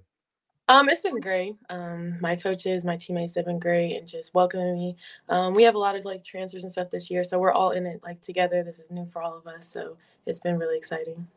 Um, 0.69 0.87
it's 0.87 1.01
been 1.01 1.19
great. 1.19 1.55
Um, 1.69 2.17
my 2.21 2.37
coaches, 2.37 2.85
my 2.85 2.95
teammates 2.95 3.35
have 3.35 3.45
been 3.45 3.59
great 3.59 3.97
and 3.97 4.07
just 4.07 4.33
welcoming 4.33 4.73
me. 4.73 4.95
Um, 5.27 5.53
we 5.53 5.63
have 5.63 5.75
a 5.75 5.79
lot 5.79 5.95
of 5.95 6.05
like 6.05 6.23
transfers 6.23 6.63
and 6.63 6.71
stuff 6.71 6.89
this 6.89 7.11
year, 7.11 7.23
so 7.25 7.37
we're 7.37 7.51
all 7.51 7.71
in 7.71 7.85
it 7.85 8.01
like 8.01 8.21
together. 8.21 8.63
This 8.63 8.79
is 8.79 8.89
new 8.89 9.05
for 9.05 9.21
all 9.21 9.37
of 9.37 9.45
us, 9.45 9.67
so 9.67 9.97
it's 10.25 10.39
been 10.39 10.57
really 10.57 10.77
exciting. 10.77 11.27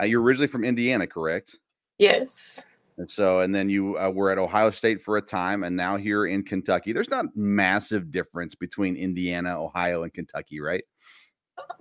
Uh, 0.00 0.04
you're 0.04 0.22
originally 0.22 0.46
from 0.46 0.64
Indiana, 0.64 1.06
correct? 1.06 1.56
Yes. 1.98 2.62
And 2.98 3.10
so, 3.10 3.40
and 3.40 3.54
then 3.54 3.68
you 3.68 3.98
uh, 3.98 4.10
were 4.10 4.30
at 4.30 4.38
Ohio 4.38 4.70
State 4.70 5.02
for 5.02 5.16
a 5.16 5.22
time, 5.22 5.64
and 5.64 5.76
now 5.76 5.96
here 5.96 6.26
in 6.26 6.42
Kentucky. 6.42 6.92
There's 6.92 7.08
not 7.08 7.26
massive 7.34 8.10
difference 8.10 8.54
between 8.54 8.96
Indiana, 8.96 9.62
Ohio, 9.62 10.02
and 10.02 10.12
Kentucky, 10.12 10.60
right? 10.60 10.84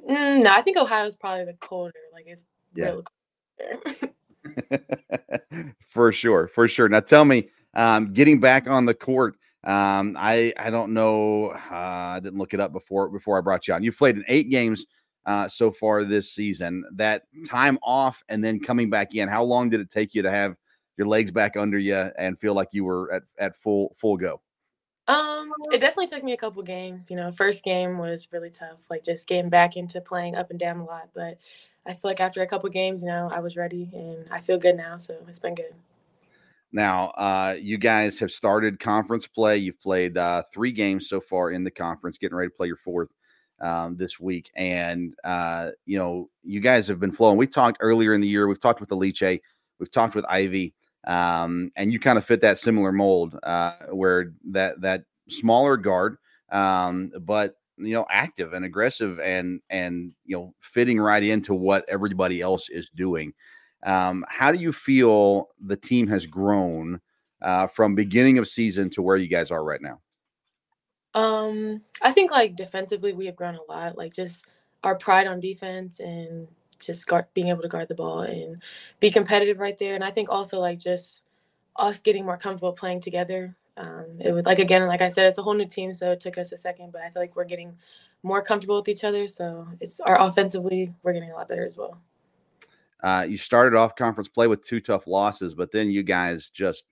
Mm, 0.10 0.44
no, 0.44 0.52
I 0.52 0.62
think 0.62 0.78
Ohio 0.78 1.06
is 1.06 1.16
probably 1.16 1.46
the 1.46 1.58
colder. 1.60 1.94
Like 2.14 2.26
it's 2.28 2.44
yeah. 2.76 2.96
for 5.90 6.12
sure, 6.12 6.48
for 6.48 6.68
sure. 6.68 6.88
Now 6.88 7.02
tell 7.02 7.26
me, 7.26 7.50
um, 7.74 8.14
getting 8.14 8.40
back 8.40 8.68
on 8.68 8.86
the 8.86 8.94
court, 8.94 9.36
um, 9.66 10.16
I 10.18 10.54
I 10.58 10.70
don't 10.70 10.94
know. 10.94 11.50
Uh, 11.50 11.76
I 11.76 12.20
didn't 12.22 12.40
look 12.40 12.54
it 12.54 12.62
up 12.62 12.72
before 12.72 13.10
before 13.10 13.38
I 13.38 13.42
brought 13.42 13.68
you 13.68 13.74
on. 13.74 13.84
You've 13.84 13.98
played 13.98 14.16
in 14.16 14.24
eight 14.30 14.50
games 14.50 14.86
uh, 15.30 15.48
so 15.48 15.72
far 15.72 16.04
this 16.04 16.32
season. 16.32 16.84
That 16.94 17.24
time 17.48 17.78
off 17.84 18.24
and 18.30 18.44
then 18.44 18.60
coming 18.60 18.90
back 18.90 19.14
in. 19.14 19.30
How 19.30 19.44
long 19.44 19.70
did 19.70 19.80
it 19.80 19.92
take 19.92 20.16
you 20.16 20.24
to 20.24 20.32
have 20.32 20.56
your 20.98 21.06
legs 21.06 21.30
back 21.30 21.56
under 21.56 21.78
you 21.78 21.96
and 22.18 22.38
feel 22.40 22.56
like 22.56 22.70
you 22.72 22.84
were 22.84 23.14
at, 23.14 23.24
at 23.38 23.56
full 23.56 23.96
full 24.00 24.18
go? 24.18 24.42
Um, 25.08 25.52
it 25.72 25.82
definitely 25.82 26.08
took 26.08 26.24
me 26.24 26.34
a 26.34 26.38
couple 26.38 26.64
games. 26.64 27.12
You 27.12 27.16
know, 27.16 27.32
first 27.32 27.64
game 27.64 28.00
was 28.00 28.28
really 28.32 28.50
tough, 28.50 28.90
like 28.90 29.04
just 29.04 29.28
getting 29.28 29.52
back 29.52 29.78
into 29.78 30.02
playing 30.02 30.36
up 30.36 30.50
and 30.50 30.60
down 30.60 30.80
a 30.80 30.84
lot. 30.86 31.10
But 31.14 31.38
I 31.86 31.94
feel 31.94 32.10
like 32.10 32.20
after 32.20 32.42
a 32.42 32.48
couple 32.48 32.68
games, 32.70 33.04
you 33.04 33.08
know, 33.08 33.30
I 33.32 33.40
was 33.40 33.56
ready 33.56 33.92
and 33.94 34.26
I 34.32 34.40
feel 34.40 34.58
good 34.58 34.78
now. 34.78 34.98
So 34.98 35.16
it's 35.28 35.40
been 35.40 35.54
good. 35.54 35.76
Now, 36.72 37.10
uh, 37.10 37.56
you 37.60 37.78
guys 37.78 38.18
have 38.18 38.32
started 38.32 38.80
conference 38.80 39.28
play. 39.28 39.58
You've 39.58 39.80
played 39.80 40.18
uh, 40.18 40.44
three 40.52 40.72
games 40.72 41.08
so 41.08 41.22
far 41.22 41.52
in 41.52 41.64
the 41.64 41.72
conference, 41.72 42.18
getting 42.18 42.36
ready 42.36 42.50
to 42.50 42.56
play 42.56 42.68
your 42.68 42.78
fourth 42.84 43.10
um, 43.62 43.98
this 43.98 44.20
week, 44.20 44.52
and 44.56 45.14
uh, 45.24 45.72
you 45.86 45.98
know, 45.98 46.30
you 46.44 46.60
guys 46.60 46.88
have 46.88 47.00
been 47.00 47.12
flowing. 47.12 47.38
We 47.38 47.48
talked 47.48 47.78
earlier 47.82 48.14
in 48.14 48.22
the 48.22 48.28
year. 48.28 48.48
We've 48.48 48.60
talked 48.60 48.80
with 48.80 48.92
Alice. 48.92 49.42
We've 49.80 49.92
talked 49.92 50.16
with 50.16 50.26
Ivy, 50.26 50.74
um, 51.08 51.72
and 51.76 51.92
you 51.94 52.00
kind 52.00 52.18
of 52.18 52.26
fit 52.26 52.42
that 52.42 52.60
similar 52.60 52.92
mold 52.92 53.38
uh, 53.44 53.74
where 53.92 54.34
that 54.52 54.82
that 54.82 55.04
smaller 55.30 55.78
guard, 55.78 56.18
um, 56.52 57.12
but 57.22 57.56
you 57.78 57.94
know, 57.94 58.06
active 58.10 58.54
and 58.54 58.66
aggressive, 58.66 59.20
and 59.20 59.62
and 59.70 60.14
you 60.26 60.38
know, 60.38 60.54
fitting 60.62 61.00
right 61.00 61.24
into 61.24 61.54
what 61.54 61.86
everybody 61.88 62.42
else 62.42 62.70
is 62.70 62.90
doing. 62.96 63.34
Um, 63.84 64.26
how 64.28 64.52
do 64.52 64.60
you 64.60 64.74
feel 64.74 65.50
the 65.66 65.78
team 65.78 66.08
has 66.08 66.26
grown 66.26 67.00
uh, 67.42 67.68
from 67.68 67.96
beginning 67.96 68.38
of 68.38 68.48
season 68.48 68.90
to 68.92 69.02
where 69.02 69.16
you 69.16 69.30
guys 69.30 69.52
are 69.52 69.64
right 69.64 69.82
now? 69.82 70.02
Um, 71.14 71.82
I 72.02 72.12
think 72.12 72.32
like 72.32 72.56
defensively 72.56 73.14
we 73.14 73.26
have 73.26 73.36
grown 73.36 73.56
a 73.56 73.64
lot. 73.72 73.98
Like 73.98 74.14
just 74.14 74.48
our 74.84 74.96
pride 74.96 75.28
on 75.28 75.40
defense 75.40 76.00
and 76.00 76.48
just 76.80 77.08
guard, 77.08 77.26
being 77.34 77.48
able 77.48 77.62
to 77.62 77.68
guard 77.68 77.88
the 77.88 77.96
ball 77.96 78.22
and 78.22 78.62
be 79.00 79.12
competitive 79.12 79.60
right 79.60 79.78
there. 79.78 79.96
And 79.96 80.04
I 80.04 80.12
think 80.12 80.30
also 80.30 80.60
like 80.60 80.80
just 80.80 81.22
us 81.76 82.00
getting 82.00 82.26
more 82.26 82.38
comfortable 82.38 82.74
playing 82.74 83.02
together. 83.02 83.56
Um, 83.78 84.18
it 84.20 84.34
was 84.34 84.46
like 84.46 84.60
again, 84.60 84.86
like 84.88 85.02
I 85.02 85.10
said, 85.10 85.28
it's 85.28 85.38
a 85.38 85.42
whole 85.42 85.54
new 85.54 85.66
team, 85.66 85.94
so 85.94 86.12
it 86.12 86.20
took 86.20 86.38
us 86.38 86.52
a 86.52 86.58
second, 86.58 86.92
but 86.92 87.02
I 87.02 87.10
feel 87.10 87.22
like 87.22 87.36
we're 87.36 87.46
getting 87.46 87.78
more 88.24 88.42
comfortable 88.42 88.76
with 88.76 88.90
each 88.90 89.06
other. 89.06 89.28
So 89.28 89.68
it's 89.80 90.02
our 90.02 90.20
offensively, 90.20 90.94
we're 91.04 91.14
getting 91.14 91.32
a 91.32 91.36
lot 91.36 91.48
better 91.48 91.66
as 91.66 91.78
well. 91.78 91.98
Uh, 93.02 93.26
you 93.28 93.38
started 93.38 93.78
off 93.78 93.96
conference 93.96 94.28
play 94.28 94.48
with 94.48 94.64
two 94.66 94.82
tough 94.82 95.08
losses, 95.08 95.54
but 95.54 95.72
then 95.72 95.90
you 95.90 96.04
guys 96.04 96.50
just 96.50 96.86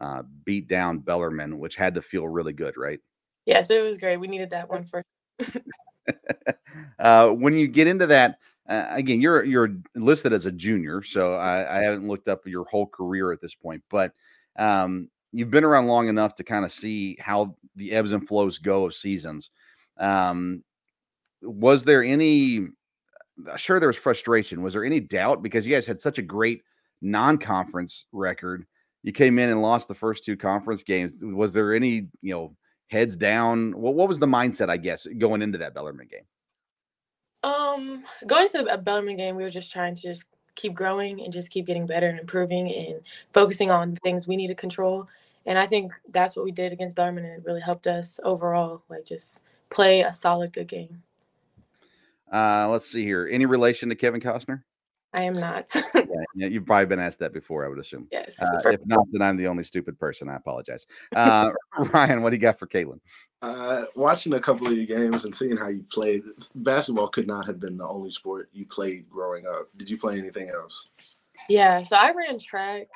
uh, 0.00 0.22
beat 0.44 0.66
down 0.66 0.98
Bellarmine, 0.98 1.58
which 1.58 1.76
had 1.76 1.94
to 1.94 2.02
feel 2.02 2.26
really 2.26 2.52
good, 2.52 2.76
right? 2.76 2.98
Yes, 3.46 3.70
it 3.70 3.82
was 3.82 3.98
great. 3.98 4.16
We 4.16 4.28
needed 4.28 4.50
that 4.50 4.68
one 4.68 4.84
first. 4.84 5.06
uh, 6.98 7.28
when 7.28 7.54
you 7.54 7.68
get 7.68 7.86
into 7.86 8.06
that, 8.06 8.38
uh, 8.68 8.86
again, 8.90 9.20
you're 9.20 9.44
you're 9.44 9.76
listed 9.94 10.32
as 10.32 10.46
a 10.46 10.52
junior, 10.52 11.02
so 11.02 11.34
I, 11.34 11.78
I, 11.78 11.82
haven't 11.82 12.08
looked 12.08 12.28
up 12.28 12.46
your 12.46 12.64
whole 12.64 12.86
career 12.86 13.30
at 13.30 13.40
this 13.42 13.54
point, 13.54 13.82
but 13.90 14.12
um, 14.58 15.10
you've 15.32 15.50
been 15.50 15.64
around 15.64 15.86
long 15.86 16.08
enough 16.08 16.34
to 16.36 16.44
kind 16.44 16.64
of 16.64 16.72
see 16.72 17.18
how 17.20 17.56
the 17.76 17.92
ebbs 17.92 18.12
and 18.12 18.26
flows 18.26 18.58
go 18.58 18.86
of 18.86 18.94
seasons. 18.94 19.50
Um, 19.98 20.62
was 21.42 21.84
there 21.84 22.02
any? 22.02 22.68
Sure, 23.56 23.78
there 23.80 23.88
was 23.88 23.96
frustration. 23.96 24.62
Was 24.62 24.72
there 24.72 24.84
any 24.84 25.00
doubt 25.00 25.42
because 25.42 25.66
you 25.66 25.74
guys 25.74 25.86
had 25.86 26.00
such 26.00 26.18
a 26.18 26.22
great 26.22 26.62
non-conference 27.02 28.06
record? 28.12 28.64
You 29.02 29.12
came 29.12 29.38
in 29.38 29.50
and 29.50 29.60
lost 29.60 29.88
the 29.88 29.94
first 29.94 30.24
two 30.24 30.36
conference 30.36 30.82
games. 30.82 31.16
Was 31.20 31.52
there 31.52 31.74
any, 31.74 32.06
you 32.22 32.32
know, 32.32 32.56
heads 32.88 33.16
down? 33.16 33.72
What 33.72 33.94
what 33.94 34.08
was 34.08 34.18
the 34.18 34.26
mindset, 34.26 34.70
I 34.70 34.76
guess, 34.76 35.06
going 35.18 35.42
into 35.42 35.58
that 35.58 35.74
Bellarmine 35.74 36.08
game? 36.08 36.24
Um, 37.42 38.02
going 38.26 38.48
to 38.48 38.62
the 38.62 38.78
Bellarmine 38.78 39.16
game, 39.16 39.36
we 39.36 39.42
were 39.42 39.50
just 39.50 39.70
trying 39.70 39.94
to 39.94 40.02
just 40.02 40.24
keep 40.54 40.74
growing 40.74 41.20
and 41.20 41.32
just 41.32 41.50
keep 41.50 41.66
getting 41.66 41.86
better 41.86 42.08
and 42.08 42.18
improving 42.18 42.72
and 42.72 43.00
focusing 43.32 43.70
on 43.70 43.96
things 43.96 44.26
we 44.26 44.36
need 44.36 44.46
to 44.46 44.54
control. 44.54 45.08
And 45.46 45.58
I 45.58 45.66
think 45.66 45.92
that's 46.10 46.36
what 46.36 46.44
we 46.44 46.52
did 46.52 46.72
against 46.72 46.96
Bellarmine, 46.96 47.24
and 47.24 47.34
it 47.34 47.44
really 47.44 47.60
helped 47.60 47.86
us 47.86 48.18
overall. 48.24 48.82
Like 48.88 49.04
just 49.04 49.40
play 49.70 50.00
a 50.00 50.12
solid, 50.12 50.52
good 50.52 50.68
game. 50.68 51.02
Uh, 52.32 52.68
let's 52.70 52.90
see 52.90 53.04
here. 53.04 53.28
Any 53.30 53.46
relation 53.46 53.88
to 53.90 53.94
Kevin 53.94 54.20
Costner? 54.20 54.62
I 55.14 55.22
am 55.22 55.34
not. 55.34 55.66
yeah, 55.94 56.48
you've 56.48 56.66
probably 56.66 56.86
been 56.86 56.98
asked 56.98 57.20
that 57.20 57.32
before, 57.32 57.64
I 57.64 57.68
would 57.68 57.78
assume. 57.78 58.08
Yes. 58.10 58.34
Uh, 58.40 58.68
if 58.68 58.84
not, 58.84 59.06
then 59.12 59.22
I'm 59.22 59.36
the 59.36 59.46
only 59.46 59.62
stupid 59.62 59.98
person. 59.98 60.28
I 60.28 60.34
apologize. 60.34 60.86
Uh, 61.14 61.50
Ryan, 61.78 62.22
what 62.22 62.30
do 62.30 62.36
you 62.36 62.42
got 62.42 62.58
for 62.58 62.66
Kaitlyn? 62.66 62.98
Uh, 63.40 63.84
watching 63.94 64.32
a 64.32 64.40
couple 64.40 64.66
of 64.66 64.72
your 64.72 64.86
games 64.86 65.24
and 65.24 65.34
seeing 65.34 65.56
how 65.56 65.68
you 65.68 65.84
played, 65.92 66.22
basketball 66.56 67.08
could 67.08 67.28
not 67.28 67.46
have 67.46 67.60
been 67.60 67.76
the 67.76 67.86
only 67.86 68.10
sport 68.10 68.48
you 68.52 68.66
played 68.66 69.08
growing 69.08 69.46
up. 69.46 69.68
Did 69.76 69.88
you 69.88 69.96
play 69.96 70.18
anything 70.18 70.50
else? 70.50 70.88
Yeah, 71.48 71.82
so 71.82 71.96
I 71.96 72.12
ran 72.12 72.38
track, 72.38 72.88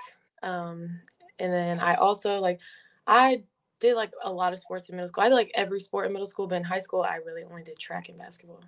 um, 0.42 1.00
and 1.38 1.52
then 1.52 1.78
I 1.80 1.94
also 1.94 2.40
like 2.40 2.60
I 3.06 3.42
did 3.78 3.94
like 3.94 4.10
a 4.24 4.32
lot 4.32 4.52
of 4.52 4.60
sports 4.60 4.88
in 4.88 4.96
middle 4.96 5.08
school. 5.08 5.22
I 5.22 5.28
did 5.28 5.34
like 5.34 5.52
every 5.54 5.80
sport 5.80 6.06
in 6.06 6.12
middle 6.12 6.26
school, 6.26 6.46
but 6.46 6.56
in 6.56 6.64
high 6.64 6.78
school 6.78 7.02
I 7.02 7.16
really 7.16 7.44
only 7.44 7.62
did 7.62 7.78
track 7.78 8.08
and 8.08 8.18
basketball. 8.18 8.62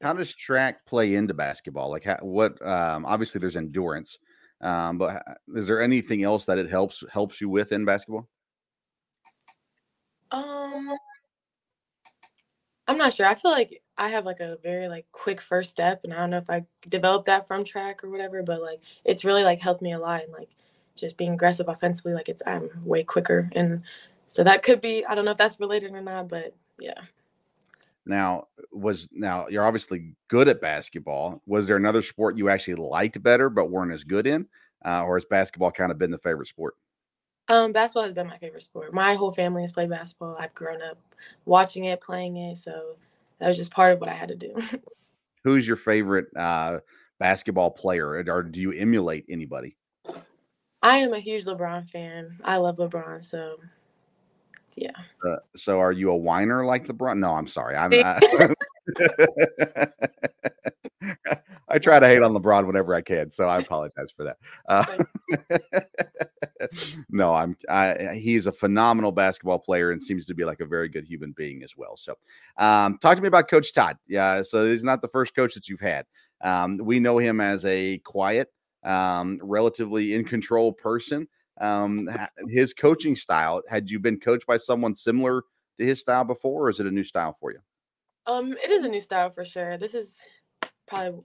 How 0.00 0.12
does 0.12 0.32
track 0.34 0.86
play 0.86 1.14
into 1.14 1.34
basketball? 1.34 1.90
Like, 1.90 2.04
how, 2.04 2.18
what? 2.22 2.64
Um, 2.64 3.04
obviously, 3.04 3.40
there's 3.40 3.56
endurance, 3.56 4.18
um, 4.60 4.98
but 4.98 5.22
is 5.54 5.66
there 5.66 5.80
anything 5.80 6.22
else 6.22 6.44
that 6.44 6.58
it 6.58 6.70
helps 6.70 7.02
helps 7.12 7.40
you 7.40 7.48
with 7.48 7.72
in 7.72 7.84
basketball? 7.84 8.28
Um, 10.30 10.96
I'm 12.86 12.96
not 12.96 13.12
sure. 13.12 13.26
I 13.26 13.34
feel 13.34 13.50
like 13.50 13.82
I 13.98 14.08
have 14.08 14.24
like 14.24 14.40
a 14.40 14.58
very 14.62 14.88
like 14.88 15.06
quick 15.12 15.40
first 15.40 15.70
step, 15.70 16.02
and 16.04 16.14
I 16.14 16.18
don't 16.18 16.30
know 16.30 16.38
if 16.38 16.48
I 16.48 16.64
developed 16.88 17.26
that 17.26 17.46
from 17.46 17.64
track 17.64 18.02
or 18.04 18.10
whatever, 18.10 18.42
but 18.42 18.62
like 18.62 18.80
it's 19.04 19.24
really 19.24 19.44
like 19.44 19.60
helped 19.60 19.82
me 19.82 19.92
a 19.92 19.98
lot, 19.98 20.22
and 20.22 20.32
like 20.32 20.50
just 20.96 21.16
being 21.16 21.34
aggressive 21.34 21.68
offensively, 21.68 22.14
like 22.14 22.28
it's 22.28 22.42
I'm 22.46 22.70
way 22.84 23.04
quicker, 23.04 23.50
and 23.54 23.82
so 24.26 24.44
that 24.44 24.62
could 24.62 24.80
be 24.80 25.04
I 25.04 25.14
don't 25.14 25.24
know 25.24 25.32
if 25.32 25.36
that's 25.36 25.60
related 25.60 25.92
or 25.92 26.00
not, 26.00 26.28
but 26.28 26.54
yeah. 26.78 27.00
Now, 28.08 28.48
was 28.72 29.08
now 29.12 29.46
you're 29.48 29.64
obviously 29.64 30.14
good 30.28 30.48
at 30.48 30.60
basketball. 30.60 31.42
Was 31.46 31.66
there 31.66 31.76
another 31.76 32.02
sport 32.02 32.36
you 32.36 32.48
actually 32.48 32.76
liked 32.76 33.22
better 33.22 33.50
but 33.50 33.70
weren't 33.70 33.92
as 33.92 34.02
good 34.02 34.26
in, 34.26 34.46
uh, 34.84 35.04
or 35.04 35.16
has 35.16 35.26
basketball 35.26 35.70
kind 35.70 35.92
of 35.92 35.98
been 35.98 36.10
the 36.10 36.18
favorite 36.18 36.48
sport? 36.48 36.74
Um, 37.48 37.72
basketball 37.72 38.04
has 38.04 38.12
been 38.12 38.26
my 38.26 38.38
favorite 38.38 38.62
sport. 38.62 38.92
My 38.92 39.14
whole 39.14 39.32
family 39.32 39.62
has 39.62 39.72
played 39.72 39.90
basketball. 39.90 40.36
I've 40.38 40.54
grown 40.54 40.82
up 40.82 40.98
watching 41.44 41.84
it, 41.84 42.00
playing 42.00 42.36
it, 42.36 42.58
so 42.58 42.96
that 43.38 43.48
was 43.48 43.56
just 43.56 43.70
part 43.70 43.92
of 43.92 44.00
what 44.00 44.10
I 44.10 44.14
had 44.14 44.28
to 44.28 44.36
do. 44.36 44.54
Who's 45.44 45.66
your 45.66 45.76
favorite 45.76 46.26
uh, 46.36 46.80
basketball 47.18 47.70
player, 47.70 48.22
or 48.28 48.42
do 48.42 48.60
you 48.60 48.72
emulate 48.72 49.24
anybody? 49.28 49.76
I 50.82 50.96
am 50.98 51.12
a 51.12 51.20
huge 51.20 51.44
LeBron 51.44 51.88
fan. 51.88 52.38
I 52.44 52.56
love 52.56 52.76
LeBron, 52.76 53.24
so 53.24 53.56
yeah. 54.80 54.90
Uh, 55.26 55.36
so, 55.56 55.80
are 55.80 55.92
you 55.92 56.10
a 56.10 56.16
whiner 56.16 56.64
like 56.64 56.86
LeBron? 56.86 57.18
No, 57.18 57.34
I'm 57.34 57.46
sorry. 57.46 57.76
I'm. 57.76 57.92
I 61.68 61.78
try 61.78 61.98
to 61.98 62.08
hate 62.08 62.22
on 62.22 62.32
LeBron 62.32 62.66
whenever 62.66 62.94
I 62.94 63.02
can, 63.02 63.30
so 63.30 63.46
I 63.46 63.58
apologize 63.58 64.10
for 64.16 64.24
that. 64.24 64.38
Uh, 64.68 64.84
no, 67.10 67.34
I'm. 67.34 67.56
I, 67.68 68.14
he's 68.14 68.46
a 68.46 68.52
phenomenal 68.52 69.12
basketball 69.12 69.58
player 69.58 69.90
and 69.92 70.02
seems 70.02 70.24
to 70.26 70.34
be 70.34 70.44
like 70.44 70.60
a 70.60 70.66
very 70.66 70.88
good 70.88 71.04
human 71.04 71.32
being 71.32 71.62
as 71.62 71.76
well. 71.76 71.96
So, 71.96 72.14
um, 72.56 72.98
talk 72.98 73.16
to 73.16 73.22
me 73.22 73.28
about 73.28 73.48
Coach 73.48 73.72
Todd. 73.72 73.98
Yeah, 74.06 74.42
so 74.42 74.66
he's 74.66 74.84
not 74.84 75.02
the 75.02 75.08
first 75.08 75.34
coach 75.34 75.54
that 75.54 75.68
you've 75.68 75.80
had. 75.80 76.06
Um, 76.42 76.78
we 76.78 77.00
know 77.00 77.18
him 77.18 77.40
as 77.40 77.64
a 77.64 77.98
quiet, 77.98 78.52
um, 78.84 79.40
relatively 79.42 80.14
in 80.14 80.24
control 80.24 80.72
person. 80.72 81.28
Um, 81.60 82.08
his 82.48 82.72
coaching 82.72 83.16
style. 83.16 83.62
Had 83.68 83.90
you 83.90 83.98
been 83.98 84.20
coached 84.20 84.46
by 84.46 84.56
someone 84.56 84.94
similar 84.94 85.42
to 85.78 85.86
his 85.86 86.00
style 86.00 86.24
before, 86.24 86.66
or 86.66 86.70
is 86.70 86.80
it 86.80 86.86
a 86.86 86.90
new 86.90 87.04
style 87.04 87.36
for 87.40 87.52
you? 87.52 87.58
Um, 88.26 88.52
it 88.52 88.70
is 88.70 88.84
a 88.84 88.88
new 88.88 89.00
style 89.00 89.30
for 89.30 89.44
sure. 89.44 89.78
This 89.78 89.94
is 89.94 90.20
probably 90.86 91.22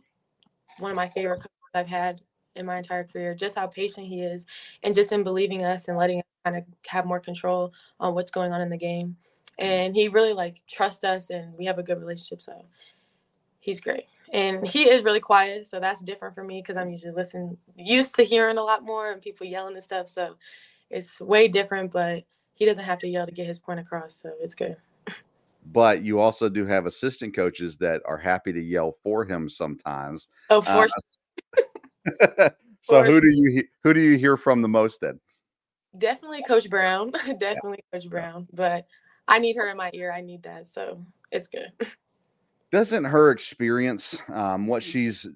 one 0.79 0.91
of 0.91 0.97
my 0.97 1.07
favorite 1.07 1.37
coaches 1.37 1.49
I've 1.73 1.87
had 1.87 2.21
in 2.55 2.65
my 2.65 2.77
entire 2.77 3.03
career. 3.03 3.35
Just 3.35 3.55
how 3.55 3.67
patient 3.67 4.07
he 4.07 4.21
is, 4.21 4.45
and 4.83 4.95
just 4.95 5.11
in 5.11 5.23
believing 5.23 5.63
us 5.63 5.87
and 5.87 5.97
letting 5.97 6.19
us 6.19 6.25
kind 6.45 6.57
of 6.57 6.63
have 6.87 7.05
more 7.05 7.19
control 7.19 7.73
on 7.99 8.15
what's 8.15 8.31
going 8.31 8.53
on 8.53 8.61
in 8.61 8.69
the 8.69 8.77
game. 8.77 9.17
And 9.59 9.95
he 9.95 10.07
really 10.07 10.33
like 10.33 10.63
trusts 10.67 11.03
us, 11.03 11.29
and 11.29 11.53
we 11.57 11.65
have 11.65 11.77
a 11.77 11.83
good 11.83 11.99
relationship. 11.99 12.41
So 12.41 12.65
he's 13.59 13.79
great, 13.79 14.05
and 14.33 14.67
he 14.67 14.89
is 14.89 15.03
really 15.03 15.21
quiet. 15.21 15.65
So 15.65 15.79
that's 15.79 16.01
different 16.01 16.35
for 16.35 16.43
me 16.43 16.61
because 16.61 16.75
I'm 16.75 16.89
usually 16.89 17.13
listening, 17.13 17.57
used 17.77 18.15
to 18.15 18.23
hearing 18.23 18.57
a 18.57 18.63
lot 18.63 18.83
more 18.83 19.11
and 19.11 19.21
people 19.21 19.47
yelling 19.47 19.75
and 19.75 19.83
stuff. 19.83 20.09
So 20.09 20.35
it's 20.89 21.21
way 21.21 21.47
different, 21.47 21.91
but 21.91 22.23
he 22.55 22.65
doesn't 22.65 22.83
have 22.83 22.99
to 22.99 23.07
yell 23.07 23.25
to 23.25 23.31
get 23.31 23.47
his 23.47 23.59
point 23.59 23.79
across. 23.79 24.15
So 24.15 24.31
it's 24.41 24.55
good 24.55 24.75
but 25.71 26.03
you 26.03 26.19
also 26.19 26.49
do 26.49 26.65
have 26.65 26.85
assistant 26.85 27.35
coaches 27.35 27.77
that 27.77 28.01
are 28.05 28.17
happy 28.17 28.51
to 28.51 28.61
yell 28.61 28.97
for 29.03 29.23
him 29.25 29.49
sometimes. 29.49 30.27
Oh, 30.49 30.61
for 30.61 30.87
uh, 32.39 32.49
so 32.81 33.03
who 33.03 33.21
do 33.21 33.29
you 33.29 33.63
who 33.83 33.93
do 33.93 34.01
you 34.01 34.17
hear 34.17 34.37
from 34.37 34.61
the 34.61 34.67
most 34.67 34.99
then? 35.01 35.19
Definitely 35.97 36.43
Coach 36.43 36.69
Brown. 36.69 37.11
Definitely 37.37 37.79
yeah. 37.91 37.99
Coach 37.99 38.09
Brown. 38.09 38.47
But 38.51 38.87
I 39.27 39.39
need 39.39 39.55
her 39.55 39.69
in 39.69 39.77
my 39.77 39.89
ear. 39.93 40.11
I 40.11 40.21
need 40.21 40.43
that. 40.43 40.67
So 40.67 41.05
it's 41.31 41.47
good. 41.47 41.71
Doesn't 42.73 43.03
her 43.03 43.29
experience, 43.29 44.17
um, 44.33 44.65
what 44.65 44.81
she's 44.81 45.27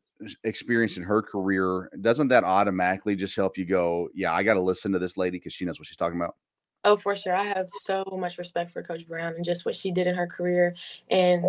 experienced 0.43 0.97
in 0.97 1.03
her 1.03 1.21
career, 1.21 1.91
doesn't 2.01 2.29
that 2.29 2.43
automatically 2.43 3.15
just 3.15 3.35
help 3.35 3.59
you 3.59 3.63
go, 3.63 4.09
yeah, 4.15 4.33
I 4.33 4.41
got 4.41 4.55
to 4.55 4.59
listen 4.59 4.91
to 4.93 4.97
this 4.97 5.17
lady 5.17 5.37
because 5.37 5.53
she 5.53 5.63
knows 5.63 5.77
what 5.77 5.87
she's 5.87 5.97
talking 5.97 6.19
about? 6.19 6.35
Oh, 6.83 6.97
for 6.97 7.15
sure. 7.15 7.35
I 7.35 7.43
have 7.43 7.69
so 7.81 8.03
much 8.11 8.39
respect 8.39 8.71
for 8.71 8.81
Coach 8.81 9.07
Brown 9.07 9.35
and 9.35 9.45
just 9.45 9.67
what 9.67 9.75
she 9.75 9.91
did 9.91 10.07
in 10.07 10.15
her 10.15 10.25
career. 10.25 10.73
And 11.11 11.45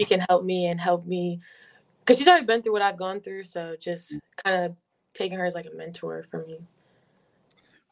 she 0.00 0.06
can 0.08 0.18
help 0.28 0.44
me 0.44 0.66
and 0.66 0.80
help 0.80 1.06
me 1.06 1.38
because 2.00 2.18
she's 2.18 2.26
already 2.26 2.46
been 2.46 2.60
through 2.60 2.72
what 2.72 2.82
I've 2.82 2.96
gone 2.96 3.20
through. 3.20 3.44
So 3.44 3.76
just 3.78 4.14
mm. 4.14 4.18
kind 4.44 4.64
of 4.64 4.74
taking 5.14 5.38
her 5.38 5.44
as 5.44 5.54
like 5.54 5.66
a 5.72 5.76
mentor 5.76 6.24
for 6.28 6.44
me. 6.44 6.66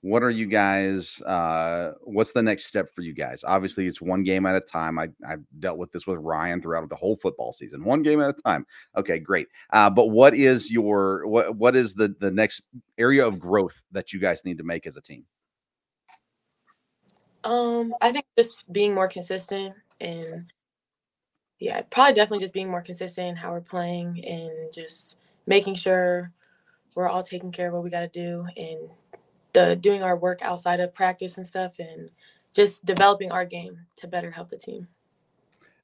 What 0.09 0.23
are 0.23 0.31
you 0.31 0.47
guys 0.47 1.21
uh 1.23 1.93
what's 2.03 2.33
the 2.33 2.43
next 2.43 2.67
step 2.67 2.95
for 2.95 3.03
you 3.03 3.13
guys? 3.13 3.45
Obviously 3.45 3.87
it's 3.87 4.01
one 4.01 4.23
game 4.23 4.47
at 4.47 4.57
a 4.57 4.61
time. 4.61 4.99
I 4.99 5.09
i've 5.29 5.45
dealt 5.61 5.79
with 5.79 5.93
this 5.93 6.07
with 6.07 6.19
ryan 6.19 6.63
throughout 6.63 6.89
the 6.89 6.97
whole 6.97 7.17
football 7.17 7.53
season 7.53 7.85
one 7.85 8.03
game 8.03 8.21
at 8.21 8.31
a 8.31 8.43
time. 8.43 8.67
Okay 8.97 9.19
great. 9.19 9.49
Uh 9.71 9.91
but 9.91 10.07
what 10.07 10.35
is 10.35 10.71
your 10.71 11.27
what 11.27 11.55
what 11.57 11.77
is 11.77 11.95
the 11.95 12.15
the 12.21 12.31
next 12.31 12.63
area 12.97 13.27
of 13.27 13.39
growth 13.39 13.83
that 13.93 14.13
you 14.13 14.19
guys 14.19 14.45
need 14.45 14.59
to 14.59 14.65
make 14.65 14.87
as 14.87 14.97
a 14.97 15.03
team? 15.03 15.25
Um 17.45 17.95
i 18.01 18.11
think 18.11 18.25
just 18.37 18.73
being 18.73 18.95
more 18.95 19.09
consistent 19.09 19.75
and 20.01 20.51
yeah 21.59 21.83
probably 21.91 22.15
definitely 22.15 22.43
just 22.45 22.55
being 22.55 22.71
more 22.71 22.83
consistent 22.83 23.29
in 23.29 23.37
how 23.37 23.51
we're 23.51 23.61
playing 23.61 24.25
and 24.25 24.73
just 24.73 25.17
making 25.47 25.75
sure 25.75 26.33
we're 26.95 27.09
all 27.09 27.23
taking 27.23 27.53
care 27.53 27.69
of 27.69 27.75
what 27.75 27.85
we 27.85 27.91
got 27.91 28.01
to 28.01 28.09
do 28.09 28.47
and 28.57 28.91
the 29.59 29.77
doing 29.77 30.03
our 30.03 30.17
work 30.17 30.41
outside 30.43 30.81
of 30.81 30.95
practice 30.95 31.37
and 31.37 31.47
stuff 31.47 31.79
and 31.79 32.11
just 32.55 32.85
developing 32.85 33.33
our 33.33 33.45
game 33.45 33.79
to 33.97 34.07
better 34.07 34.31
help 34.31 34.49
the 34.49 34.57
team. 34.57 34.87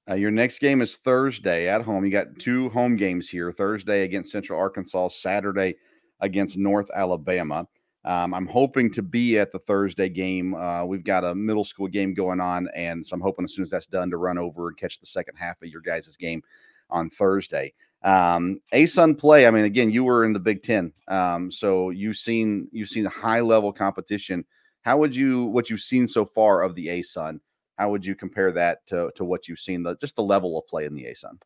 Uh, 0.08 0.14
your 0.14 0.30
next 0.30 0.58
game 0.58 0.82
is 0.82 0.96
Thursday 0.96 1.68
at 1.68 1.82
home. 1.82 2.04
You 2.04 2.10
got 2.10 2.38
two 2.38 2.68
home 2.70 2.96
games 2.96 3.28
here 3.28 3.52
Thursday 3.52 4.02
against 4.02 4.30
Central 4.30 4.58
Arkansas, 4.58 5.08
Saturday 5.08 5.76
against 6.20 6.56
North 6.56 6.90
Alabama. 6.94 7.66
Um, 8.04 8.34
I'm 8.34 8.46
hoping 8.46 8.92
to 8.92 9.02
be 9.02 9.38
at 9.38 9.50
the 9.50 9.60
Thursday 9.60 10.10
game. 10.10 10.54
Uh, 10.54 10.84
we've 10.84 11.04
got 11.04 11.24
a 11.24 11.34
middle 11.34 11.64
school 11.64 11.88
game 11.88 12.12
going 12.12 12.38
on, 12.38 12.68
and 12.76 13.06
so 13.06 13.14
I'm 13.14 13.20
hoping 13.22 13.46
as 13.46 13.54
soon 13.54 13.62
as 13.62 13.70
that's 13.70 13.86
done 13.86 14.10
to 14.10 14.18
run 14.18 14.36
over 14.36 14.68
and 14.68 14.76
catch 14.76 15.00
the 15.00 15.06
second 15.06 15.36
half 15.36 15.62
of 15.62 15.68
your 15.68 15.80
guys' 15.80 16.14
game 16.18 16.42
on 16.90 17.08
Thursday. 17.08 17.72
Um, 18.04 18.60
ASUN 18.74 19.18
play. 19.18 19.46
I 19.46 19.50
mean, 19.50 19.64
again, 19.64 19.90
you 19.90 20.04
were 20.04 20.26
in 20.26 20.34
the 20.34 20.38
Big 20.38 20.62
Ten, 20.62 20.92
um, 21.08 21.50
so 21.50 21.88
you've 21.88 22.18
seen 22.18 22.68
you've 22.70 22.90
seen 22.90 23.06
high 23.06 23.40
level 23.40 23.72
competition. 23.72 24.44
How 24.82 24.98
would 24.98 25.16
you 25.16 25.46
what 25.46 25.70
you've 25.70 25.80
seen 25.80 26.06
so 26.06 26.26
far 26.26 26.62
of 26.62 26.74
the 26.74 26.88
ASUN? 26.88 27.40
How 27.78 27.90
would 27.90 28.04
you 28.04 28.14
compare 28.14 28.52
that 28.52 28.86
to 28.88 29.10
to 29.16 29.24
what 29.24 29.48
you've 29.48 29.58
seen 29.58 29.82
the 29.82 29.96
just 29.96 30.16
the 30.16 30.22
level 30.22 30.58
of 30.58 30.66
play 30.66 30.84
in 30.84 30.94
the 30.94 31.04
ASUN? 31.04 31.38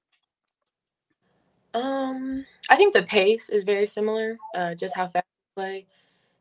Um, 1.75 2.45
I 2.69 2.75
think 2.75 2.93
the 2.93 3.05
pace 3.05 3.49
is 3.51 3.63
very 3.63 3.87
similar. 3.87 4.37
Uh, 4.53 4.75
just 4.75 4.97
how 4.97 5.07
fast 5.07 5.27
we 5.57 5.63
play, 5.63 5.87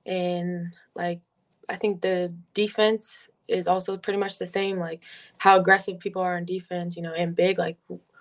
and 0.07 0.73
like 0.95 1.21
I 1.69 1.75
think 1.75 2.01
the 2.01 2.33
defense 2.55 3.29
is 3.47 3.67
also 3.67 3.97
pretty 3.97 4.19
much 4.19 4.39
the 4.39 4.47
same. 4.47 4.79
Like 4.79 5.03
how 5.37 5.59
aggressive 5.59 5.99
people 5.99 6.23
are 6.23 6.37
on 6.37 6.45
defense, 6.45 6.95
you 6.95 7.03
know, 7.03 7.13
and 7.13 7.35
big. 7.35 7.59
Like 7.59 7.77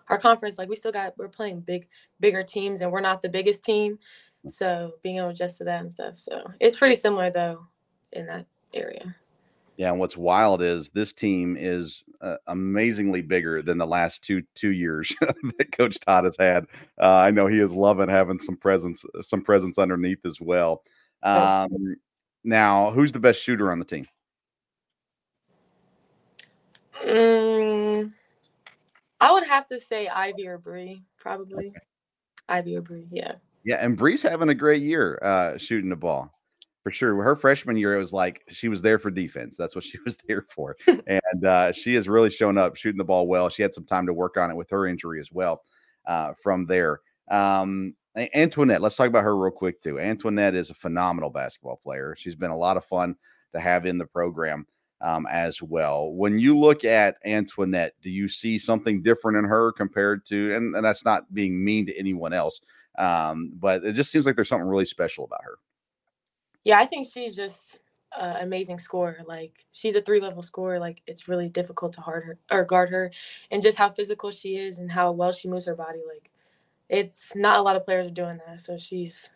our 0.09 0.19
conference, 0.19 0.59
like 0.59 0.69
we 0.69 0.77
still 0.77 0.93
got 0.93 1.17
we're 1.17 1.29
playing 1.29 1.61
big 1.61 1.89
bigger 2.21 2.43
teams 2.43 2.81
and 2.81 2.91
we're 2.91 3.01
not 3.01 3.23
the 3.23 3.29
biggest 3.29 3.65
team. 3.65 3.99
Mm. 4.47 4.51
So 4.51 4.93
being 5.03 5.17
able 5.17 5.29
to 5.29 5.33
adjust 5.33 5.59
to 5.59 5.65
that 5.65 5.81
and 5.81 5.93
stuff. 5.93 6.17
So 6.17 6.43
it's 6.61 6.79
pretty 6.79 6.97
similar 6.97 7.31
though 7.31 7.67
in 8.13 8.27
that 8.27 8.47
area. 8.75 9.15
Yeah, 9.77 9.91
and 9.91 10.01
what's 10.01 10.17
wild 10.17 10.63
is 10.63 10.89
this 10.91 11.13
team 11.13 11.57
is 11.59 12.03
uh, 12.23 12.37
amazingly 12.47 13.21
bigger 13.21 13.61
than 13.61 13.77
the 13.77 13.87
last 13.87 14.23
two 14.23 14.43
two 14.55 14.71
years 14.71 15.15
that 15.21 15.73
Coach 15.73 15.99
Todd 16.01 16.25
has 16.25 16.37
had. 16.39 16.67
Uh, 17.01 17.17
I 17.17 17.31
know 17.31 17.47
he 17.47 17.59
is 17.59 17.73
loving 17.73 18.09
having 18.09 18.39
some 18.39 18.57
presence 18.57 19.05
some 19.23 19.43
presence 19.43 19.79
underneath 19.79 20.25
as 20.25 20.41
well. 20.41 20.83
Um, 21.23 21.97
now, 22.45 22.91
who's 22.91 23.13
the 23.13 23.19
best 23.19 23.43
shooter 23.43 23.71
on 23.71 23.79
the 23.79 23.85
team? 23.85 24.07
Mm, 27.05 28.13
I 29.27 29.33
would 29.33 29.43
have 29.43 29.67
to 29.69 29.81
say 29.81 30.07
Ivy 30.07 30.47
or 30.47 30.57
Bree, 30.57 31.03
probably. 31.19 31.69
Okay. 31.69 31.79
Ivy 32.49 32.77
or 32.77 32.83
Bree, 32.83 33.09
yeah. 33.11 33.33
Yeah, 33.65 33.79
and 33.81 33.97
Bree's 33.97 34.23
having 34.23 34.51
a 34.51 34.55
great 34.55 34.85
year 34.85 35.19
uh, 35.21 35.59
shooting 35.59 35.91
the 35.91 35.97
ball 35.97 36.33
for 36.85 36.93
sure. 36.93 37.21
Her 37.21 37.35
freshman 37.35 37.77
year, 37.77 37.97
it 37.97 37.99
was 37.99 38.13
like 38.13 38.43
she 38.51 38.69
was 38.69 38.83
there 38.83 39.01
for 39.01 39.11
defense. 39.11 39.57
That's 39.57 39.75
what 39.75 39.83
she 39.83 39.99
was 40.05 40.17
there 40.29 40.47
for, 40.55 40.77
and 40.87 41.45
uh, 41.45 41.73
she 41.73 41.93
has 41.95 42.09
really 42.09 42.31
shown 42.31 42.57
up 42.57 42.77
shooting 42.77 42.99
the 42.99 43.05
ball 43.05 43.27
well. 43.27 43.49
She 43.49 43.63
had 43.63 43.75
some 43.75 43.85
time 43.85 44.07
to 44.07 44.13
work 44.13 44.37
on 44.37 44.49
it 44.49 44.57
with 44.57 44.71
her 44.71 44.87
injury 44.87 45.19
as 45.19 45.33
well. 45.33 45.63
Uh, 46.07 46.33
from 46.41 46.65
there, 46.65 47.01
um, 47.29 47.97
Antoinette. 48.33 48.81
Let's 48.81 48.95
talk 48.95 49.09
about 49.09 49.25
her 49.25 49.37
real 49.37 49.51
quick 49.51 49.83
too. 49.83 49.99
Antoinette 49.99 50.55
is 50.55 50.71
a 50.71 50.75
phenomenal 50.75 51.31
basketball 51.31 51.81
player. 51.83 52.15
She's 52.17 52.37
been 52.37 52.53
a 52.53 52.57
lot 52.57 52.77
of 52.77 52.85
fun 52.85 53.17
to 53.53 53.59
have 53.59 53.87
in 53.87 53.99
the 53.99 54.07
program 54.07 54.69
um, 55.01 55.27
as 55.31 55.61
well. 55.63 56.11
When 56.13 56.39
you 56.39 56.59
look 56.59 56.85
at 56.85 57.17
Antoinette, 57.25 57.95
do 58.03 58.11
you 58.11 58.29
see 58.29 58.59
something 58.59 59.03
different 59.03 59.39
in 59.39 59.45
her 59.45 59.73
compared 59.73 60.25
to, 60.27 60.55
and, 60.55 60.75
and 60.75 60.85
that's 60.85 61.05
not 61.05 61.33
being 61.35 61.63
mean 61.63 61.87
to 61.87 61.99
anyone 61.99 62.33
else, 62.33 62.61
um, 62.99 63.53
but 63.55 63.85
it 63.85 63.93
just 63.93 64.11
seems 64.11 64.27
like 64.27 64.37
there's 64.37 64.49
something 64.49 64.69
really 64.69 64.85
special 64.87 65.25
about 65.25 65.45
her. 65.45 65.59
Yeah, 66.65 66.79
I 66.79 66.87
think 66.87 67.07
she's 67.07 67.37
just 67.37 67.81
an 68.19 68.45
amazing 68.45 68.79
scorer. 68.79 69.23
Like 69.27 69.67
she's 69.73 69.95
a 69.95 70.01
three 70.01 70.21
level 70.21 70.43
scorer. 70.43 70.79
Like 70.81 71.03
it's 71.07 71.29
really 71.29 71.49
difficult 71.49 71.93
to 71.95 72.01
hard 72.01 72.25
her 72.25 72.39
or 72.51 72.65
guard 72.65 72.89
her, 72.91 73.13
and 73.51 73.63
just 73.63 73.79
how 73.79 73.91
physical 73.91 74.31
she 74.31 74.57
is 74.57 74.79
and 74.79 74.91
how 74.91 75.13
well 75.13 75.33
she 75.33 75.49
moves 75.49 75.67
her 75.67 75.75
body. 75.75 76.01
Like 76.09 76.31
it's 76.89 77.35
not 77.37 77.59
a 77.59 77.63
lot 77.63 77.77
of 77.77 77.85
players 77.85 78.07
are 78.07 78.11
doing 78.11 78.41
that. 78.47 78.61
So 78.61 78.79
she's 78.79 79.31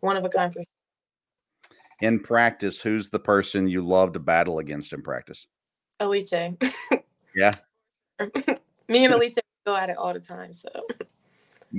one 0.00 0.16
of 0.16 0.24
a 0.24 0.28
kind 0.28 0.52
for 0.52 0.62
in 2.00 2.20
practice, 2.20 2.80
who's 2.80 3.08
the 3.08 3.18
person 3.18 3.68
you 3.68 3.86
love 3.86 4.12
to 4.12 4.18
battle 4.18 4.58
against 4.58 4.92
in 4.92 5.02
practice? 5.02 5.46
Alice. 6.00 6.32
yeah. 7.34 7.52
Me 8.88 9.04
and 9.04 9.14
Alice 9.14 9.36
go 9.66 9.76
at 9.76 9.90
it 9.90 9.96
all 9.96 10.12
the 10.12 10.20
time. 10.20 10.52
So 10.52 10.68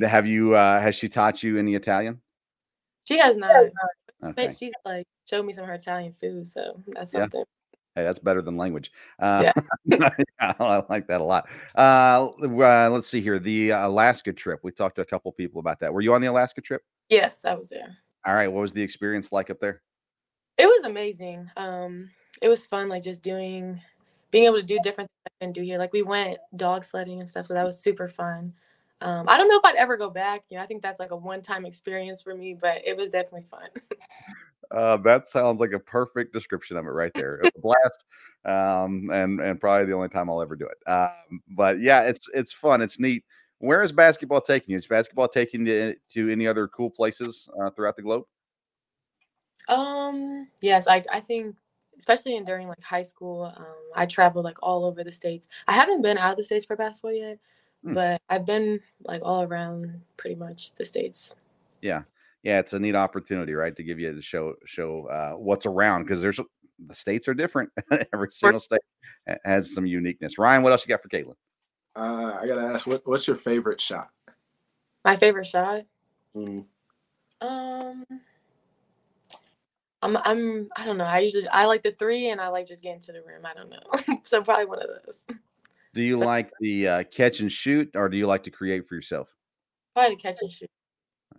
have 0.04 0.26
you 0.26 0.56
uh 0.56 0.80
has 0.80 0.96
she 0.96 1.08
taught 1.08 1.44
you 1.44 1.58
any 1.58 1.76
Italian? 1.76 2.20
She 3.08 3.18
has 3.18 3.38
not. 3.38 3.66
Okay. 4.24 4.50
She's 4.52 4.74
like 4.84 5.06
showed 5.30 5.46
me 5.46 5.54
some 5.54 5.64
of 5.64 5.70
her 5.70 5.76
Italian 5.76 6.12
food, 6.12 6.46
so 6.46 6.82
that's 6.88 7.12
something. 7.12 7.40
Yeah. 7.40 7.46
Hey, 7.96 8.04
that's 8.04 8.20
better 8.20 8.42
than 8.42 8.58
language. 8.58 8.92
Uh, 9.20 9.52
yeah. 9.86 10.10
I 10.42 10.84
like 10.90 11.08
that 11.08 11.22
a 11.22 11.24
lot. 11.24 11.48
Uh, 11.76 12.28
uh, 12.42 12.90
let's 12.92 13.08
see 13.08 13.22
here. 13.22 13.40
The 13.40 13.70
Alaska 13.70 14.34
trip. 14.34 14.60
We 14.64 14.72
talked 14.72 14.98
to 14.98 15.02
a 15.02 15.06
couple 15.06 15.32
people 15.32 15.62
about 15.62 15.80
that. 15.80 15.94
Were 15.94 16.02
you 16.02 16.14
on 16.14 16.20
the 16.20 16.28
Alaska 16.28 16.60
trip? 16.60 16.82
Yes, 17.08 17.46
I 17.46 17.54
was 17.54 17.70
there. 17.70 17.96
All 18.26 18.36
right. 18.36 18.50
What 18.50 18.60
was 18.60 18.74
the 18.74 18.82
experience 18.82 19.32
like 19.32 19.50
up 19.50 19.62
there? 19.62 19.82
It 20.66 20.70
was 20.70 20.84
amazing. 20.86 21.52
Um, 21.58 22.10
it 22.42 22.50
was 22.50 22.66
fun, 22.66 22.90
like 22.90 23.04
just 23.04 23.22
doing, 23.22 23.80
being 24.32 24.46
able 24.46 24.56
to 24.56 24.64
do 24.64 24.80
different 24.82 25.12
things 25.12 25.36
can 25.40 25.52
do 25.52 25.62
here. 25.62 25.78
Like 25.78 25.94
we 25.94 26.02
went 26.02 26.40
dog 26.56 26.84
sledding 26.84 27.20
and 27.20 27.30
stuff, 27.30 27.46
so 27.46 27.54
that 27.54 27.64
was 27.64 27.80
super 27.80 28.08
fun. 28.08 28.52
Um, 29.00 29.26
I 29.30 29.38
don't 29.38 29.48
know 29.48 29.60
if 29.60 29.64
I'd 29.64 29.76
ever 29.76 29.96
go 29.96 30.10
back. 30.10 30.42
You 30.50 30.58
know, 30.58 30.64
I 30.64 30.66
think 30.66 30.82
that's 30.82 31.00
like 31.00 31.12
a 31.12 31.16
one-time 31.16 31.68
experience 31.68 32.24
for 32.24 32.34
me, 32.34 32.56
but 32.60 32.82
it 32.84 32.98
was 32.98 33.12
definitely 33.12 33.44
fun. 33.44 33.70
uh, 34.72 34.98
that 34.98 35.30
sounds 35.30 35.60
like 35.60 35.74
a 35.74 35.78
perfect 35.80 36.34
description 36.34 36.78
of 36.78 36.86
it 36.88 36.90
right 36.90 37.12
there. 37.14 37.36
It 37.36 37.42
was 37.44 37.52
a 37.58 37.62
blast, 37.62 38.04
um, 38.46 39.12
and 39.12 39.40
and 39.40 39.62
probably 39.62 39.86
the 39.86 39.94
only 39.94 40.10
time 40.10 40.32
I'll 40.32 40.42
ever 40.42 40.56
do 40.56 40.66
it. 40.66 40.90
Um, 40.90 41.44
but 41.50 41.80
yeah, 41.80 42.02
it's 42.02 42.28
it's 42.34 42.52
fun. 42.52 42.82
It's 42.82 43.00
neat. 43.00 43.24
Where 43.60 43.84
is 43.84 43.92
basketball 43.92 44.42
taking 44.42 44.72
you? 44.72 44.80
Is 44.80 44.88
basketball 44.88 45.28
taking 45.28 45.68
you 45.68 45.94
to 46.14 46.30
any 46.32 46.48
other 46.48 46.68
cool 46.70 46.90
places 46.90 47.48
uh, 47.62 47.70
throughout 47.70 47.98
the 47.98 48.02
globe? 48.02 48.24
Um, 49.68 50.48
yes, 50.62 50.88
I 50.88 51.04
I 51.12 51.20
think 51.20 51.56
especially 51.98 52.36
in 52.36 52.46
during 52.46 52.68
like 52.68 52.84
high 52.84 53.02
school, 53.02 53.54
um, 53.56 53.76
I 53.96 54.06
traveled 54.06 54.46
like 54.46 54.58
all 54.62 54.86
over 54.86 55.04
the 55.04 55.12
states. 55.12 55.48
I 55.68 55.74
haven't 55.74 56.02
been 56.02 56.18
out 56.18 56.32
of 56.32 56.38
the 56.38 56.44
states 56.44 56.66
for 56.66 56.76
basketball 56.76 57.14
yet, 57.14 57.40
mm. 57.86 57.94
but 57.94 58.22
I've 58.30 58.46
been 58.46 58.80
like 59.04 59.22
all 59.24 59.44
around 59.44 60.02
pretty 60.18 60.36
much 60.36 60.74
the 60.74 60.86
states. 60.86 61.36
Yeah, 61.82 62.04
yeah, 62.44 62.60
it's 62.60 62.74
a 62.74 62.80
neat 62.80 62.96
opportunity, 62.96 63.54
right, 63.54 63.76
to 63.76 63.84
give 63.84 64.00
you 64.00 64.14
to 64.14 64.22
show 64.22 64.54
show 64.66 65.08
uh, 65.08 65.38
what's 65.38 65.66
around 65.66 66.04
because 66.04 66.22
there's 66.22 66.40
the 66.88 66.96
states 66.96 67.28
are 67.28 67.34
different. 67.34 67.72
Every 68.14 68.32
single 68.32 68.60
state 68.60 68.82
has 69.44 69.74
some 69.74 69.86
uniqueness. 69.86 70.38
Ryan, 70.38 70.62
what 70.62 70.72
else 70.72 70.86
you 70.86 70.90
got 70.90 71.02
for 71.02 71.10
Kaitlyn? 71.10 71.36
Uh, 71.96 72.38
I 72.42 72.48
gotta 72.48 72.74
ask, 72.74 72.86
what, 72.86 73.02
what's 73.06 73.28
your 73.28 73.38
favorite 73.38 73.80
shot? 73.80 74.10
My 75.06 75.16
favorite 75.16 75.46
shot. 75.46 75.84
Mm. 76.36 76.66
Um. 77.42 78.06
I'm 80.06 80.18
I'm 80.18 80.70
I 80.78 80.86
don't 80.86 80.98
know. 80.98 81.06
I 81.06 81.20
usually 81.20 81.48
I 81.48 81.66
like 81.66 81.82
the 81.82 81.92
three 81.92 82.30
and 82.30 82.40
I 82.40 82.50
like 82.50 82.68
just 82.68 82.84
getting 82.84 83.02
to 83.02 83.12
the 83.12 83.22
rim. 83.24 83.46
I 83.46 83.54
don't 83.54 83.70
know. 83.70 84.18
so 84.24 84.42
probably 84.44 84.66
one 84.66 84.80
of 84.82 84.90
those. 85.04 85.26
Do 85.94 86.02
you 86.02 86.20
but, 86.20 86.26
like 86.28 86.52
the 86.60 86.88
uh, 86.88 87.04
catch 87.06 87.40
and 87.40 87.52
shoot 87.52 87.92
or 87.96 88.08
do 88.08 88.18
you 88.18 88.28
like 88.28 88.44
to 88.44 88.52
create 88.52 88.88
for 88.88 88.96
yourself? 88.96 89.28
Probably 89.96 90.16
catch 90.16 90.38
and 90.42 90.52
shoot. 90.52 90.70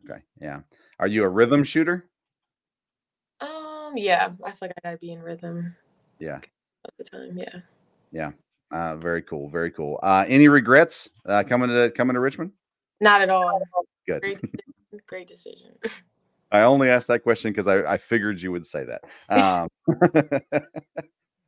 Okay. 0.04 0.20
Yeah. 0.40 0.60
Are 0.98 1.06
you 1.06 1.22
a 1.22 1.28
rhythm 1.28 1.62
shooter? 1.62 2.08
Um 3.40 3.92
yeah, 3.96 4.30
I 4.44 4.50
feel 4.50 4.68
like 4.68 4.72
I 4.78 4.88
gotta 4.88 4.98
be 4.98 5.12
in 5.12 5.22
rhythm. 5.22 5.76
Yeah. 6.18 6.40
All 6.84 6.92
the 6.98 7.04
time, 7.04 7.38
yeah. 7.38 7.60
Yeah. 8.10 8.30
Uh, 8.72 8.96
very 8.96 9.22
cool. 9.22 9.48
Very 9.48 9.70
cool. 9.70 10.00
Uh, 10.02 10.24
any 10.26 10.48
regrets 10.48 11.08
uh, 11.24 11.44
coming 11.48 11.68
to 11.68 11.92
coming 11.92 12.14
to 12.14 12.20
Richmond? 12.20 12.50
Not 13.00 13.20
at 13.22 13.30
all. 13.30 13.62
Good. 14.08 14.22
Great, 14.22 14.40
great 15.06 15.28
decision. 15.28 15.76
I 16.52 16.60
only 16.60 16.88
asked 16.88 17.08
that 17.08 17.22
question 17.22 17.52
because 17.52 17.66
I, 17.66 17.94
I, 17.94 17.98
figured 17.98 18.40
you 18.40 18.52
would 18.52 18.66
say 18.66 18.84
that. 18.84 19.02
Um, 19.28 19.68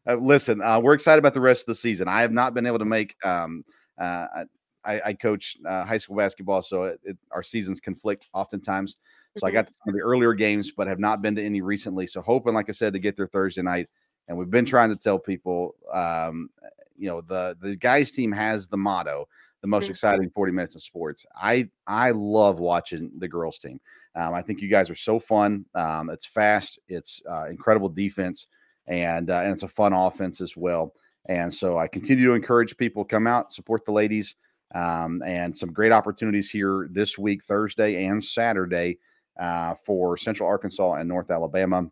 uh, 0.08 0.14
listen, 0.16 0.60
uh, 0.60 0.80
we're 0.80 0.94
excited 0.94 1.20
about 1.20 1.34
the 1.34 1.40
rest 1.40 1.62
of 1.62 1.66
the 1.66 1.74
season. 1.76 2.08
I 2.08 2.22
have 2.22 2.32
not 2.32 2.54
been 2.54 2.66
able 2.66 2.80
to 2.80 2.84
make. 2.84 3.14
Um, 3.24 3.64
uh, 4.00 4.44
I, 4.84 5.00
I, 5.06 5.12
coach 5.12 5.56
uh, 5.68 5.84
high 5.84 5.98
school 5.98 6.16
basketball, 6.16 6.62
so 6.62 6.84
it, 6.84 7.00
it, 7.04 7.18
our 7.30 7.42
seasons 7.42 7.80
conflict 7.80 8.28
oftentimes. 8.32 8.96
So 9.36 9.46
I 9.46 9.50
got 9.50 9.66
to 9.66 9.72
some 9.72 9.90
of 9.90 9.94
the 9.94 10.00
earlier 10.00 10.34
games, 10.34 10.72
but 10.76 10.86
have 10.88 10.98
not 10.98 11.22
been 11.22 11.36
to 11.36 11.44
any 11.44 11.60
recently. 11.60 12.06
So 12.06 12.20
hoping, 12.20 12.54
like 12.54 12.68
I 12.68 12.72
said, 12.72 12.92
to 12.94 12.98
get 12.98 13.16
there 13.16 13.28
Thursday 13.28 13.62
night. 13.62 13.88
And 14.26 14.36
we've 14.36 14.50
been 14.50 14.66
trying 14.66 14.90
to 14.90 14.96
tell 14.96 15.18
people, 15.18 15.74
um, 15.92 16.50
you 16.96 17.08
know, 17.08 17.20
the 17.20 17.56
the 17.60 17.76
guys 17.76 18.10
team 18.10 18.32
has 18.32 18.66
the 18.66 18.76
motto, 18.76 19.28
the 19.60 19.68
most 19.68 19.86
Mhm. 19.86 19.90
exciting 19.90 20.30
40 20.30 20.52
minutes 20.52 20.74
of 20.74 20.82
sports. 20.82 21.24
I 21.34 21.70
I 21.86 22.10
love 22.10 22.58
watching 22.58 23.10
the 23.18 23.28
girls 23.28 23.58
team. 23.58 23.80
Um, 24.14 24.34
I 24.34 24.42
think 24.42 24.60
you 24.60 24.68
guys 24.68 24.90
are 24.90 24.96
so 24.96 25.20
fun. 25.20 25.64
Um, 25.74 26.10
it's 26.10 26.26
fast, 26.26 26.78
it's 26.88 27.20
uh, 27.30 27.48
incredible 27.48 27.88
defense, 27.88 28.46
and 28.86 29.30
uh, 29.30 29.40
and 29.42 29.52
it's 29.52 29.62
a 29.62 29.68
fun 29.68 29.92
offense 29.92 30.40
as 30.40 30.56
well. 30.56 30.94
And 31.28 31.52
so 31.52 31.78
I 31.78 31.86
continue 31.88 32.26
to 32.26 32.32
encourage 32.32 32.76
people 32.76 33.04
to 33.04 33.08
come 33.08 33.26
out, 33.26 33.52
support 33.52 33.84
the 33.84 33.92
ladies, 33.92 34.36
um, 34.74 35.22
and 35.26 35.56
some 35.56 35.72
great 35.72 35.92
opportunities 35.92 36.50
here 36.50 36.88
this 36.90 37.18
week, 37.18 37.44
Thursday 37.44 38.06
and 38.06 38.22
Saturday, 38.22 38.98
uh, 39.38 39.74
for 39.84 40.16
Central 40.16 40.48
Arkansas 40.48 40.94
and 40.94 41.08
North 41.08 41.30
Alabama. 41.30 41.86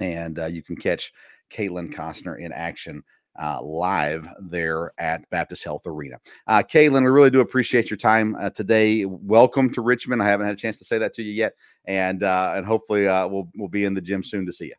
And 0.00 0.38
uh, 0.38 0.46
you 0.46 0.62
can 0.62 0.76
catch 0.76 1.12
Kaitlyn 1.52 1.94
Costner 1.94 2.40
in 2.40 2.52
action 2.52 3.02
uh, 3.40 3.62
live 3.62 4.28
there 4.40 4.90
at 4.98 5.28
Baptist 5.30 5.64
Health 5.64 5.82
Arena. 5.86 6.16
Uh, 6.46 6.62
Kaitlyn, 6.62 7.02
we 7.02 7.10
really 7.10 7.30
do 7.30 7.40
appreciate 7.40 7.90
your 7.90 7.96
time 7.96 8.36
uh, 8.36 8.50
today. 8.50 9.04
Welcome 9.04 9.72
to 9.74 9.80
Richmond. 9.80 10.22
I 10.22 10.26
haven't 10.26 10.46
had 10.46 10.54
a 10.54 10.58
chance 10.58 10.78
to 10.78 10.84
say 10.84 10.98
that 10.98 11.14
to 11.14 11.22
you 11.22 11.32
yet, 11.32 11.54
and 11.86 12.22
uh, 12.22 12.54
and 12.56 12.64
hopefully 12.66 13.08
uh, 13.08 13.26
we'll 13.26 13.48
we'll 13.56 13.68
be 13.68 13.84
in 13.84 13.94
the 13.94 14.00
gym 14.00 14.22
soon 14.22 14.46
to 14.46 14.52
see 14.52 14.66
you. 14.66 14.74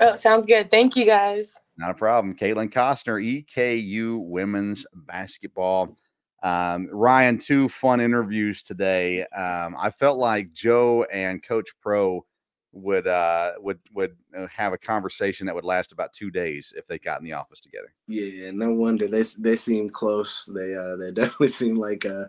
Oh, 0.00 0.16
sounds 0.16 0.46
good. 0.46 0.70
Thank 0.70 0.96
you 0.96 1.04
guys. 1.04 1.60
Not 1.76 1.90
a 1.90 1.94
problem. 1.94 2.34
Kaitlyn 2.36 2.72
Costner, 2.72 3.44
EKU 3.46 4.18
women's 4.20 4.86
basketball. 4.94 5.96
Um, 6.42 6.88
Ryan, 6.92 7.38
two 7.38 7.68
fun 7.68 8.00
interviews 8.00 8.62
today. 8.62 9.22
Um, 9.26 9.76
I 9.78 9.90
felt 9.90 10.18
like 10.18 10.52
Joe 10.52 11.04
and 11.04 11.42
Coach 11.42 11.70
Pro 11.80 12.24
would 12.74 13.06
uh, 13.06 13.52
would 13.58 13.78
would 13.94 14.16
uh, 14.36 14.46
have 14.48 14.72
a 14.72 14.78
conversation 14.78 15.46
that 15.46 15.54
would 15.54 15.64
last 15.64 15.92
about 15.92 16.12
two 16.12 16.30
days 16.30 16.72
if 16.76 16.86
they 16.86 16.98
got 16.98 17.20
in 17.20 17.24
the 17.24 17.32
office 17.32 17.60
together. 17.60 17.92
Yeah, 18.08 18.50
no 18.50 18.72
wonder 18.72 19.08
they 19.08 19.22
they 19.38 19.56
seem 19.56 19.88
close. 19.88 20.44
They 20.52 20.74
uh 20.74 20.96
they 20.96 21.10
definitely 21.12 21.48
seem 21.48 21.76
like 21.76 22.04
uh 22.04 22.26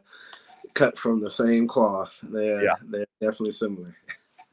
cut 0.74 0.98
from 0.98 1.20
the 1.20 1.30
same 1.30 1.68
cloth. 1.68 2.20
They 2.24 2.54
uh, 2.54 2.62
Yeah. 2.62 2.76
they're 2.84 3.08
definitely 3.20 3.52
similar. 3.52 3.96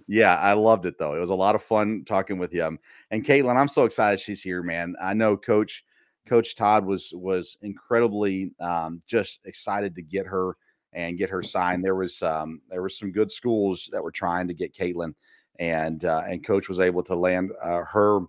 Yeah, 0.09 0.36
I 0.36 0.55
loved 0.55 0.86
it 0.86 0.99
though. 0.99 1.14
It 1.14 1.20
was 1.20 1.30
a 1.30 1.34
lot 1.34 1.55
of 1.55 1.62
fun 1.62 2.05
talking 2.07 2.38
with 2.38 2.53
you. 2.53 2.64
Um, 2.64 2.78
And 3.11 3.24
Kaitlyn, 3.24 3.57
I'm 3.57 3.68
so 3.68 3.84
excited 3.84 4.18
she's 4.18 4.43
here, 4.43 4.62
man. 4.62 4.95
I 5.01 5.14
know 5.14 5.36
Coach 5.36 5.84
Coach 6.26 6.57
Todd 6.57 6.84
was 6.84 7.12
was 7.14 7.57
incredibly 7.62 8.53
um, 8.61 9.03
just 9.07 9.40
excited 9.45 9.95
to 9.97 10.03
get 10.03 10.26
her 10.26 10.57
and 10.93 11.18
get 11.18 11.30
her 11.30 11.43
signed. 11.43 11.84
There 11.84 11.95
was 11.95 12.22
um, 12.22 12.61
there 12.68 12.82
was 12.82 12.99
some 12.99 13.12
good 13.12 13.30
schools 13.30 13.88
that 13.93 14.03
were 14.03 14.11
trying 14.11 14.49
to 14.49 14.55
get 14.55 14.74
Kaitlyn, 14.74 15.14
and 15.59 16.05
uh, 16.05 16.22
and 16.28 16.44
Coach 16.44 16.68
was 16.68 16.80
able 16.80 17.03
to 17.05 17.14
land 17.14 17.53
uh, 17.62 17.82
her 17.84 18.20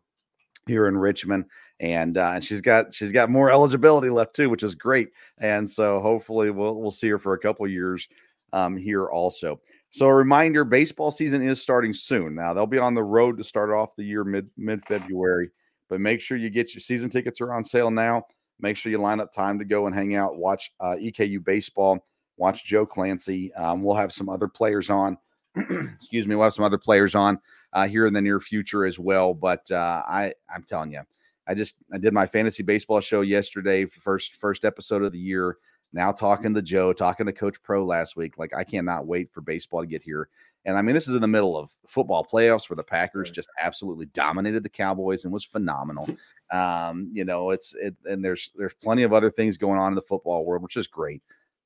here 0.67 0.87
in 0.87 0.97
Richmond, 0.97 1.45
and 1.79 2.17
uh, 2.17 2.33
and 2.35 2.43
she's 2.43 2.61
got 2.61 2.93
she's 2.93 3.11
got 3.11 3.29
more 3.29 3.51
eligibility 3.51 4.09
left 4.09 4.35
too, 4.35 4.49
which 4.49 4.63
is 4.63 4.75
great. 4.75 5.09
And 5.39 5.69
so 5.69 5.99
hopefully 5.99 6.51
we'll 6.51 6.75
we'll 6.75 6.91
see 6.91 7.09
her 7.09 7.19
for 7.19 7.33
a 7.33 7.39
couple 7.39 7.67
years 7.67 8.07
um, 8.51 8.77
here 8.77 9.07
also. 9.07 9.59
So 9.89 10.07
a 10.07 10.13
reminder: 10.13 10.63
baseball 10.63 11.11
season 11.11 11.47
is 11.47 11.61
starting 11.61 11.93
soon. 11.93 12.35
Now 12.35 12.53
they'll 12.53 12.65
be 12.65 12.79
on 12.79 12.93
the 12.93 13.03
road 13.03 13.37
to 13.37 13.43
start 13.43 13.69
off 13.69 13.95
the 13.95 14.03
year 14.03 14.23
mid 14.23 14.49
mid 14.57 14.85
February, 14.85 15.49
but 15.89 15.99
make 15.99 16.21
sure 16.21 16.37
you 16.37 16.49
get 16.49 16.73
your 16.73 16.81
season 16.81 17.09
tickets 17.09 17.41
are 17.41 17.53
on 17.53 17.63
sale 17.63 17.91
now. 17.91 18.23
Make 18.59 18.77
sure 18.77 18.91
you 18.91 18.97
line 18.97 19.19
up 19.19 19.33
time 19.33 19.59
to 19.59 19.65
go 19.65 19.87
and 19.87 19.95
hang 19.95 20.15
out, 20.15 20.37
watch 20.37 20.71
uh, 20.79 20.95
EKU 20.95 21.43
baseball, 21.43 22.05
watch 22.37 22.63
Joe 22.65 22.85
Clancy. 22.85 23.53
Um, 23.55 23.83
we'll 23.83 23.95
have 23.95 24.13
some 24.13 24.29
other 24.29 24.47
players 24.47 24.89
on. 24.89 25.17
Excuse 25.95 26.27
me, 26.27 26.35
we'll 26.35 26.45
have 26.45 26.53
some 26.53 26.65
other 26.65 26.77
players 26.77 27.15
on 27.15 27.39
uh, 27.73 27.87
here 27.87 28.07
in 28.07 28.13
the 28.13 28.21
near 28.21 28.39
future 28.39 28.85
as 28.85 28.97
well. 28.97 29.33
But 29.33 29.69
uh, 29.71 30.03
I 30.07 30.33
I'm 30.53 30.63
telling 30.63 30.91
you, 30.91 31.01
I 31.47 31.53
just 31.53 31.75
I 31.93 31.97
did 31.97 32.13
my 32.13 32.27
fantasy 32.27 32.63
baseball 32.63 33.01
show 33.01 33.21
yesterday, 33.21 33.85
first 33.85 34.35
first 34.35 34.65
episode 34.65 35.03
of 35.03 35.11
the 35.11 35.19
year. 35.19 35.57
Now 35.91 36.11
talking 36.11 36.53
to 36.55 36.61
Joe, 36.61 36.91
talking 36.91 37.27
to 37.27 37.33
Coach 37.33 37.61
Pro 37.61 37.85
last 37.85 38.15
week. 38.15 38.37
Like 38.37 38.53
I 38.55 38.63
cannot 38.63 39.05
wait 39.05 39.31
for 39.31 39.41
baseball 39.41 39.81
to 39.81 39.87
get 39.87 40.01
here. 40.01 40.29
And 40.65 40.77
I 40.77 40.81
mean, 40.81 40.95
this 40.95 41.07
is 41.07 41.15
in 41.15 41.21
the 41.21 41.27
middle 41.27 41.57
of 41.57 41.71
football 41.87 42.25
playoffs 42.25 42.69
where 42.69 42.77
the 42.77 42.83
Packers 42.83 43.29
just 43.29 43.49
absolutely 43.61 44.05
dominated 44.07 44.63
the 44.63 44.69
Cowboys 44.69 45.25
and 45.25 45.33
was 45.33 45.43
phenomenal. 45.43 46.07
um, 46.53 47.09
you 47.13 47.25
know, 47.25 47.51
it's 47.51 47.75
it 47.75 47.95
and 48.05 48.23
there's 48.23 48.51
there's 48.55 48.73
plenty 48.81 49.03
of 49.03 49.13
other 49.13 49.29
things 49.29 49.57
going 49.57 49.79
on 49.79 49.91
in 49.91 49.95
the 49.95 50.01
football 50.01 50.45
world, 50.45 50.63
which 50.63 50.77
is 50.77 50.87
great. 50.87 51.21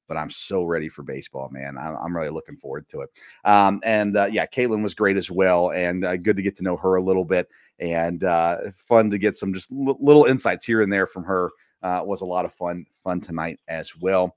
But 0.08 0.18
I'm 0.18 0.30
so 0.30 0.64
ready 0.64 0.90
for 0.90 1.04
baseball, 1.04 1.50
man. 1.52 1.78
I'm, 1.78 1.96
I'm 1.98 2.16
really 2.16 2.30
looking 2.30 2.58
forward 2.58 2.88
to 2.90 3.02
it. 3.02 3.10
Um, 3.46 3.82
and 3.84 4.18
uh, 4.18 4.28
yeah, 4.32 4.46
Kaitlyn 4.46 4.84
was 4.84 4.94
great 4.94 5.18
as 5.18 5.30
well, 5.30 5.72
and 5.72 6.06
uh, 6.06 6.18
good 6.18 6.38
to 6.38 6.42
get 6.42 6.58
to 6.58 6.64
know 6.64 6.78
her 6.78 6.96
a 6.96 7.04
little 7.04 7.26
bit, 7.26 7.50
and 7.80 8.24
uh, 8.24 8.58
fun 8.76 9.10
to 9.12 9.18
get 9.18 9.38
some 9.38 9.54
just 9.54 9.72
l- 9.72 9.98
little 10.00 10.26
insights 10.26 10.66
here 10.66 10.82
and 10.82 10.92
there 10.92 11.08
from 11.08 11.24
her. 11.24 11.52
Uh, 11.84 12.02
was 12.04 12.22
a 12.22 12.26
lot 12.26 12.44
of 12.44 12.54
fun 12.56 12.86
fun 13.04 13.22
tonight 13.22 13.60
as 13.68 13.96
well. 13.96 14.36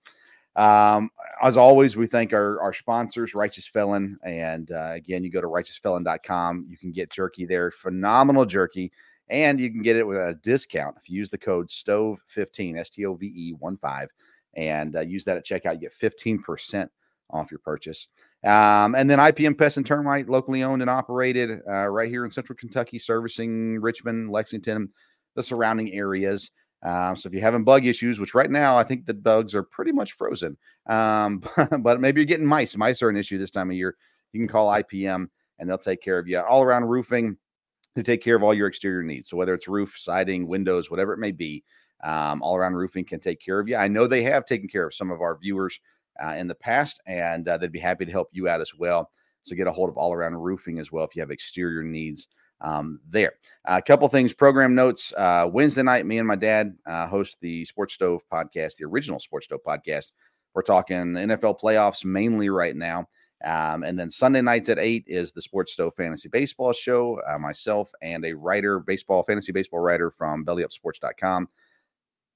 Um, 0.56 1.10
as 1.42 1.56
always, 1.56 1.96
we 1.96 2.06
thank 2.06 2.32
our, 2.32 2.60
our 2.60 2.72
sponsors, 2.72 3.34
Righteous 3.34 3.66
Felon. 3.66 4.18
And 4.24 4.70
uh, 4.70 4.92
again, 4.92 5.24
you 5.24 5.30
go 5.30 5.40
to 5.40 5.46
righteousfelon.com. 5.46 6.66
You 6.68 6.76
can 6.76 6.92
get 6.92 7.10
jerky 7.10 7.46
there, 7.46 7.70
phenomenal 7.70 8.44
jerky. 8.44 8.92
And 9.28 9.60
you 9.60 9.70
can 9.70 9.82
get 9.82 9.96
it 9.96 10.06
with 10.06 10.18
a 10.18 10.38
discount 10.42 10.96
if 11.00 11.08
you 11.08 11.16
use 11.16 11.30
the 11.30 11.38
code 11.38 11.68
STOVE15, 11.68 12.78
S 12.78 12.90
T 12.90 13.06
O 13.06 13.14
V 13.14 13.26
E 13.26 13.54
1 13.58 13.76
5, 13.76 14.08
and 14.55 14.96
uh, 14.96 15.01
use 15.01 15.24
that 15.24 15.36
at 15.36 15.46
checkout. 15.46 15.80
You 15.80 15.88
get 15.88 16.01
15% 16.01 16.88
off 17.30 17.51
your 17.51 17.61
purchase. 17.61 18.09
Um, 18.44 18.94
and 18.94 19.09
then 19.09 19.18
IPM 19.18 19.57
Pest 19.57 19.76
and 19.76 19.86
Termite, 19.86 20.28
locally 20.28 20.62
owned 20.62 20.82
and 20.82 20.90
operated 20.90 21.61
uh, 21.68 21.88
right 21.88 22.09
here 22.09 22.24
in 22.24 22.30
Central 22.30 22.57
Kentucky, 22.57 22.98
servicing 22.98 23.80
Richmond, 23.80 24.30
Lexington, 24.30 24.88
the 25.36 25.42
surrounding 25.42 25.92
areas. 25.92 26.51
Um, 26.82 27.14
so 27.14 27.26
if 27.26 27.34
you're 27.34 27.42
having 27.42 27.64
bug 27.64 27.84
issues, 27.84 28.18
which 28.18 28.34
right 28.34 28.51
now 28.51 28.76
I 28.76 28.84
think 28.84 29.05
the 29.05 29.14
bugs 29.14 29.55
are 29.55 29.62
pretty 29.62 29.92
much 29.92 30.12
frozen, 30.12 30.57
um, 30.88 31.42
but 31.80 32.01
maybe 32.01 32.20
you're 32.20 32.26
getting 32.26 32.46
mice. 32.46 32.76
Mice 32.76 33.03
are 33.03 33.11
an 33.11 33.16
issue 33.16 33.38
this 33.38 33.51
time 33.51 33.70
of 33.70 33.76
year. 33.76 33.96
You 34.32 34.40
can 34.40 34.48
call 34.48 34.68
IPM 34.68 35.26
and 35.59 35.68
they'll 35.68 35.78
take 35.78 36.03
care 36.03 36.18
of 36.18 36.26
you. 36.26 36.40
All 36.40 36.62
around 36.62 36.84
roofing, 36.84 37.36
they 37.94 38.03
take 38.03 38.22
care 38.22 38.36
of 38.36 38.42
all 38.42 38.55
your 38.55 38.68
exterior 38.68 39.03
needs. 39.03 39.28
So 39.28 39.36
whether 39.36 39.53
it's 39.53 39.68
roof, 39.68 39.94
siding, 39.98 40.46
windows, 40.46 40.90
whatever 40.90 41.12
it 41.12 41.18
may 41.18 41.32
be, 41.32 41.64
um, 42.05 42.42
all 42.42 42.57
around 42.57 42.74
roofing 42.74 43.05
can 43.05 43.20
take 43.20 43.40
care 43.40 43.61
of 43.61 43.68
you. 43.68 43.76
I 43.76 43.88
know 43.88 44.07
they 44.07 44.22
have 44.22 44.46
taken 44.46 44.68
care 44.68 44.86
of 44.86 44.94
some 44.94 45.11
of 45.11 45.20
our 45.20 45.36
viewers 45.36 45.78
uh, 46.24 46.34
in 46.34 46.48
the 46.48 46.55
past, 46.55 47.01
and 47.07 47.46
uh, 47.48 47.57
they'd 47.57 47.72
be 47.72 47.78
happy 47.78 48.05
to 48.05 48.12
help 48.12 48.28
you 48.32 48.48
out 48.48 48.61
as 48.61 48.74
well. 48.74 49.11
So 49.42 49.57
get 49.57 49.66
a 49.66 49.72
hold 49.72 49.88
of 49.88 49.96
all 49.96 50.12
around 50.12 50.34
roofing 50.36 50.78
as 50.78 50.92
well 50.92 51.05
if 51.05 51.16
you 51.16 51.22
have 51.22 51.30
exterior 51.30 51.82
needs 51.82 52.28
um, 52.61 53.01
there. 53.09 53.34
a 53.64 53.80
couple 53.80 54.07
things, 54.09 54.32
program 54.32 54.74
notes. 54.74 55.12
Uh, 55.16 55.48
Wednesday 55.51 55.82
night, 55.82 56.07
me 56.07 56.18
and 56.18 56.28
my 56.28 56.36
dad 56.36 56.76
uh, 56.86 57.07
host 57.07 57.38
the 57.40 57.64
Sports 57.64 57.94
Stove 57.94 58.20
podcast, 58.32 58.76
the 58.76 58.84
original 58.84 59.18
Sports 59.18 59.46
Stove 59.46 59.61
podcast. 59.66 60.12
We're 60.55 60.62
talking 60.62 60.96
NFL 60.96 61.61
playoffs 61.61 62.05
mainly 62.05 62.51
right 62.51 62.76
now. 62.76 63.09
Um, 63.42 63.84
and 63.84 63.98
then 63.98 64.11
Sunday 64.11 64.42
nights 64.42 64.68
at 64.68 64.78
eight 64.78 65.05
is 65.07 65.32
the 65.32 65.40
Sports 65.40 65.72
Stove 65.72 65.94
Fantasy 65.96 66.28
Baseball 66.28 66.74
Show. 66.74 67.20
Uh, 67.26 67.38
myself 67.38 67.90
and 68.03 68.24
a 68.26 68.34
writer, 68.34 68.80
baseball, 68.80 69.22
fantasy 69.22 69.53
baseball 69.53 69.80
writer 69.80 70.11
from 70.11 70.44
bellyupsports.com. 70.44 71.48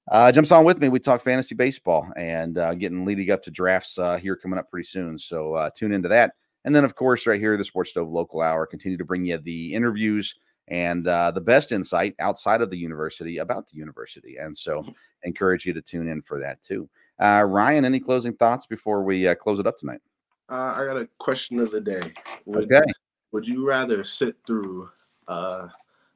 Uh, 0.09 0.31
jumps 0.31 0.51
on 0.51 0.63
with 0.63 0.79
me. 0.79 0.89
We 0.89 0.99
talk 0.99 1.23
fantasy 1.23 1.55
baseball 1.55 2.07
and 2.15 2.57
uh, 2.57 2.75
getting 2.75 3.05
leading 3.05 3.31
up 3.31 3.41
to 3.43 3.51
drafts 3.51 3.97
uh, 3.97 4.17
here 4.17 4.35
coming 4.35 4.59
up 4.59 4.69
pretty 4.69 4.87
soon. 4.87 5.17
So 5.17 5.55
uh, 5.55 5.69
tune 5.75 5.91
into 5.91 6.09
that. 6.09 6.33
And 6.63 6.75
then, 6.75 6.83
of 6.83 6.95
course, 6.95 7.27
right 7.27 7.39
here, 7.39 7.57
the 7.57 7.63
Sports 7.63 7.91
Stove 7.91 8.09
Local 8.09 8.41
Hour 8.41 8.65
continue 8.65 8.97
to 8.97 9.05
bring 9.05 9.25
you 9.25 9.37
the 9.37 9.73
interviews 9.73 10.33
and 10.67 11.07
uh, 11.07 11.29
the 11.31 11.41
best 11.41 11.71
insight 11.71 12.15
outside 12.19 12.61
of 12.61 12.69
the 12.71 12.77
university 12.77 13.37
about 13.37 13.67
the 13.69 13.77
university. 13.77 14.37
And 14.37 14.55
so, 14.55 14.85
encourage 15.23 15.65
you 15.65 15.73
to 15.73 15.81
tune 15.81 16.07
in 16.07 16.21
for 16.21 16.39
that 16.39 16.61
too. 16.63 16.89
Uh, 17.19 17.43
Ryan, 17.47 17.85
any 17.85 17.99
closing 17.99 18.33
thoughts 18.33 18.65
before 18.65 19.03
we 19.03 19.27
uh, 19.27 19.35
close 19.35 19.59
it 19.59 19.67
up 19.67 19.77
tonight? 19.77 20.01
Uh, 20.49 20.75
I 20.77 20.85
got 20.85 20.97
a 20.97 21.07
question 21.17 21.59
of 21.59 21.71
the 21.71 21.81
day. 21.81 22.13
Would, 22.45 22.71
Okay. 22.71 22.91
would 23.31 23.47
you 23.47 23.67
rather 23.67 24.03
sit 24.03 24.35
through 24.45 24.89
uh, 25.27 25.67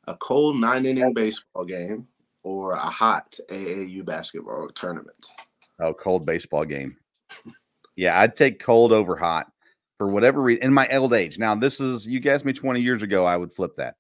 a 0.08 0.16
cold 0.18 0.58
nine 0.58 0.86
inning 0.86 1.14
baseball 1.14 1.66
game 1.66 2.08
or 2.44 2.74
a 2.74 2.80
hot 2.80 3.38
AAU 3.50 4.06
basketball 4.06 4.68
tournament? 4.70 5.28
Oh, 5.80 5.94
cold 5.94 6.26
baseball 6.26 6.66
game. 6.66 6.98
Yeah, 7.96 8.20
I'd 8.20 8.36
take 8.36 8.60
cold 8.62 8.92
over 8.92 9.16
hot 9.16 9.52
for 9.98 10.08
whatever 10.08 10.42
reason. 10.42 10.64
In 10.64 10.74
my 10.74 10.88
old 10.96 11.14
age, 11.14 11.38
now 11.38 11.56
this 11.56 11.80
is 11.80 12.08
you 12.08 12.22
asked 12.30 12.46
me 12.46 12.54
20 12.54 12.82
years 12.82 13.04
ago, 13.04 13.26
I 13.26 13.38
would 13.38 13.54
flip 13.54 13.76
that. 13.78 13.96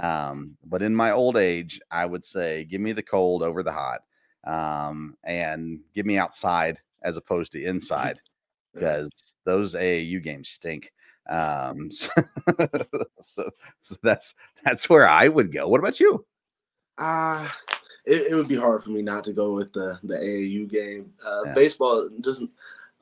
Um, 0.00 0.56
but 0.64 0.82
in 0.82 0.94
my 0.94 1.12
old 1.12 1.36
age, 1.36 1.80
I 1.90 2.04
would 2.04 2.24
say 2.24 2.64
give 2.64 2.80
me 2.80 2.92
the 2.92 3.02
cold 3.02 3.42
over 3.42 3.62
the 3.62 3.72
hot, 3.72 4.00
um, 4.44 5.16
and 5.24 5.80
give 5.94 6.04
me 6.04 6.18
outside 6.18 6.80
as 7.02 7.16
opposed 7.16 7.52
to 7.52 7.64
inside 7.64 8.18
because 8.74 9.08
those 9.44 9.74
AAU 9.74 10.22
games 10.22 10.48
stink. 10.48 10.92
Um, 11.30 11.90
so, 11.92 12.10
so, 13.20 13.50
so 13.82 13.96
that's 14.02 14.34
that's 14.64 14.90
where 14.90 15.08
I 15.08 15.28
would 15.28 15.52
go. 15.52 15.68
What 15.68 15.80
about 15.80 16.00
you? 16.00 16.26
Uh 16.98 17.48
it, 18.04 18.32
it 18.32 18.34
would 18.34 18.48
be 18.48 18.56
hard 18.56 18.82
for 18.82 18.90
me 18.90 19.02
not 19.02 19.24
to 19.24 19.32
go 19.32 19.52
with 19.54 19.72
the 19.72 19.98
the 20.02 20.16
AAU 20.16 20.68
game. 20.68 21.12
Uh, 21.24 21.42
Yeah. 21.46 21.54
Baseball 21.54 22.08
doesn't. 22.20 22.50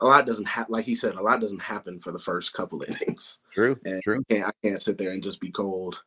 a 0.01 0.07
lot 0.07 0.27
doesn't 0.27 0.47
happen. 0.47 0.73
Like 0.73 0.85
he 0.85 0.95
said, 0.95 1.15
a 1.15 1.23
lot 1.23 1.41
doesn't 1.41 1.63
happen 1.63 1.99
for 1.99 2.11
the 2.13 2.19
first 2.19 2.53
couple 2.53 2.83
innings. 2.89 3.41
True, 3.55 3.79
and 3.85 4.03
true. 4.03 4.23
I 4.31 4.35
can't, 4.35 4.47
I 4.49 4.69
can't 4.69 4.81
sit 4.81 4.99
there 4.99 5.11
and 5.11 5.23
just 5.23 5.41
be 5.41 5.51
cold. 5.51 6.01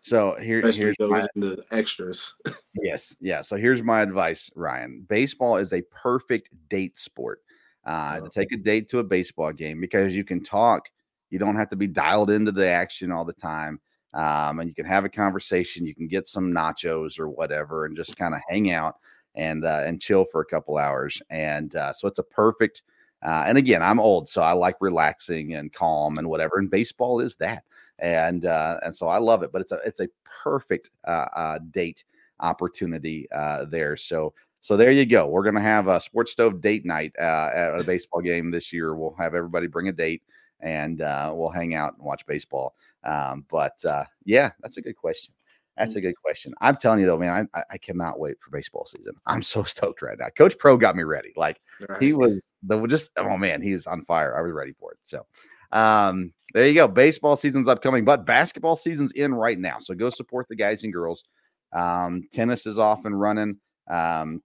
So 0.00 0.36
here, 0.40 0.58
Especially 0.60 0.94
here's 0.98 1.10
my, 1.10 1.28
into 1.36 1.62
extras. 1.70 2.34
yes, 2.82 3.14
yeah. 3.20 3.40
So 3.40 3.56
here's 3.56 3.82
my 3.82 4.00
advice, 4.00 4.50
Ryan. 4.56 5.06
Baseball 5.08 5.58
is 5.58 5.72
a 5.72 5.82
perfect 5.82 6.50
date 6.68 6.98
sport. 6.98 7.40
Uh, 7.84 8.20
to 8.20 8.28
take 8.28 8.52
a 8.52 8.56
date 8.56 8.88
to 8.88 9.00
a 9.00 9.04
baseball 9.04 9.52
game 9.52 9.80
because 9.80 10.14
you 10.14 10.24
can 10.24 10.42
talk. 10.42 10.88
You 11.30 11.38
don't 11.38 11.56
have 11.56 11.70
to 11.70 11.76
be 11.76 11.86
dialed 11.88 12.30
into 12.30 12.52
the 12.52 12.68
action 12.68 13.10
all 13.10 13.24
the 13.24 13.32
time. 13.32 13.80
Um, 14.14 14.60
and 14.60 14.68
you 14.68 14.74
can 14.74 14.84
have 14.84 15.04
a 15.04 15.08
conversation. 15.08 15.86
You 15.86 15.94
can 15.94 16.06
get 16.06 16.26
some 16.26 16.52
nachos 16.52 17.18
or 17.18 17.28
whatever, 17.28 17.86
and 17.86 17.96
just 17.96 18.16
kind 18.16 18.34
of 18.34 18.40
hang 18.48 18.70
out 18.70 18.96
and 19.34 19.64
uh, 19.64 19.82
and 19.84 20.00
chill 20.00 20.24
for 20.24 20.40
a 20.40 20.46
couple 20.46 20.76
hours. 20.76 21.20
And 21.30 21.74
uh, 21.76 21.92
so 21.92 22.08
it's 22.08 22.18
a 22.18 22.24
perfect. 22.24 22.82
Uh, 23.24 23.44
and 23.46 23.56
again, 23.56 23.82
I'm 23.82 24.00
old, 24.00 24.28
so 24.28 24.42
I 24.42 24.52
like 24.52 24.76
relaxing 24.80 25.54
and 25.54 25.72
calm 25.72 26.18
and 26.18 26.28
whatever. 26.28 26.58
And 26.58 26.68
baseball 26.70 27.20
is 27.20 27.36
that. 27.36 27.64
And 27.98 28.46
uh, 28.46 28.78
and 28.84 28.94
so 28.94 29.06
I 29.06 29.18
love 29.18 29.42
it. 29.42 29.52
But 29.52 29.62
it's 29.62 29.72
a 29.72 29.78
it's 29.84 30.00
a 30.00 30.08
perfect 30.42 30.90
uh, 31.06 31.28
uh, 31.34 31.58
date 31.70 32.04
opportunity 32.40 33.28
there. 33.68 33.96
So 33.96 34.34
so 34.60 34.76
there 34.76 34.92
you 34.92 35.06
go. 35.06 35.26
We're 35.26 35.44
gonna 35.44 35.60
have 35.60 35.88
a 35.88 36.00
sports 36.00 36.32
stove 36.32 36.60
date 36.60 36.84
night 36.84 37.14
at 37.16 37.80
a 37.80 37.84
baseball 37.84 38.20
game 38.20 38.50
this 38.50 38.72
year. 38.72 38.94
We'll 38.94 39.14
have 39.18 39.34
everybody 39.34 39.68
bring 39.68 39.88
a 39.88 39.92
date 39.92 40.22
and 40.60 40.98
we'll 40.98 41.50
hang 41.50 41.74
out 41.74 41.94
and 41.96 42.04
watch 42.04 42.26
baseball. 42.26 42.74
Um, 43.04 43.44
but 43.50 43.84
uh, 43.84 44.04
yeah, 44.24 44.50
that's 44.60 44.76
a 44.76 44.82
good 44.82 44.96
question. 44.96 45.34
That's 45.76 45.94
a 45.94 46.00
good 46.00 46.14
question. 46.22 46.52
I'm 46.60 46.76
telling 46.76 47.00
you 47.00 47.06
though, 47.06 47.18
man, 47.18 47.48
I, 47.54 47.62
I 47.70 47.78
cannot 47.78 48.18
wait 48.18 48.36
for 48.40 48.50
baseball 48.50 48.84
season. 48.84 49.14
I'm 49.26 49.42
so 49.42 49.62
stoked 49.62 50.02
right 50.02 50.18
now. 50.18 50.28
Coach 50.36 50.58
Pro 50.58 50.76
got 50.76 50.96
me 50.96 51.02
ready. 51.02 51.32
Like 51.36 51.60
he 51.98 52.12
was 52.12 52.40
the 52.62 52.86
just 52.86 53.10
oh 53.16 53.36
man, 53.36 53.62
he 53.62 53.72
was 53.72 53.86
on 53.86 54.04
fire. 54.04 54.36
I 54.36 54.42
was 54.42 54.52
ready 54.52 54.74
for 54.78 54.92
it. 54.92 54.98
So 55.02 55.26
um, 55.72 56.32
there 56.52 56.66
you 56.66 56.74
go. 56.74 56.88
Baseball 56.88 57.36
season's 57.36 57.68
upcoming, 57.68 58.04
but 58.04 58.26
basketball 58.26 58.76
season's 58.76 59.12
in 59.12 59.34
right 59.34 59.58
now. 59.58 59.78
So 59.80 59.94
go 59.94 60.10
support 60.10 60.46
the 60.48 60.56
guys 60.56 60.84
and 60.84 60.92
girls. 60.92 61.24
Um, 61.72 62.28
tennis 62.32 62.66
is 62.66 62.78
off 62.78 63.06
and 63.06 63.18
running. 63.18 63.56
Um, 63.90 64.42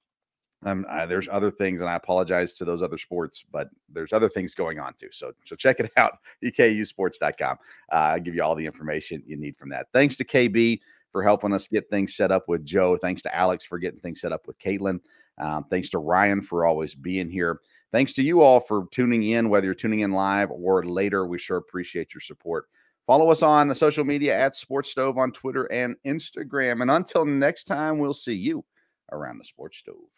um, 0.65 0.85
there's 1.07 1.27
other 1.31 1.51
things, 1.51 1.81
and 1.81 1.89
I 1.89 1.95
apologize 1.95 2.53
to 2.55 2.65
those 2.65 2.81
other 2.81 2.97
sports, 2.97 3.43
but 3.51 3.69
there's 3.89 4.13
other 4.13 4.29
things 4.29 4.55
going 4.55 4.79
on 4.79 4.93
too. 4.99 5.09
So, 5.11 5.31
so 5.45 5.55
check 5.55 5.79
it 5.79 5.91
out, 5.97 6.13
ekusports.com. 6.43 7.57
Uh, 7.91 7.95
I'll 7.95 8.19
give 8.19 8.35
you 8.35 8.43
all 8.43 8.55
the 8.55 8.65
information 8.65 9.23
you 9.25 9.37
need 9.37 9.55
from 9.57 9.69
that. 9.69 9.87
Thanks 9.93 10.15
to 10.17 10.25
KB 10.25 10.79
for 11.11 11.23
helping 11.23 11.53
us 11.53 11.67
get 11.67 11.89
things 11.89 12.15
set 12.15 12.31
up 12.31 12.47
with 12.47 12.65
Joe. 12.65 12.97
Thanks 12.97 13.21
to 13.23 13.35
Alex 13.35 13.65
for 13.65 13.77
getting 13.77 13.99
things 13.99 14.21
set 14.21 14.33
up 14.33 14.47
with 14.47 14.57
Kaitlyn. 14.59 14.99
Um, 15.37 15.65
thanks 15.69 15.89
to 15.91 15.99
Ryan 15.99 16.41
for 16.41 16.65
always 16.65 16.95
being 16.95 17.29
here. 17.29 17.59
Thanks 17.91 18.13
to 18.13 18.23
you 18.23 18.41
all 18.41 18.59
for 18.59 18.87
tuning 18.91 19.23
in, 19.23 19.49
whether 19.49 19.65
you're 19.65 19.75
tuning 19.75 20.01
in 20.01 20.11
live 20.11 20.51
or 20.51 20.83
later. 20.83 21.25
We 21.25 21.37
sure 21.37 21.57
appreciate 21.57 22.13
your 22.13 22.21
support. 22.21 22.65
Follow 23.05 23.31
us 23.31 23.41
on 23.41 23.73
social 23.73 24.03
media 24.03 24.37
at 24.37 24.55
Sports 24.55 24.91
Stove 24.91 25.17
on 25.17 25.31
Twitter 25.31 25.71
and 25.71 25.95
Instagram. 26.05 26.81
And 26.81 26.91
until 26.91 27.23
next 27.23 27.63
time, 27.63 27.99
we'll 27.99 28.13
see 28.13 28.33
you 28.33 28.65
around 29.13 29.37
the 29.37 29.45
Sports 29.45 29.77
Stove. 29.77 30.16